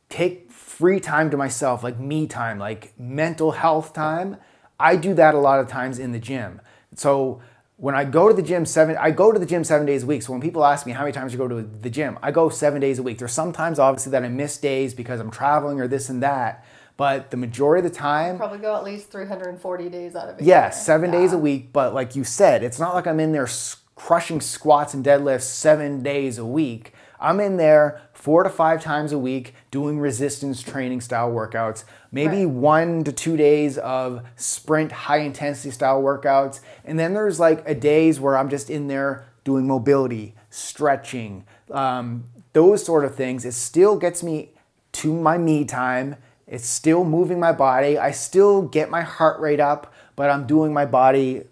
take 0.09 0.46
free 0.77 0.99
time 0.99 1.31
to 1.31 1.37
myself, 1.37 1.83
like 1.83 1.99
me 1.99 2.27
time, 2.27 2.59
like 2.59 2.93
mental 2.99 3.51
health 3.51 3.93
time. 3.93 4.37
I 4.79 4.95
do 4.95 5.13
that 5.15 5.33
a 5.33 5.39
lot 5.39 5.59
of 5.59 5.67
times 5.67 5.97
in 5.97 6.11
the 6.11 6.19
gym. 6.19 6.61
So 6.95 7.41
when 7.77 7.95
I 7.95 8.03
go 8.05 8.27
to 8.27 8.33
the 8.33 8.43
gym 8.43 8.65
seven, 8.65 8.95
I 8.97 9.09
go 9.09 9.31
to 9.31 9.39
the 9.39 9.45
gym 9.45 9.63
seven 9.63 9.87
days 9.87 10.03
a 10.03 10.05
week. 10.05 10.21
So 10.21 10.33
when 10.33 10.41
people 10.41 10.63
ask 10.63 10.85
me 10.85 10.91
how 10.91 11.01
many 11.01 11.13
times 11.13 11.31
you 11.33 11.39
go 11.39 11.47
to 11.47 11.63
the 11.63 11.89
gym, 11.89 12.19
I 12.21 12.31
go 12.31 12.49
seven 12.49 12.79
days 12.79 12.99
a 12.99 13.03
week. 13.03 13.17
There's 13.17 13.31
sometimes 13.31 13.79
obviously 13.79 14.11
that 14.11 14.23
I 14.23 14.29
miss 14.29 14.57
days 14.57 14.93
because 14.93 15.19
I'm 15.19 15.31
traveling 15.31 15.81
or 15.81 15.87
this 15.87 16.09
and 16.09 16.21
that. 16.21 16.63
But 16.95 17.31
the 17.31 17.37
majority 17.37 17.85
of 17.85 17.91
the 17.91 17.97
time, 17.97 18.37
Probably 18.37 18.57
go 18.59 18.75
at 18.75 18.83
least 18.83 19.11
340 19.11 19.89
days 19.89 20.15
out 20.15 20.29
of 20.29 20.39
it. 20.39 20.43
yeah, 20.43 20.69
seven 20.69 21.11
days 21.11 21.33
a 21.33 21.37
week. 21.37 21.71
But 21.73 21.93
like 21.93 22.15
you 22.15 22.23
said, 22.23 22.63
it's 22.63 22.79
not 22.79 22.93
like 22.95 23.05
I'm 23.07 23.19
in 23.19 23.31
there 23.31 23.47
crushing 23.95 24.41
squats 24.41 24.93
and 24.93 25.03
deadlifts 25.05 25.41
seven 25.43 26.01
days 26.03 26.37
a 26.37 26.45
week. 26.45 26.93
I'm 27.19 27.39
in 27.39 27.57
there 27.57 28.01
four 28.13 28.43
to 28.43 28.49
five 28.49 28.81
times 28.83 29.11
a 29.11 29.17
week 29.17 29.53
doing 29.71 29.99
resistance 29.99 30.61
training 30.61 31.01
style 31.01 31.31
workouts, 31.31 31.83
maybe 32.11 32.45
Right. 32.45 32.49
one 32.53 33.03
to 33.03 33.11
two 33.11 33.37
days 33.37 33.77
of 33.77 34.21
sprint 34.35 34.91
high 34.91 35.19
intensity 35.19 35.71
style 35.71 36.01
workouts. 36.01 36.59
And 36.85 36.99
then 36.99 37.13
there's 37.13 37.39
like 37.39 37.67
a 37.67 37.75
days 37.75 38.19
where 38.19 38.37
I'm 38.37 38.49
just 38.49 38.69
in 38.69 38.87
there 38.87 39.25
doing 39.43 39.67
mobility, 39.67 40.35
stretching, 40.49 41.45
um, 41.71 42.25
those 42.53 42.83
sort 42.83 43.05
of 43.05 43.15
things. 43.15 43.45
It 43.45 43.53
still 43.53 43.97
gets 43.97 44.21
me 44.23 44.51
to 44.93 45.13
my 45.13 45.37
me 45.37 45.63
time. 45.65 46.15
It's 46.47 46.67
still 46.67 47.03
moving 47.03 47.39
my 47.39 47.51
body. 47.51 47.97
I 47.97 48.11
still 48.11 48.61
get 48.61 48.89
my 48.89 49.01
heart 49.01 49.39
rate 49.39 49.59
up, 49.59 49.93
but 50.15 50.29
I'm 50.29 50.47
doing 50.47 50.73
my 50.73 50.85
body 50.85 51.43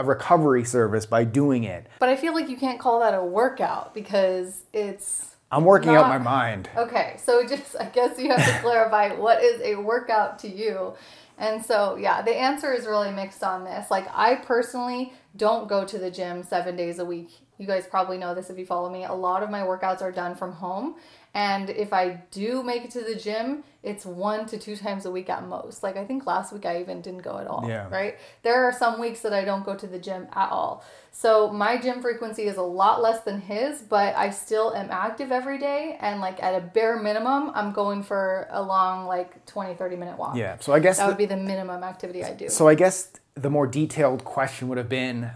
a 0.00 0.04
recovery 0.04 0.64
service 0.64 1.06
by 1.06 1.24
doing 1.24 1.64
it. 1.64 1.86
But 1.98 2.08
I 2.08 2.16
feel 2.16 2.34
like 2.34 2.48
you 2.48 2.56
can't 2.56 2.80
call 2.80 3.00
that 3.00 3.14
a 3.14 3.24
workout 3.24 3.94
because 3.94 4.62
it's 4.72 5.36
I'm 5.52 5.64
working 5.64 5.90
out 5.90 6.08
my 6.08 6.18
mind. 6.18 6.70
Okay, 6.76 7.16
so 7.22 7.46
just 7.48 7.76
I 7.78 7.86
guess 7.86 8.18
you 8.18 8.30
have 8.30 8.44
to 8.44 8.60
clarify 8.62 9.14
what 9.14 9.42
is 9.42 9.60
a 9.62 9.76
workout 9.76 10.38
to 10.40 10.48
you. 10.48 10.94
And 11.38 11.64
so, 11.64 11.96
yeah, 11.96 12.20
the 12.20 12.36
answer 12.36 12.70
is 12.70 12.86
really 12.86 13.10
mixed 13.10 13.42
on 13.42 13.64
this. 13.64 13.90
Like, 13.90 14.06
I 14.14 14.34
personally 14.34 15.14
don't 15.36 15.68
go 15.68 15.86
to 15.86 15.98
the 15.98 16.10
gym 16.10 16.42
seven 16.42 16.76
days 16.76 16.98
a 16.98 17.04
week. 17.04 17.30
You 17.56 17.66
guys 17.66 17.86
probably 17.86 18.18
know 18.18 18.34
this 18.34 18.50
if 18.50 18.58
you 18.58 18.66
follow 18.66 18.90
me. 18.90 19.04
A 19.04 19.12
lot 19.12 19.42
of 19.42 19.48
my 19.48 19.62
workouts 19.62 20.02
are 20.02 20.12
done 20.12 20.34
from 20.34 20.52
home. 20.52 20.96
And 21.32 21.70
if 21.70 21.94
I 21.94 22.22
do 22.30 22.62
make 22.62 22.84
it 22.84 22.90
to 22.90 23.00
the 23.00 23.14
gym, 23.14 23.64
it's 23.82 24.04
one 24.04 24.44
to 24.46 24.58
two 24.58 24.76
times 24.76 25.06
a 25.06 25.10
week 25.10 25.30
at 25.30 25.46
most. 25.46 25.82
Like, 25.82 25.96
I 25.96 26.04
think 26.04 26.26
last 26.26 26.52
week 26.52 26.66
I 26.66 26.80
even 26.80 27.00
didn't 27.00 27.22
go 27.22 27.38
at 27.38 27.46
all. 27.46 27.64
Yeah. 27.66 27.88
Right? 27.88 28.18
There 28.42 28.64
are 28.64 28.72
some 28.72 29.00
weeks 29.00 29.20
that 29.20 29.32
I 29.32 29.44
don't 29.44 29.64
go 29.64 29.74
to 29.74 29.86
the 29.86 29.98
gym 29.98 30.26
at 30.34 30.50
all. 30.50 30.84
So 31.12 31.50
my 31.50 31.78
gym 31.80 32.02
frequency 32.02 32.42
is 32.44 32.56
a 32.56 32.62
lot 32.62 33.00
less 33.02 33.22
than 33.22 33.40
his, 33.40 33.80
but 33.80 34.14
I 34.16 34.30
still 34.30 34.74
am 34.74 34.88
active 34.90 35.32
every 35.32 35.58
day. 35.58 35.96
And 36.00 36.20
like 36.20 36.42
at 36.42 36.54
a 36.54 36.60
bare 36.60 36.98
minimum, 37.02 37.52
I'm 37.54 37.72
going 37.72 38.02
for 38.02 38.46
a 38.50 38.62
long, 38.62 39.06
like 39.06 39.46
20, 39.46 39.74
30 39.74 39.96
minute 39.96 40.18
walk. 40.18 40.36
Yeah. 40.36 40.58
So 40.60 40.72
I 40.74 40.78
guess 40.78 40.98
That 40.98 41.04
the- 41.04 41.08
would 41.12 41.18
be 41.18 41.26
the 41.26 41.36
minimum 41.38 41.82
activity 41.82 42.22
I 42.24 42.32
do. 42.34 42.48
so 42.48 42.68
I 42.68 42.74
guess 42.74 43.10
the 43.34 43.50
more 43.50 43.66
detailed 43.66 44.24
question 44.24 44.68
would 44.68 44.76
have 44.78 44.88
been 44.90 45.30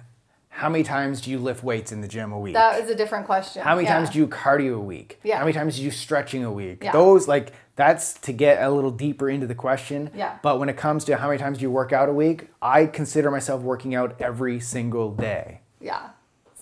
how 0.56 0.68
many 0.68 0.84
times 0.84 1.20
do 1.20 1.32
you 1.32 1.38
lift 1.40 1.64
weights 1.64 1.90
in 1.90 2.00
the 2.00 2.06
gym 2.06 2.30
a 2.32 2.38
week? 2.38 2.54
that 2.54 2.80
is 2.80 2.88
a 2.88 2.94
different 2.94 3.26
question. 3.26 3.60
How 3.62 3.74
many 3.74 3.88
Yeah. 3.88 3.94
times 3.94 4.10
do 4.10 4.18
you 4.20 4.28
cardio 4.28 4.76
a 4.76 4.78
week? 4.80 5.18
Yeah. 5.24 5.38
How 5.38 5.44
many 5.44 5.52
times 5.52 5.76
do 5.76 5.82
you 5.82 5.90
stretching 5.90 6.44
a 6.44 6.52
week? 6.52 6.84
Yeah. 6.84 6.92
Those 6.92 7.26
like 7.26 7.52
that's 7.74 8.14
to 8.20 8.32
get 8.32 8.62
a 8.62 8.70
little 8.70 8.92
deeper 8.92 9.28
into 9.28 9.48
the 9.48 9.54
question. 9.56 10.10
Yeah. 10.14 10.34
But 10.42 10.60
when 10.60 10.68
it 10.68 10.76
comes 10.76 11.04
to 11.06 11.16
how 11.16 11.26
many 11.26 11.40
times 11.40 11.58
do 11.58 11.62
you 11.62 11.72
work 11.72 11.92
out 11.92 12.08
a 12.08 12.12
week, 12.12 12.46
I 12.62 12.86
consider 12.86 13.32
myself 13.32 13.62
working 13.62 13.96
out 13.96 14.14
every 14.20 14.60
single 14.60 15.10
day. 15.10 15.60
Yeah. 15.80 16.10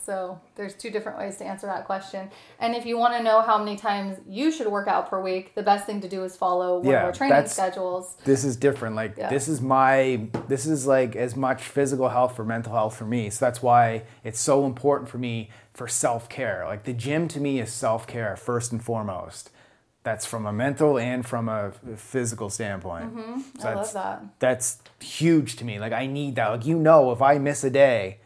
So 0.04 0.40
there's 0.56 0.74
two 0.74 0.90
different 0.90 1.18
ways 1.18 1.36
to 1.36 1.44
answer 1.44 1.66
that 1.66 1.84
question. 1.86 2.30
And 2.58 2.74
if 2.74 2.84
you 2.84 2.98
want 2.98 3.14
to 3.16 3.22
know 3.22 3.40
how 3.40 3.56
many 3.56 3.76
times 3.76 4.18
you 4.26 4.50
should 4.50 4.66
work 4.66 4.88
out 4.88 5.08
per 5.08 5.20
week, 5.20 5.54
the 5.54 5.62
best 5.62 5.86
thing 5.86 6.00
to 6.00 6.08
do 6.08 6.24
is 6.24 6.36
follow 6.36 6.78
one 6.78 6.86
Yeah, 6.86 7.00
of 7.00 7.04
our 7.06 7.12
training 7.12 7.46
schedules. 7.46 8.16
This 8.24 8.44
is 8.44 8.56
different. 8.56 8.96
Like 8.96 9.16
Yeah. 9.16 9.30
this 9.30 9.46
is 9.46 9.60
my 9.60 10.28
this 10.48 10.66
is 10.66 10.86
like 10.86 11.14
as 11.14 11.36
much 11.36 11.62
physical 11.62 12.08
health 12.08 12.34
for 12.34 12.44
mental 12.44 12.72
health 12.72 12.96
for 12.96 13.04
me. 13.04 13.30
So 13.30 13.44
that's 13.44 13.62
why 13.62 14.02
it's 14.24 14.40
so 14.40 14.66
important 14.66 15.08
for 15.08 15.18
me 15.18 15.50
for 15.72 15.86
self-care. 15.88 16.64
Like 16.66 16.84
the 16.84 16.92
gym 16.92 17.28
to 17.28 17.40
me 17.40 17.60
is 17.60 17.72
self-care 17.72 18.36
first 18.36 18.72
and 18.72 18.82
foremost. 18.82 19.50
That's 20.04 20.26
from 20.26 20.46
a 20.46 20.52
mental 20.52 20.98
and 20.98 21.24
from 21.24 21.48
a 21.48 21.70
physical 21.96 22.50
standpoint. 22.50 23.14
Mm-hmm. 23.14 23.66
I 23.66 23.74
love 23.74 23.92
that. 23.92 24.24
That's 24.40 24.78
huge 24.98 25.54
to 25.56 25.64
me. 25.64 25.78
Like 25.78 25.92
I 25.92 26.06
need 26.06 26.34
that. 26.34 26.48
Like 26.48 26.66
you 26.66 26.76
know, 26.76 27.12
if 27.12 27.22
I 27.22 27.38
miss 27.38 27.62
a 27.62 27.70
day, 27.70 28.18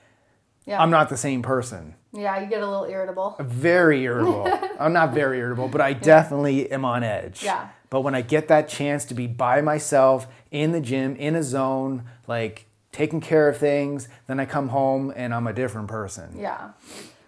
Yeah. 0.66 0.83
I'm 0.83 0.90
not 0.90 1.09
the 1.09 1.16
same 1.16 1.42
person. 1.42 1.94
yeah, 2.12 2.40
you 2.40 2.46
get 2.48 2.61
a 2.61 2.68
little 2.68 2.85
irritable. 2.85 3.37
Very 3.40 4.02
irritable. 4.02 4.46
I'm 4.81 4.92
not 4.92 5.14
very 5.14 5.38
irritable, 5.38 5.68
but 5.68 5.81
I 5.81 5.92
definitely 5.92 6.70
am 6.70 6.85
on 6.85 7.05
edge. 7.05 7.42
Yeah. 7.42 7.68
But 7.88 8.00
when 8.00 8.14
I 8.14 8.22
get 8.22 8.48
that 8.48 8.68
chance 8.68 9.05
to 9.07 9.14
be 9.14 9.29
by 9.29 9.61
myself 9.61 10.26
in 10.50 10.72
the 10.72 10.81
gym, 10.81 11.14
in 11.16 11.37
a 11.37 11.42
zone, 11.42 12.05
like 12.26 12.66
taking 12.90 13.20
care 13.20 13.48
of 13.48 13.59
things, 13.59 14.09
then 14.26 14.40
I 14.40 14.46
come 14.46 14.68
home 14.68 15.12
and 15.14 15.33
I'm 15.33 15.46
a 15.46 15.52
different 15.52 15.88
person. 15.88 16.37
Yeah. 16.37 16.72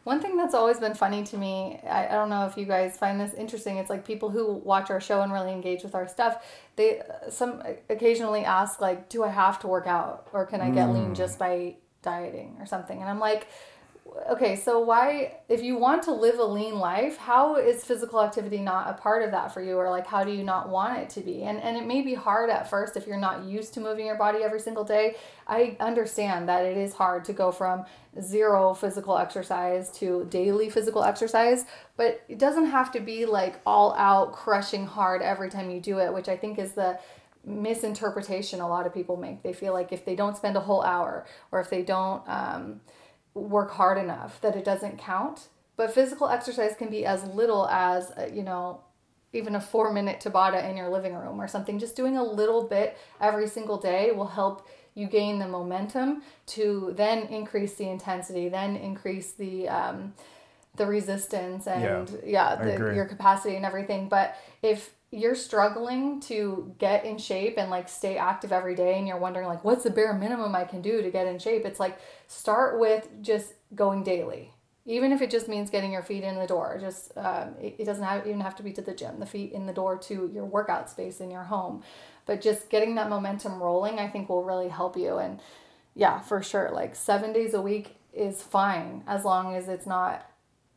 One 0.03 0.21
thing 0.21 0.39
that's 0.39 0.55
always 0.55 0.81
been 0.81 0.95
funny 0.95 1.23
to 1.25 1.37
me, 1.37 1.79
I, 1.87 2.07
I 2.07 2.13
don't 2.13 2.31
know 2.31 2.47
if 2.47 2.57
you 2.57 2.65
guys 2.65 2.97
find 2.97 3.21
this 3.21 3.35
interesting. 3.35 3.77
It's 3.77 3.91
like 3.91 4.07
people 4.07 4.31
who 4.31 4.55
watch 4.55 4.91
our 4.91 5.03
show 5.03 5.21
and 5.21 5.31
really 5.31 5.53
engage 5.53 5.83
with 5.83 5.95
our 5.95 6.09
stuff. 6.09 6.43
They 6.77 7.01
uh, 7.01 7.29
some 7.29 7.63
occasionally 7.91 8.43
ask 8.43 8.81
like, 8.81 9.11
"Do 9.11 9.23
I 9.23 9.29
have 9.29 9.59
to 9.61 9.67
work 9.67 9.87
out, 9.87 10.27
or 10.33 10.47
can 10.47 10.63
I 10.63 10.71
get 10.71 10.89
lean 10.89 11.11
mm. 11.11 11.15
just 11.15 11.39
by 11.39 11.77
dieting 12.03 12.57
or 12.61 12.67
something?" 12.67 13.01
And 13.01 13.09
I'm 13.09 13.21
like, 13.21 13.49
okay, 14.31 14.57
so 14.57 14.81
why, 14.81 15.39
if 15.49 15.63
you 15.63 15.77
want 15.77 16.03
to 16.05 16.13
live 16.13 16.39
a 16.39 16.45
lean 16.45 16.79
life, 16.79 17.17
how 17.17 17.57
is 17.57 17.85
physical 17.85 18.23
activity 18.23 18.59
not 18.59 18.89
a 18.89 18.95
part 18.95 19.23
of 19.23 19.31
that 19.31 19.53
for 19.53 19.63
you? 19.63 19.77
Or 19.77 19.91
like, 19.91 20.07
how 20.07 20.25
do 20.25 20.33
you 20.33 20.45
not 20.45 20.69
want 20.69 20.99
it 20.99 21.11
to 21.11 21.21
be? 21.21 21.45
And, 21.45 21.61
and 21.63 21.77
it 21.77 21.87
may 21.87 22.03
be 22.03 22.15
hard 22.15 22.51
at 22.51 22.69
first 22.69 22.97
if 22.97 23.07
you're 23.07 23.19
not 23.19 23.45
used 23.45 23.75
to 23.75 23.81
moving 23.81 24.07
your 24.07 24.17
body 24.17 24.43
every 24.43 24.61
single 24.61 24.85
day. 24.85 25.17
I 25.47 25.77
understand 25.81 26.49
that 26.49 26.65
it 26.65 26.77
is 26.77 26.95
hard 26.95 27.25
to 27.27 27.33
go 27.33 27.53
from 27.53 27.85
zero 28.21 28.75
physical 28.75 29.17
exercise 29.17 29.91
to 29.99 30.27
daily 30.31 30.71
physical 30.71 31.05
exercise, 31.05 31.65
but 31.97 32.23
it 32.29 32.39
doesn't 32.39 32.67
have 32.67 32.91
to 32.93 33.01
be 33.01 33.27
like 33.27 33.61
all 33.65 33.95
out 33.95 34.33
crushing 34.33 34.87
hard 34.87 35.23
every 35.23 35.51
time 35.51 35.71
you 35.71 35.81
do 35.81 35.99
it, 35.99 36.13
which 36.13 36.29
I 36.29 36.37
think 36.37 36.59
is 36.59 36.73
the 36.73 36.99
misinterpretation 37.49 38.61
a 38.61 38.69
lot 38.69 38.87
of 38.87 38.95
people 38.95 39.17
make. 39.17 39.43
They 39.43 39.53
feel 39.53 39.73
like 39.73 39.93
if 39.93 40.05
they 40.05 40.15
don't 40.15 40.37
spend 40.37 40.57
a 40.57 40.61
whole 40.61 40.83
hour 40.83 41.27
or 41.51 41.61
if 41.61 41.71
they 41.71 41.83
don't, 41.83 42.23
um, 42.29 42.81
work 43.35 43.71
hard 43.73 43.99
enough 43.99 44.41
that 44.41 44.57
it 44.57 44.65
doesn't 44.65 44.99
count. 44.99 45.49
But 45.77 45.95
physical 45.95 46.29
exercise 46.29 46.75
can 46.77 46.91
be 46.91 47.07
as 47.07 47.25
little 47.25 47.69
as, 47.69 48.11
uh, 48.11 48.29
you 48.33 48.43
know, 48.43 48.81
even 49.33 49.55
a 49.55 49.61
four 49.61 49.93
minute 49.93 50.21
Tabata 50.21 50.69
in 50.69 50.77
your 50.77 50.89
living 50.89 51.15
room 51.15 51.41
or 51.41 51.47
something. 51.47 51.79
Just 51.79 51.97
doing 51.97 52.17
a 52.17 52.25
little 52.25 52.65
bit 52.65 52.97
every 53.21 53.47
single 53.47 53.77
day 53.77 54.11
will 54.11 54.27
help 54.27 54.67
you 54.95 55.07
gain 55.07 55.39
the 55.39 55.47
momentum 55.47 56.23
to 56.47 56.93
then 56.97 57.25
increase 57.29 57.75
the 57.75 57.89
intensity, 57.89 58.49
then 58.49 58.75
increase 58.77 59.33
the 59.33 59.69
um, 59.69 60.15
the 60.75 60.87
resistance 60.87 61.67
and 61.67 62.09
yeah, 62.25 62.57
the, 62.57 62.95
your 62.95 63.05
capacity 63.05 63.57
and 63.57 63.65
everything. 63.65 64.09
But 64.09 64.37
if 64.63 64.93
you're 65.11 65.35
struggling 65.35 66.21
to 66.21 66.75
get 66.79 67.05
in 67.05 67.17
shape 67.17 67.55
and 67.57 67.71
like 67.71 67.89
stay 67.89 68.19
active 68.19 68.53
every 68.53 68.75
day 68.75 68.99
and 68.99 69.09
you're 69.09 69.19
wondering 69.19 69.47
like 69.47 69.65
what's 69.65 69.85
the 69.85 69.91
bare 69.91 70.13
minimum 70.13 70.55
I 70.55 70.65
can 70.65 70.83
do 70.83 71.01
to 71.01 71.11
get 71.11 71.27
in 71.27 71.39
shape, 71.39 71.65
it's 71.65 71.81
like 71.81 71.99
start 72.27 72.79
with 72.79 73.09
just 73.23 73.55
going 73.75 74.03
daily. 74.03 74.53
Even 74.85 75.13
if 75.13 75.21
it 75.21 75.31
just 75.31 75.49
means 75.49 75.69
getting 75.69 75.93
your 75.93 76.03
feet 76.03 76.25
in 76.25 76.37
the 76.37 76.47
door, 76.47 76.79
just 76.81 77.13
um, 77.17 77.55
it, 77.61 77.77
it 77.79 77.85
doesn't 77.85 78.05
have, 78.05 78.27
even 78.27 78.41
have 78.41 78.57
to 78.57 78.63
be 78.63 78.73
to 78.73 78.81
the 78.81 78.95
gym. 78.95 79.19
The 79.21 79.27
feet 79.27 79.53
in 79.53 79.67
the 79.67 79.73
door 79.73 79.99
to 79.99 80.31
your 80.33 80.47
workout 80.47 80.89
space 80.89 81.21
in 81.21 81.31
your 81.31 81.45
home, 81.45 81.83
but 82.25 82.41
just 82.41 82.71
getting 82.71 82.95
that 82.95 83.11
momentum 83.11 83.63
rolling, 83.63 83.99
I 83.99 84.09
think 84.09 84.31
will 84.31 84.45
really 84.45 84.69
help 84.69 84.97
you. 84.97 85.19
And 85.19 85.41
yeah, 85.95 86.21
for 86.21 86.43
sure, 86.43 86.71
like 86.73 86.95
seven 86.95 87.35
days 87.35 87.53
a 87.53 87.61
week 87.61 87.97
is 88.15 88.43
fine 88.43 89.05
as 89.07 89.25
long 89.27 89.55
as 89.55 89.69
it's 89.69 89.87
not 89.87 90.31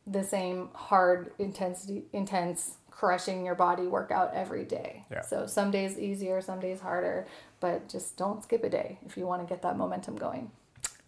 the 0.06 0.24
same 0.24 0.68
hard 0.74 1.32
intensity 1.38 2.04
intense 2.12 2.76
crushing 3.02 3.44
your 3.44 3.56
body 3.56 3.84
workout 3.84 4.32
every 4.32 4.64
day. 4.64 5.04
Yeah. 5.10 5.22
So 5.22 5.44
some 5.48 5.72
days 5.72 5.98
easier, 5.98 6.40
some 6.40 6.60
days 6.60 6.80
harder, 6.80 7.26
but 7.58 7.88
just 7.88 8.16
don't 8.16 8.40
skip 8.44 8.62
a 8.62 8.70
day 8.70 9.00
if 9.04 9.16
you 9.16 9.26
want 9.26 9.42
to 9.42 9.52
get 9.52 9.60
that 9.62 9.76
momentum 9.76 10.14
going. 10.14 10.52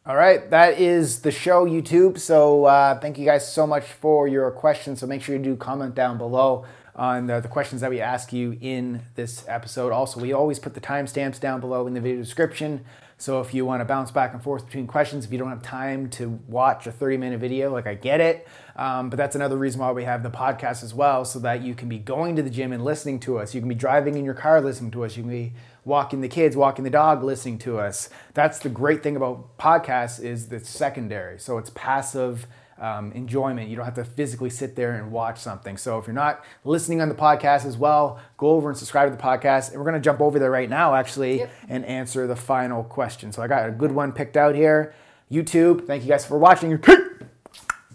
All 0.04 0.16
right, 0.16 0.50
that 0.50 0.80
is 0.80 1.20
the 1.20 1.30
show, 1.30 1.64
YouTube. 1.64 2.18
So 2.18 2.64
uh, 2.64 2.98
thank 2.98 3.16
you 3.16 3.24
guys 3.24 3.50
so 3.50 3.64
much 3.64 3.84
for 3.84 4.26
your 4.26 4.50
questions. 4.50 4.98
So 4.98 5.06
make 5.06 5.22
sure 5.22 5.36
you 5.36 5.42
do 5.42 5.54
comment 5.54 5.94
down 5.94 6.18
below 6.18 6.64
on 6.96 7.28
the, 7.28 7.38
the 7.38 7.46
questions 7.46 7.80
that 7.80 7.90
we 7.90 8.00
ask 8.00 8.32
you 8.32 8.58
in 8.60 9.02
this 9.14 9.44
episode. 9.46 9.92
Also, 9.92 10.20
we 10.20 10.32
always 10.32 10.58
put 10.58 10.74
the 10.74 10.80
timestamps 10.80 11.38
down 11.38 11.60
below 11.60 11.86
in 11.86 11.94
the 11.94 12.00
video 12.00 12.20
description. 12.20 12.84
So 13.24 13.40
if 13.40 13.54
you 13.54 13.64
want 13.64 13.80
to 13.80 13.86
bounce 13.86 14.10
back 14.10 14.34
and 14.34 14.42
forth 14.42 14.66
between 14.66 14.86
questions, 14.86 15.24
if 15.24 15.32
you 15.32 15.38
don't 15.38 15.48
have 15.48 15.62
time 15.62 16.10
to 16.10 16.38
watch 16.46 16.86
a 16.86 16.92
30 16.92 17.16
minute 17.16 17.40
video, 17.40 17.72
like 17.72 17.86
I 17.86 17.94
get 17.94 18.20
it. 18.20 18.46
Um, 18.76 19.08
but 19.08 19.16
that's 19.16 19.34
another 19.34 19.56
reason 19.56 19.80
why 19.80 19.92
we 19.92 20.04
have 20.04 20.22
the 20.22 20.30
podcast 20.30 20.84
as 20.84 20.92
well, 20.92 21.24
so 21.24 21.38
that 21.38 21.62
you 21.62 21.74
can 21.74 21.88
be 21.88 21.96
going 21.96 22.36
to 22.36 22.42
the 22.42 22.50
gym 22.50 22.70
and 22.70 22.84
listening 22.84 23.18
to 23.20 23.38
us. 23.38 23.54
You 23.54 23.62
can 23.62 23.68
be 23.70 23.74
driving 23.74 24.18
in 24.18 24.26
your 24.26 24.34
car 24.34 24.60
listening 24.60 24.90
to 24.90 25.06
us. 25.06 25.16
You 25.16 25.22
can 25.22 25.32
be 25.32 25.54
walking 25.86 26.20
the 26.20 26.28
kids, 26.28 26.54
walking 26.54 26.84
the 26.84 26.90
dog, 26.90 27.24
listening 27.24 27.56
to 27.60 27.78
us. 27.78 28.10
That's 28.34 28.58
the 28.58 28.68
great 28.68 29.02
thing 29.02 29.16
about 29.16 29.56
podcasts 29.56 30.22
is 30.22 30.50
the 30.50 30.60
secondary. 30.60 31.38
So 31.38 31.56
it's 31.56 31.70
passive 31.70 32.46
um, 32.78 33.12
enjoyment. 33.12 33.68
You 33.68 33.76
don't 33.76 33.84
have 33.84 33.94
to 33.94 34.04
physically 34.04 34.50
sit 34.50 34.76
there 34.76 34.92
and 34.94 35.12
watch 35.12 35.38
something. 35.38 35.76
So 35.76 35.98
if 35.98 36.06
you're 36.06 36.14
not 36.14 36.44
listening 36.64 37.00
on 37.00 37.08
the 37.08 37.14
podcast 37.14 37.64
as 37.66 37.76
well, 37.76 38.18
go 38.36 38.48
over 38.50 38.68
and 38.68 38.76
subscribe 38.78 39.10
to 39.10 39.16
the 39.16 39.22
podcast. 39.22 39.68
And 39.70 39.78
we're 39.78 39.84
going 39.84 39.94
to 39.94 40.00
jump 40.00 40.20
over 40.20 40.38
there 40.38 40.50
right 40.50 40.68
now, 40.68 40.94
actually, 40.94 41.38
Yep. 41.38 41.50
and 41.68 41.84
answer 41.84 42.26
the 42.26 42.36
final 42.36 42.82
question. 42.84 43.32
So 43.32 43.42
I 43.42 43.46
got 43.46 43.68
a 43.68 43.72
good 43.72 43.92
one 43.92 44.12
picked 44.12 44.36
out 44.36 44.54
here. 44.54 44.94
YouTube, 45.30 45.86
thank 45.86 46.02
you 46.02 46.08
guys 46.08 46.24
for 46.26 46.38
watching. 46.38 46.70
Live 46.70 46.80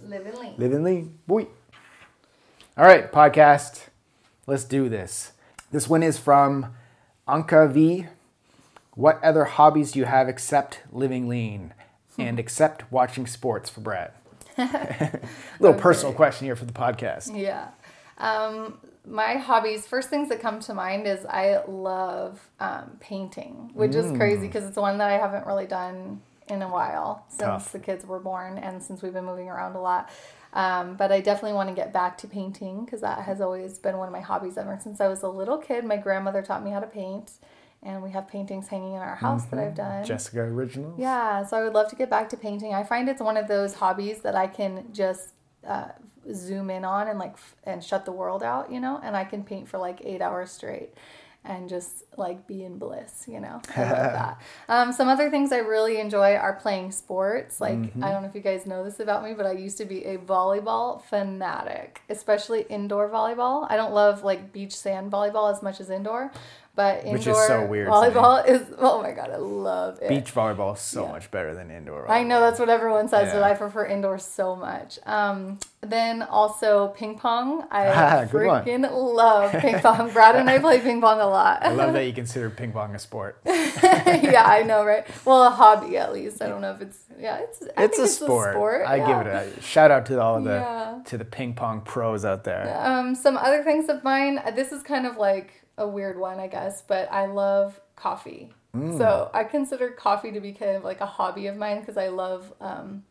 Live 0.08 0.26
and 0.26 0.40
lean. 0.40 0.74
and 0.74 0.84
lean. 0.84 1.20
Boy. 1.28 1.48
All 2.78 2.86
right, 2.86 3.12
podcast. 3.12 3.88
Let's 4.48 4.64
do 4.64 4.90
this. 4.90 5.34
This 5.72 5.88
one 5.88 6.02
is 6.02 6.18
from 6.18 6.74
Anka 7.28 7.72
V. 7.72 8.08
What 8.96 9.24
other 9.24 9.46
hobbies 9.46 9.92
do 9.92 10.00
you 10.00 10.06
have 10.06 10.28
except 10.28 10.80
living 10.92 11.28
lean 11.30 11.74
and 12.18 12.40
except 12.40 12.92
watching 12.92 13.28
sports 13.28 13.70
for 13.70 13.82
Brad? 13.82 14.12
little 15.60 15.80
personal 15.80 16.14
question 16.14 16.46
here 16.46 16.56
for 16.56 16.66
the 16.66 16.74
podcast. 16.74 17.38
Yeah. 17.38 17.70
Um, 18.18 18.78
my 19.08 19.36
hobbies, 19.36 19.88
first 19.88 20.10
things 20.10 20.30
that 20.30 20.42
come 20.42 20.60
to 20.62 20.74
mind 20.74 21.08
is 21.08 21.26
I 21.26 21.64
love 21.68 22.50
um, 22.60 22.98
painting, 23.00 23.72
which 23.74 23.96
is 23.96 24.12
crazy 24.18 24.48
because 24.48 24.66
it's 24.66 24.78
one 24.78 24.98
that 25.00 25.10
I 25.10 25.18
haven't 25.18 25.48
really 25.48 25.66
done 25.66 26.22
in 26.50 26.62
a 26.62 26.68
while 26.68 27.26
since 27.30 27.42
Tough. 27.42 27.72
the 27.72 27.80
kids 27.80 28.06
were 28.06 28.20
born 28.20 28.58
and 28.58 28.82
since 28.82 29.02
we've 29.02 29.14
been 29.14 29.26
moving 29.26 29.50
around 29.50 29.76
a 29.76 29.82
lot. 29.82 30.10
Um, 30.52 30.96
but 30.96 31.12
I 31.12 31.22
definitely 31.22 31.54
want 31.54 31.70
to 31.70 31.76
get 31.76 31.94
back 31.94 32.18
to 32.20 32.28
painting 32.28 32.84
because 32.84 33.02
that 33.02 33.20
has 33.20 33.40
always 33.40 33.78
been 33.78 33.98
one 33.98 34.08
of 34.08 34.12
my 34.12 34.22
hobbies 34.22 34.58
ever 34.58 34.80
since 34.82 35.00
I 35.00 35.08
was 35.08 35.22
a 35.22 35.30
little 35.30 35.58
kid. 35.58 35.86
My 35.86 35.98
grandmother 35.98 36.42
taught 36.42 36.64
me 36.64 36.72
how 36.72 36.80
to 36.80 36.88
paint, 36.88 37.34
and 37.84 38.04
we 38.04 38.12
have 38.12 38.28
paintings 38.28 38.68
hanging 38.68 38.94
in 38.94 39.00
our 39.00 39.16
house 39.16 39.46
that 39.46 39.60
I've 39.60 39.76
done. 39.76 40.04
Jessica 40.06 40.42
Originals. 40.42 41.00
Yeah, 41.00 41.46
so 41.46 41.58
I 41.58 41.64
would 41.64 41.74
love 41.74 41.90
to 41.90 41.96
get 41.96 42.10
back 42.10 42.30
to 42.30 42.38
painting. 42.38 42.74
I 42.74 42.84
find 42.84 43.08
it's 43.08 43.22
one 43.22 43.38
of 43.38 43.48
those 43.48 43.74
hobbies 43.76 44.22
that 44.22 44.36
I 44.36 44.48
can 44.48 44.86
just 44.92 45.30
uh, 45.66 45.90
zoom 46.34 46.70
in 46.70 46.84
on 46.86 47.08
and 47.08 47.18
like 47.20 47.34
f- 47.34 47.56
and 47.64 47.84
shut 47.84 48.06
the 48.06 48.12
world 48.12 48.44
out, 48.44 48.72
you 48.72 48.80
know, 48.80 49.00
and 49.04 49.16
I 49.16 49.24
can 49.24 49.44
paint 49.44 49.68
for 49.70 49.78
like 49.78 50.02
eight 50.04 50.22
hours 50.22 50.52
straight 50.52 50.94
and 51.46 51.70
just 51.70 52.04
like 52.18 52.46
be 52.48 52.64
in 52.66 52.78
bliss, 52.78 53.24
you 53.26 53.40
know. 53.40 53.62
I 53.76 53.82
love 53.84 53.90
that. 53.92 54.42
Um, 54.68 54.92
some 54.92 55.08
other 55.08 55.30
things 55.30 55.54
I 55.54 55.60
really 55.60 55.98
enjoy 55.98 56.36
are 56.36 56.54
playing 56.54 56.92
sports. 56.92 57.62
Like 57.62 57.78
I 58.04 58.12
don't 58.12 58.22
know 58.24 58.28
if 58.28 58.36
you 58.36 58.42
guys 58.42 58.66
know 58.66 58.84
this 58.84 59.00
about 59.00 59.24
me, 59.24 59.34
but 59.34 59.46
I 59.46 59.54
used 59.54 59.78
to 59.78 59.86
be 59.86 60.04
a 60.04 60.18
volleyball 60.18 61.02
fanatic, 61.02 62.02
especially 62.10 62.64
indoor 62.64 63.10
volleyball. 63.10 63.66
I 63.70 63.78
don't 63.78 63.94
love 63.94 64.22
like 64.24 64.52
beach 64.52 64.76
sand 64.76 65.12
volleyball 65.14 65.50
as 65.52 65.64
much 65.64 65.80
as 65.80 65.90
indoor. 65.90 66.32
But 66.80 67.00
indoor 67.00 67.14
Which 67.16 67.28
is 67.28 67.38
so 67.48 67.66
weird 67.66 67.90
volleyball 67.90 68.48
is 68.48 68.62
oh 68.78 69.02
my 69.04 69.12
god, 69.12 69.32
I 69.32 69.36
love 69.36 70.00
it. 70.02 70.08
Beach 70.08 70.34
volleyball 70.34 70.76
is 70.76 70.80
so 70.82 71.04
Yeah. 71.04 71.12
much 71.12 71.30
better 71.30 71.54
than 71.54 71.72
indoor. 71.72 72.10
I 72.10 72.24
know 72.24 72.40
that's 72.40 72.58
what 72.58 72.70
everyone 72.70 73.10
says, 73.10 73.34
but 73.34 73.44
I 73.44 73.54
prefer 73.54 73.86
indoor 73.86 74.18
so 74.18 74.56
much. 74.56 74.98
Um, 75.06 75.60
then 75.82 76.22
also 76.22 76.88
ping 76.96 77.18
pong. 77.20 77.66
I 77.70 77.84
freaking 78.32 78.90
love 78.90 79.52
ping 79.52 79.80
pong. 79.80 80.10
Brad 80.12 80.38
and 80.38 80.50
I 80.50 80.60
play 80.60 80.80
ping 80.88 81.02
pong 81.02 81.20
a 81.20 81.28
lot. 81.28 81.66
I 81.66 81.74
love 81.74 81.92
that 81.92 82.06
you 82.06 82.14
consider 82.14 82.50
ping 82.50 82.72
pong 82.72 82.96
a 82.96 83.00
sport. 83.00 83.42
yeah, 83.46 84.44
I 84.46 84.64
know, 84.66 84.86
right? 84.86 85.06
Well, 85.26 85.44
a 85.44 85.50
hobby 85.50 85.98
at 85.98 86.14
least. 86.14 86.42
I 86.42 86.48
don't 86.48 86.62
know 86.62 86.72
if 86.72 86.82
it's 86.82 87.00
yeah, 87.20 87.40
it's 87.40 87.62
I 87.76 87.84
It's 87.84 87.98
think 87.98 88.08
a 88.08 88.12
sport. 88.54 88.86
I 88.88 88.96
yeah. 88.96 89.08
give 89.08 89.28
it 89.28 89.58
a 89.58 89.62
shout 89.62 89.92
out 89.92 90.06
to 90.06 90.22
all 90.22 90.38
of 90.38 90.46
the 90.46 90.52
Yeah. 90.52 91.00
to 91.08 91.18
the 91.18 91.26
ping 91.26 91.56
pong 91.56 91.82
pros 91.82 92.24
out 92.24 92.46
there. 92.46 92.74
Um, 92.82 93.16
some 93.16 93.36
other 93.36 93.64
things 93.64 93.90
of 93.90 94.02
mine. 94.06 94.42
This 94.56 94.72
is 94.72 94.82
kind 94.82 95.06
of 95.06 95.18
like 95.18 95.59
a 95.80 95.88
weird 95.88 96.20
one, 96.20 96.40
I 96.40 96.48
guess, 96.48 96.82
but 96.82 97.12
I 97.12 97.26
love 97.26 97.80
coffee. 97.96 98.54
Mm. 98.76 98.98
So 98.98 99.32
I 99.34 99.44
consider 99.44 99.90
coffee 99.90 100.32
to 100.32 100.40
be 100.40 100.52
kind 100.54 100.76
of 100.76 100.84
like 100.84 101.02
a 101.02 101.06
hobby 101.06 101.48
of 101.48 101.58
mine 101.58 101.80
because 101.80 101.98
I 101.98 102.10
love 102.10 102.54
um, 102.62 103.04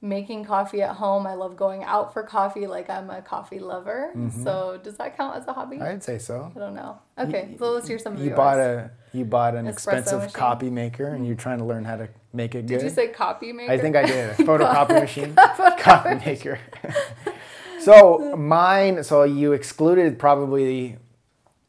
making 0.00 0.44
coffee 0.44 0.82
at 0.82 0.96
home. 0.96 1.26
I 1.26 1.34
love 1.34 1.56
going 1.56 1.84
out 1.84 2.12
for 2.12 2.22
coffee. 2.22 2.66
Like 2.66 2.90
I'm 2.90 3.08
a 3.10 3.22
coffee 3.22 3.60
lover. 3.60 4.10
Mm-hmm. 4.16 4.42
So 4.42 4.80
does 4.82 4.96
that 4.96 5.16
count 5.16 5.36
as 5.36 5.46
a 5.46 5.52
hobby? 5.52 5.80
I 5.80 5.92
I'd 5.92 6.02
say 6.02 6.18
so. 6.18 6.52
I 6.54 6.58
don't 6.58 6.74
know. 6.74 6.98
Okay, 7.18 7.54
so 7.58 7.70
let's 7.70 7.86
hear 7.86 7.98
some 7.98 8.14
of 8.14 8.18
You 8.18 8.26
yours. 8.26 8.36
bought 8.36 8.58
a 8.58 8.90
you 9.12 9.24
bought 9.24 9.54
an 9.54 9.66
Espresso 9.66 9.72
expensive 9.72 10.18
machine. 10.20 10.34
copy 10.34 10.70
maker 10.70 11.06
and 11.06 11.26
you're 11.26 11.36
trying 11.36 11.58
to 11.58 11.64
learn 11.64 11.84
how 11.84 11.96
to 11.96 12.08
make 12.32 12.54
it 12.54 12.66
good. 12.66 12.78
Did 12.78 12.82
you 12.82 12.90
say 12.90 13.08
copy 13.08 13.52
maker? 13.52 13.72
I 13.72 13.78
think 13.78 13.96
I 13.96 14.04
did. 14.04 14.30
A 14.30 14.34
photocopy 14.34 15.00
machine. 15.00 15.34
Copy 15.78 16.14
maker. 16.26 16.58
so 17.80 18.36
mine 18.36 19.04
so 19.04 19.22
you 19.22 19.52
excluded 19.52 20.18
probably 20.18 20.96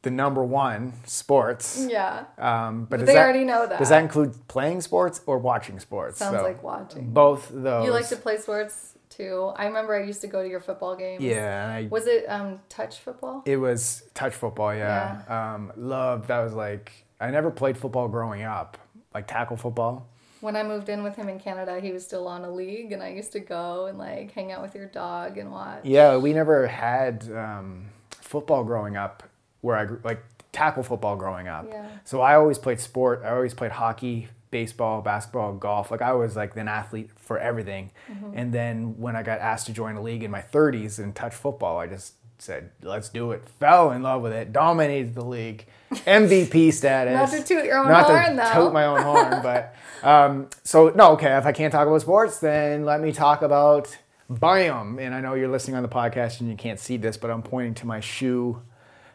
the 0.01 0.11
number 0.11 0.43
one 0.43 0.93
sports. 1.05 1.85
Yeah. 1.89 2.25
Um, 2.37 2.85
but 2.85 2.91
But 2.91 2.99
does 2.99 3.07
they 3.07 3.13
that, 3.15 3.23
already 3.23 3.43
know 3.43 3.67
that. 3.67 3.79
Does 3.79 3.89
that 3.89 4.01
include 4.01 4.47
playing 4.47 4.81
sports 4.81 5.21
or 5.25 5.37
watching 5.39 5.79
sports? 5.79 6.19
Sounds 6.19 6.37
So 6.37 6.43
like 6.43 6.63
watching. 6.63 7.09
both 7.11 7.49
those. 7.53 7.85
You 7.85 7.91
like 7.91 8.07
to 8.09 8.15
play 8.15 8.37
sports 8.37 8.95
too. 9.09 9.51
I 9.55 9.65
remember 9.65 9.95
I 9.95 10.03
used 10.05 10.21
to 10.21 10.27
go 10.27 10.41
to 10.41 10.47
your 10.49 10.61
football 10.61 10.95
games. 10.95 11.21
Yeah, 11.23 11.69
I 11.73 11.87
Was 11.89 12.07
it 12.07 12.25
um, 12.29 12.59
touch 12.69 12.99
football? 12.99 13.43
It 13.45 13.57
was 13.57 14.03
touch 14.13 14.33
football, 14.33 14.73
yeah. 14.73 15.21
Um, 15.27 15.73
loved 15.75 16.27
that 16.29 16.39
was 16.39 16.53
like 16.53 16.91
I 17.19 17.31
never 17.31 17.51
played 17.51 17.77
football 17.77 18.07
growing 18.07 18.43
up, 18.43 18.77
like 19.13 19.27
tackle 19.27 19.57
football. 19.57 20.07
When 20.41 20.55
I 20.55 20.63
moved 20.63 20.87
in 20.87 21.03
with 21.03 21.17
him 21.17 21.27
in 21.27 21.37
Canada, 21.37 21.81
he 21.81 21.91
was 21.91 22.05
still 22.05 22.25
on 22.25 22.45
a 22.45 22.49
league, 22.49 22.93
and 22.93 23.03
I 23.03 23.09
used 23.09 23.33
to 23.33 23.41
go 23.41 23.87
and 23.87 23.97
like 23.97 24.31
hang 24.31 24.53
out 24.53 24.61
with 24.61 24.73
your 24.73 24.85
dog 24.85 25.37
and 25.37 25.51
watch. 25.51 25.81
Yeah, 25.83 26.15
we 26.15 26.31
never 26.31 26.65
had 26.67 27.29
um, 27.35 27.87
football 28.11 28.63
growing 28.63 28.95
up, 28.95 29.23
where 29.61 29.75
I 29.75 29.85
grew, 29.85 29.99
like 30.03 30.23
tackle 30.51 30.83
football 30.83 31.15
growing 31.15 31.47
up. 31.47 31.67
Yeah. 31.69 31.87
So 32.05 32.21
I 32.21 32.35
always 32.35 32.57
played 32.57 32.79
sport. 32.79 33.21
I 33.23 33.31
always 33.31 33.53
played 33.53 33.71
hockey, 33.71 34.27
baseball, 34.51 35.01
basketball, 35.01 35.53
golf. 35.53 35.91
Like 35.91 36.01
I 36.01 36.13
was 36.13 36.35
like 36.35 36.55
an 36.55 36.67
athlete 36.67 37.09
for 37.17 37.37
everything. 37.37 37.91
Mm-hmm. 38.11 38.31
And 38.35 38.53
then 38.53 38.97
when 38.97 39.15
I 39.15 39.23
got 39.23 39.39
asked 39.39 39.67
to 39.67 39.73
join 39.73 39.95
a 39.95 40.01
league 40.01 40.23
in 40.23 40.31
my 40.31 40.41
30s 40.41 40.99
and 40.99 41.15
touch 41.15 41.33
football, 41.35 41.77
I 41.77 41.87
just 41.87 42.13
said, 42.39 42.71
"Let's 42.81 43.09
do 43.09 43.31
it." 43.31 43.43
Fell 43.59 43.91
in 43.91 44.01
love 44.01 44.21
with 44.21 44.33
it. 44.33 44.51
Dominated 44.51 45.13
the 45.13 45.25
league. 45.25 45.65
MVP 45.91 46.71
status. 46.73 47.13
Not 47.13 47.29
to 47.31 47.43
toot 47.43 47.65
your 47.65 47.79
own 47.79 47.87
Not 47.87 48.05
horn, 48.05 48.31
to 48.31 48.35
though. 48.35 48.65
toot 48.65 48.73
my 48.73 48.85
own 48.85 49.01
horn, 49.01 49.39
but 49.43 49.75
um, 50.03 50.49
so 50.63 50.89
no. 50.89 51.11
Okay, 51.13 51.35
if 51.37 51.45
I 51.45 51.51
can't 51.51 51.71
talk 51.71 51.87
about 51.87 52.01
sports, 52.01 52.39
then 52.39 52.85
let 52.85 53.01
me 53.01 53.11
talk 53.11 53.41
about 53.41 53.95
Biome. 54.31 54.99
And 54.99 55.13
I 55.13 55.21
know 55.21 55.33
you're 55.33 55.49
listening 55.49 55.75
on 55.75 55.83
the 55.83 55.89
podcast 55.89 56.39
and 56.39 56.49
you 56.49 56.55
can't 56.55 56.79
see 56.79 56.97
this, 56.97 57.17
but 57.17 57.29
I'm 57.31 57.41
pointing 57.41 57.73
to 57.75 57.87
my 57.87 57.99
shoe, 57.99 58.61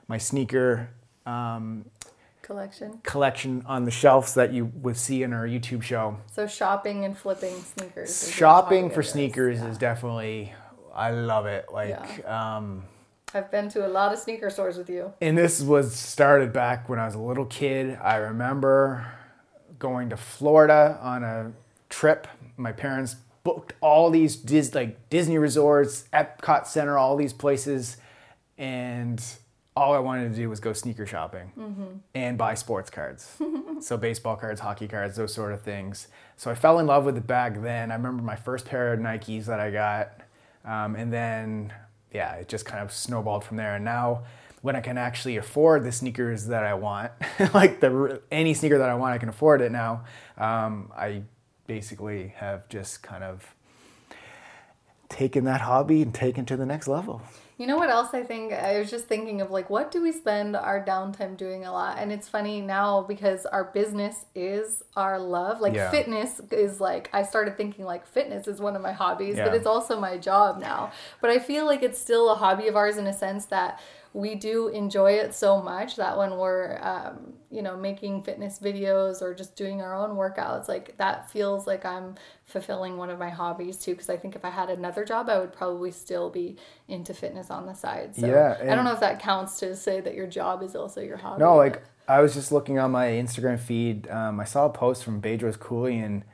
my 0.08 0.18
sneaker 0.18 0.90
um, 1.26 1.84
Collection. 2.42 3.00
collection 3.02 3.62
on 3.66 3.84
the 3.84 3.90
shelves 3.90 4.34
that 4.34 4.52
you 4.52 4.66
would 4.82 4.96
see 4.98 5.22
in 5.22 5.32
our 5.32 5.46
YouTube 5.46 5.82
show. 5.82 6.18
So 6.32 6.46
shopping 6.46 7.04
and 7.06 7.16
flipping 7.16 7.54
sneakers. 7.62 8.30
Shopping 8.30 8.90
for 8.90 9.02
sneakers 9.02 9.60
Yeah. 9.60 9.68
is 9.70 9.78
definitely, 9.78 10.52
I 10.94 11.10
love 11.12 11.46
it. 11.46 11.66
Like, 11.72 12.26
um, 12.28 12.84
I've 13.32 13.50
been 13.50 13.68
to 13.70 13.86
a 13.86 13.88
lot 13.88 14.12
of 14.12 14.18
sneaker 14.18 14.50
stores 14.50 14.76
with 14.76 14.90
you. 14.90 15.12
and 15.22 15.36
this 15.38 15.62
was 15.62 15.94
started 15.96 16.52
back 16.52 16.88
when 16.88 16.98
I 16.98 17.06
was 17.06 17.14
a 17.14 17.18
little 17.18 17.46
kid. 17.46 17.98
I 18.02 18.16
remember 18.16 19.06
going 19.78 20.10
to 20.10 20.16
Florida 20.18 20.98
on 21.00 21.24
a 21.24 21.52
trip. 21.88 22.28
My 22.58 22.72
parents 22.72 23.16
booked 23.42 23.72
all 23.80 24.10
these 24.10 24.36
Dis- 24.36 24.74
like 24.74 25.08
Disney 25.08 25.38
resorts, 25.38 26.04
Epcot 26.12 26.66
Center, 26.66 26.96
all 26.98 27.16
these 27.16 27.32
places, 27.32 27.96
and 28.58 29.22
all 29.76 29.92
I 29.92 29.98
wanted 29.98 30.30
to 30.30 30.36
do 30.36 30.48
was 30.48 30.60
go 30.60 30.72
sneaker 30.72 31.04
shopping 31.04 31.50
and 32.14 32.38
buy 32.38 32.54
sports 32.54 32.90
cards. 32.90 33.36
so 33.80 33.96
baseball 33.96 34.36
cards, 34.36 34.60
hockey 34.60 34.86
cards, 34.86 35.16
those 35.16 35.34
sort 35.34 35.52
of 35.52 35.62
things. 35.62 36.08
So 36.36 36.50
I 36.50 36.54
fell 36.54 36.78
in 36.78 36.86
love 36.86 37.04
with 37.04 37.16
it 37.16 37.26
back 37.26 37.60
then. 37.60 37.90
I 37.90 37.94
remember 37.96 38.22
my 38.22 38.36
first 38.36 38.66
pair 38.66 38.92
of 38.92 39.00
Nikes 39.00 39.46
that 39.46 39.58
I 39.58 39.70
got, 39.70 40.20
um, 40.64 40.94
and 40.94 41.12
then 41.12 41.72
yeah, 42.12 42.34
it 42.34 42.48
just 42.48 42.64
kind 42.64 42.82
of 42.82 42.92
snowballed 42.92 43.44
from 43.44 43.56
there. 43.56 43.74
And 43.74 43.84
now 43.84 44.22
when 44.62 44.76
I 44.76 44.80
can 44.80 44.96
actually 44.96 45.36
afford 45.36 45.84
the 45.84 45.92
sneakers 45.92 46.46
that 46.46 46.62
I 46.62 46.74
want, 46.74 47.10
like 47.54 47.80
the 47.80 48.22
any 48.30 48.54
sneaker 48.54 48.78
that 48.78 48.88
I 48.88 48.94
want, 48.94 49.12
I 49.12 49.18
can 49.18 49.28
afford 49.28 49.60
it 49.60 49.72
now. 49.72 50.04
Um, 50.38 50.92
I 50.96 51.22
basically 51.66 52.28
have 52.36 52.68
just 52.68 53.02
kind 53.02 53.24
of 53.24 53.53
taken 55.14 55.44
that 55.44 55.60
hobby 55.60 56.02
and 56.02 56.12
taken 56.12 56.44
to 56.46 56.56
the 56.56 56.66
next 56.66 56.88
level. 56.88 57.22
You 57.56 57.68
know 57.68 57.76
what 57.76 57.88
else 57.88 58.08
I 58.12 58.24
think? 58.24 58.52
I 58.52 58.80
was 58.80 58.90
just 58.90 59.06
thinking 59.06 59.40
of 59.40 59.52
like, 59.52 59.70
what 59.70 59.92
do 59.92 60.02
we 60.02 60.10
spend 60.10 60.56
our 60.56 60.84
downtime 60.84 61.36
doing 61.36 61.64
a 61.64 61.70
lot? 61.70 61.98
And 62.00 62.10
it's 62.10 62.28
funny 62.28 62.60
now 62.60 63.02
because 63.02 63.46
our 63.46 63.62
business 63.62 64.26
is 64.34 64.82
our 64.96 65.20
love. 65.20 65.60
Like, 65.60 65.72
Yeah. 65.72 65.88
fitness 65.88 66.40
is 66.50 66.80
like, 66.80 67.10
I 67.12 67.22
started 67.22 67.56
thinking 67.56 67.84
like 67.84 68.06
fitness 68.08 68.48
is 68.48 68.60
one 68.60 68.74
of 68.74 68.82
my 68.82 68.90
hobbies, 68.90 69.36
but 69.36 69.54
it's 69.54 69.66
also 69.68 70.00
my 70.00 70.18
job 70.18 70.58
now. 70.58 70.90
But 71.20 71.30
I 71.30 71.38
feel 71.38 71.64
like 71.64 71.84
it's 71.84 72.00
still 72.00 72.28
a 72.30 72.34
hobby 72.34 72.66
of 72.66 72.74
ours 72.74 72.96
in 72.96 73.06
a 73.06 73.12
sense 73.12 73.44
that 73.46 73.80
we 74.14 74.36
do 74.36 74.68
enjoy 74.68 75.10
it 75.10 75.34
so 75.34 75.60
much 75.60 75.96
that 75.96 76.16
when 76.16 76.36
we're, 76.36 76.78
um, 76.80 77.32
you 77.50 77.62
know, 77.62 77.76
making 77.76 78.22
fitness 78.22 78.60
videos 78.60 79.20
or 79.20 79.34
just 79.34 79.56
doing 79.56 79.82
our 79.82 79.92
own 79.92 80.16
workouts, 80.16 80.68
like 80.68 80.96
that 80.98 81.28
feels 81.28 81.66
like 81.66 81.84
I'm 81.84 82.14
fulfilling 82.44 82.96
one 82.96 83.10
of 83.10 83.18
my 83.18 83.28
hobbies 83.28 83.76
too. 83.76 83.90
Because 83.90 84.08
I 84.08 84.16
think 84.16 84.36
if 84.36 84.44
I 84.44 84.50
had 84.50 84.70
another 84.70 85.04
job, 85.04 85.28
I 85.28 85.40
would 85.40 85.52
probably 85.52 85.90
still 85.90 86.30
be 86.30 86.56
into 86.86 87.12
fitness 87.12 87.50
on 87.50 87.66
the 87.66 87.74
side. 87.74 88.14
So 88.14 88.28
Yeah, 88.28 88.56
I 88.62 88.76
don't 88.76 88.84
know 88.84 88.92
if 88.92 89.00
that 89.00 89.18
counts 89.18 89.58
to 89.58 89.74
say 89.74 90.00
that 90.00 90.14
your 90.14 90.28
job 90.28 90.62
is 90.62 90.76
also 90.76 91.00
your 91.00 91.16
hobby. 91.16 91.40
No, 91.40 91.56
like 91.56 91.82
I 92.06 92.20
was 92.20 92.34
just 92.34 92.52
looking 92.52 92.78
on 92.78 92.92
my 92.92 93.06
Instagram 93.06 93.58
feed. 93.58 94.08
Um, 94.08 94.38
I 94.38 94.44
saw 94.44 94.66
a 94.66 94.70
post 94.70 95.02
from 95.02 95.20
Bedros 95.20 95.58
Keuilian, 95.58 96.04
and 96.04 96.24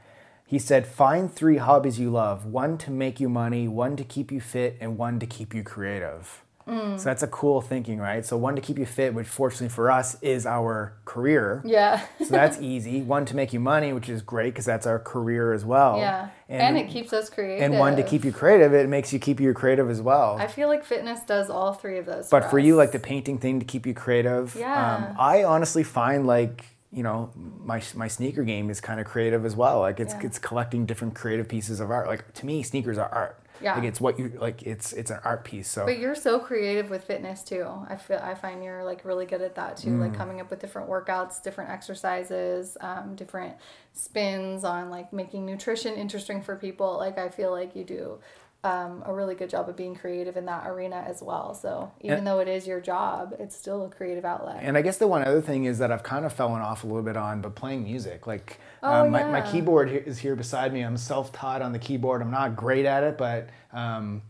he 0.44 0.58
said, 0.58 0.86
"Find 0.86 1.32
three 1.32 1.56
hobbies 1.56 1.98
you 1.98 2.10
love: 2.10 2.44
one 2.44 2.76
to 2.76 2.90
make 2.90 3.20
you 3.20 3.30
money, 3.30 3.68
one 3.68 3.96
to 3.96 4.04
keep 4.04 4.30
you 4.30 4.42
fit, 4.42 4.76
and 4.80 4.98
one 4.98 5.18
to 5.18 5.26
keep 5.26 5.54
you 5.54 5.62
creative." 5.62 6.44
Mm. 6.70 6.98
So 6.98 7.04
that's 7.04 7.22
a 7.22 7.26
cool 7.26 7.60
thinking, 7.60 7.98
right? 7.98 8.24
So 8.24 8.36
one 8.36 8.54
to 8.56 8.62
keep 8.62 8.78
you 8.78 8.86
fit, 8.86 9.12
which 9.14 9.26
fortunately 9.26 9.68
for 9.68 9.90
us 9.90 10.16
is 10.22 10.46
our 10.46 10.94
career. 11.04 11.62
yeah. 11.64 12.04
So 12.18 12.26
that's 12.26 12.60
easy. 12.72 13.02
One 13.02 13.24
to 13.26 13.36
make 13.36 13.52
you 13.52 13.60
money, 13.60 13.92
which 13.92 14.08
is 14.08 14.22
great 14.22 14.50
because 14.54 14.64
that's 14.64 14.86
our 14.86 14.98
career 14.98 15.52
as 15.52 15.64
well. 15.64 15.98
Yeah. 15.98 16.28
And, 16.48 16.76
it 16.76 16.88
keeps 16.88 17.12
us 17.12 17.30
creative. 17.30 17.62
and 17.62 17.78
one 17.78 17.94
to 17.96 18.02
keep 18.02 18.24
you 18.24 18.32
creative. 18.32 18.74
It 18.74 18.88
makes 18.88 19.12
you 19.12 19.18
keep 19.18 19.40
you 19.40 19.52
creative 19.54 19.88
as 19.90 20.00
well. 20.00 20.36
I 20.38 20.46
feel 20.48 20.68
like 20.68 20.84
fitness 20.84 21.20
does 21.20 21.48
all 21.50 21.72
three 21.74 21.98
of 21.98 22.06
those. 22.06 22.28
But 22.28 22.50
for 22.50 22.58
us. 22.58 22.64
you, 22.64 22.74
like 22.76 22.92
the 22.92 22.98
painting 22.98 23.38
thing 23.38 23.60
to 23.60 23.64
keep 23.64 23.86
you 23.86 23.94
creative. 23.94 24.56
Yeah. 24.58 24.96
Um, 25.10 25.16
I 25.18 25.44
honestly 25.44 25.82
find 25.84 26.26
like 26.26 26.64
you 26.92 27.04
know 27.04 27.30
my 27.36 27.80
my 27.94 28.08
sneaker 28.08 28.42
game 28.42 28.68
is 28.68 28.80
kind 28.80 28.98
of 28.98 29.06
creative 29.06 29.44
as 29.46 29.54
well. 29.54 29.78
Like 29.80 30.00
it's 30.00 30.12
Yeah. 30.14 30.26
it's 30.26 30.38
collecting 30.40 30.86
different 30.86 31.14
creative 31.14 31.48
pieces 31.48 31.78
of 31.78 31.90
art. 31.90 32.08
Like 32.08 32.32
to 32.34 32.46
me, 32.46 32.62
sneakers 32.64 32.98
are 32.98 33.08
art. 33.08 33.39
Yeah. 33.60 33.74
Like 33.74 33.84
it's 33.84 34.00
what 34.00 34.18
you 34.18 34.32
like. 34.40 34.62
It's 34.62 34.92
it's 34.92 35.10
an 35.10 35.18
art 35.24 35.44
piece. 35.44 35.68
So 35.68 35.84
But 35.84 35.98
you're 35.98 36.14
so 36.14 36.38
creative 36.38 36.90
with 36.90 37.04
fitness 37.04 37.42
too. 37.42 37.66
I 37.88 37.96
feel 37.96 38.18
I 38.22 38.34
find 38.34 38.62
you're 38.64 38.84
like 38.84 39.04
really 39.04 39.26
good 39.26 39.42
at 39.42 39.54
that 39.56 39.76
too. 39.76 39.90
Mm. 39.90 40.00
Like 40.00 40.14
coming 40.14 40.40
up 40.40 40.50
with 40.50 40.60
different 40.60 40.88
workouts, 40.88 41.42
different 41.42 41.70
exercises, 41.70 42.76
um, 42.80 43.14
different 43.16 43.56
spins 43.92 44.64
on 44.64 44.90
like 44.90 45.12
making 45.12 45.44
nutrition 45.44 45.94
interesting 45.94 46.42
for 46.42 46.56
people. 46.56 46.96
Like 46.96 47.18
I 47.18 47.28
feel 47.28 47.50
like 47.50 47.76
you 47.76 47.84
do 47.84 48.18
um, 48.62 49.02
a 49.06 49.14
really 49.14 49.34
good 49.34 49.48
job 49.48 49.68
of 49.70 49.76
being 49.76 49.94
creative 49.94 50.36
in 50.36 50.44
that 50.44 50.66
arena 50.66 51.02
as 51.08 51.22
well. 51.22 51.54
So 51.54 51.92
even 52.02 52.18
And- 52.18 52.26
though 52.26 52.40
it 52.40 52.48
is 52.48 52.66
your 52.66 52.80
job, 52.80 53.34
it's 53.38 53.56
still 53.56 53.86
a 53.86 53.88
creative 53.88 54.24
outlet. 54.24 54.58
And 54.60 54.76
I 54.76 54.82
guess 54.82 54.98
the 54.98 55.06
one 55.06 55.24
other 55.24 55.40
thing 55.40 55.64
is 55.64 55.78
that 55.78 55.90
I've 55.90 56.02
kind 56.02 56.26
of 56.26 56.32
fallen 56.32 56.60
off 56.60 56.84
a 56.84 56.86
little 56.86 57.02
bit 57.02 57.16
on, 57.16 57.40
but 57.40 57.54
playing 57.54 57.84
music. 57.84 58.26
Like 58.26 58.58
Oh, 58.82 59.04
um, 59.04 59.10
my, 59.10 59.24
my 59.24 59.40
keyboard 59.40 59.90
is 59.90 60.18
here 60.18 60.36
beside 60.36 60.72
me. 60.74 60.82
I'm 60.82 60.98
self-taught 60.98 61.62
on 61.62 61.72
the 61.72 61.78
keyboard. 61.78 62.20
I'm 62.20 62.30
not 62.30 62.54
great 62.54 62.84
at 62.84 63.02
it, 63.02 63.16
but 63.16 63.48
um, 63.72 64.20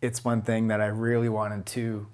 it's 0.00 0.24
one 0.24 0.42
thing 0.42 0.68
that 0.68 0.80
I 0.80 0.86
really 0.86 1.28
wanted 1.28 1.66
to 1.66 2.06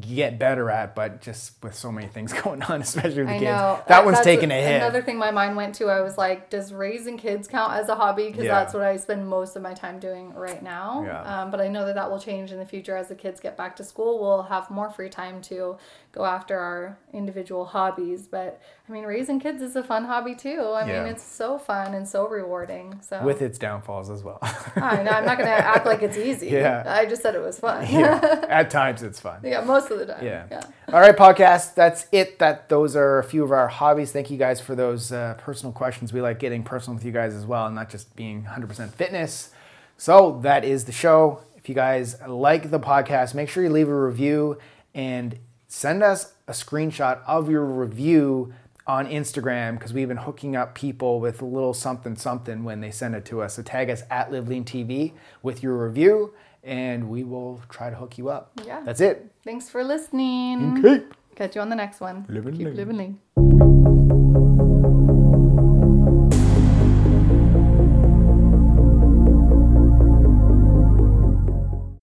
get 0.00 0.38
better 0.38 0.70
at. 0.70 0.94
But 0.94 1.20
just 1.20 1.62
with 1.62 1.74
so 1.74 1.92
many 1.92 2.06
things 2.08 2.32
going 2.42 2.62
on, 2.62 2.80
especially 2.82 3.22
with 3.22 3.28
the 3.28 3.34
I 3.34 3.38
kids, 3.38 3.44
know 3.44 3.82
that 3.88 4.04
one's 4.04 4.20
taking 4.20 4.50
a 4.50 4.54
hit. 4.60 4.76
Another 4.76 5.02
thing 5.02 5.18
my 5.18 5.30
mind 5.30 5.56
went 5.56 5.74
to, 5.76 5.88
I 5.88 6.00
was 6.00 6.18
like, 6.18 6.50
does 6.50 6.72
raising 6.72 7.16
kids 7.16 7.48
count 7.48 7.74
as 7.74 7.88
a 7.88 7.94
hobby? 7.94 8.26
Because 8.26 8.44
Yeah. 8.44 8.54
that's 8.54 8.74
what 8.74 8.82
I 8.82 8.96
spend 8.96 9.28
most 9.28 9.56
of 9.56 9.62
my 9.62 9.74
time 9.74 9.98
doing 9.98 10.34
right 10.34 10.62
now. 10.62 11.04
Yeah. 11.06 11.42
Um, 11.42 11.50
but 11.50 11.60
I 11.60 11.68
know 11.68 11.86
that 11.86 11.94
that 11.94 12.10
will 12.10 12.20
change 12.20 12.52
in 12.52 12.58
the 12.58 12.66
future 12.66 12.96
as 12.96 13.08
the 13.08 13.14
kids 13.14 13.40
get 13.40 13.56
back 13.56 13.76
to 13.76 13.84
school. 13.84 14.20
We'll 14.20 14.42
have 14.44 14.70
more 14.70 14.90
free 14.90 15.08
time 15.10 15.40
to 15.42 15.76
go 16.14 16.24
after 16.24 16.56
our 16.58 16.96
individual 17.12 17.64
hobbies. 17.64 18.28
But 18.28 18.60
I 18.88 18.92
mean, 18.92 19.04
raising 19.04 19.40
kids 19.40 19.60
is 19.60 19.74
a 19.74 19.82
fun 19.82 20.04
hobby 20.04 20.34
too. 20.36 20.60
I 20.60 20.86
Yeah. 20.86 21.02
mean, 21.02 21.12
it's 21.12 21.24
so 21.24 21.58
fun 21.58 21.92
and 21.94 22.06
so 22.08 22.28
rewarding. 22.28 23.00
So 23.02 23.22
with 23.24 23.42
its 23.42 23.58
downfalls 23.58 24.10
as 24.10 24.22
well. 24.22 24.38
I 24.76 25.02
know 25.02 25.10
I'm 25.10 25.24
not 25.24 25.38
going 25.38 25.48
to 25.56 25.66
act 25.66 25.86
like 25.86 26.02
it's 26.02 26.16
easy. 26.16 26.48
Yeah. 26.48 26.84
I 26.86 27.06
just 27.06 27.22
said 27.22 27.34
it 27.34 27.42
was 27.42 27.58
fun. 27.58 27.84
yeah, 27.90 28.44
at 28.48 28.70
times 28.70 29.02
it's 29.02 29.18
fun. 29.18 29.40
yeah, 29.42 29.60
most 29.64 29.90
of 29.90 29.98
the 29.98 30.06
time. 30.06 30.24
Yeah. 30.24 30.46
yeah. 30.50 30.62
All 30.92 31.00
right, 31.00 31.16
podcast. 31.16 31.74
That's 31.74 32.06
it. 32.12 32.38
That 32.38 32.68
those 32.68 32.94
are 32.94 33.18
a 33.18 33.24
few 33.24 33.42
of 33.42 33.50
our 33.50 33.66
hobbies. 33.68 34.12
Thank 34.12 34.30
you 34.30 34.38
guys 34.38 34.60
for 34.60 34.74
those 34.76 35.10
uh, 35.10 35.34
personal 35.38 35.72
questions. 35.72 36.12
We 36.12 36.20
like 36.20 36.38
getting 36.38 36.62
personal 36.62 36.94
with 36.94 37.04
you 37.04 37.12
guys 37.12 37.34
as 37.34 37.44
well, 37.44 37.66
and 37.66 37.74
not 37.74 37.90
just 37.90 38.14
being 38.14 38.44
100% 38.44 38.90
fitness. 38.92 39.50
So 39.96 40.38
that 40.42 40.64
is 40.64 40.84
the 40.84 40.92
show. 40.92 41.40
If 41.56 41.68
you 41.68 41.74
guys 41.74 42.16
like 42.28 42.70
the 42.70 42.78
podcast, 42.80 43.34
make 43.34 43.48
sure 43.48 43.62
you 43.64 43.70
leave 43.70 43.88
a 43.88 43.94
review 44.06 44.58
and 44.94 45.38
send 45.74 46.04
us 46.04 46.34
a 46.46 46.52
screenshot 46.52 47.20
of 47.26 47.50
your 47.50 47.64
review 47.64 48.54
on 48.86 49.08
Instagram 49.08 49.76
because 49.76 49.92
we've 49.92 50.06
been 50.06 50.18
hooking 50.18 50.54
up 50.54 50.74
people 50.74 51.18
with 51.18 51.42
a 51.42 51.44
little 51.44 51.74
something 51.74 52.14
something 52.14 52.62
when 52.62 52.80
they 52.80 52.92
send 52.92 53.16
it 53.16 53.24
to 53.24 53.42
us. 53.42 53.54
So 53.54 53.62
tag 53.62 53.90
us 53.90 54.04
at 54.08 54.30
TV 54.30 55.12
with 55.42 55.64
your 55.64 55.84
review, 55.84 56.32
and 56.62 57.10
we 57.10 57.24
will 57.24 57.60
try 57.68 57.90
to 57.90 57.96
hook 57.96 58.16
you 58.18 58.28
up. 58.28 58.52
Yeah. 58.64 58.82
That's 58.84 59.00
it. 59.00 59.32
Thanks 59.42 59.68
for 59.68 59.82
listening. 59.82 60.78
Okay. 60.78 61.04
Catch 61.34 61.56
you 61.56 61.60
on 61.60 61.70
the 61.70 61.76
next 61.76 62.00
one. 62.00 62.24
Living 62.28 62.56
Keep 62.56 62.66
lean. 62.66 62.76
living 62.76 62.96
lean. 62.96 63.53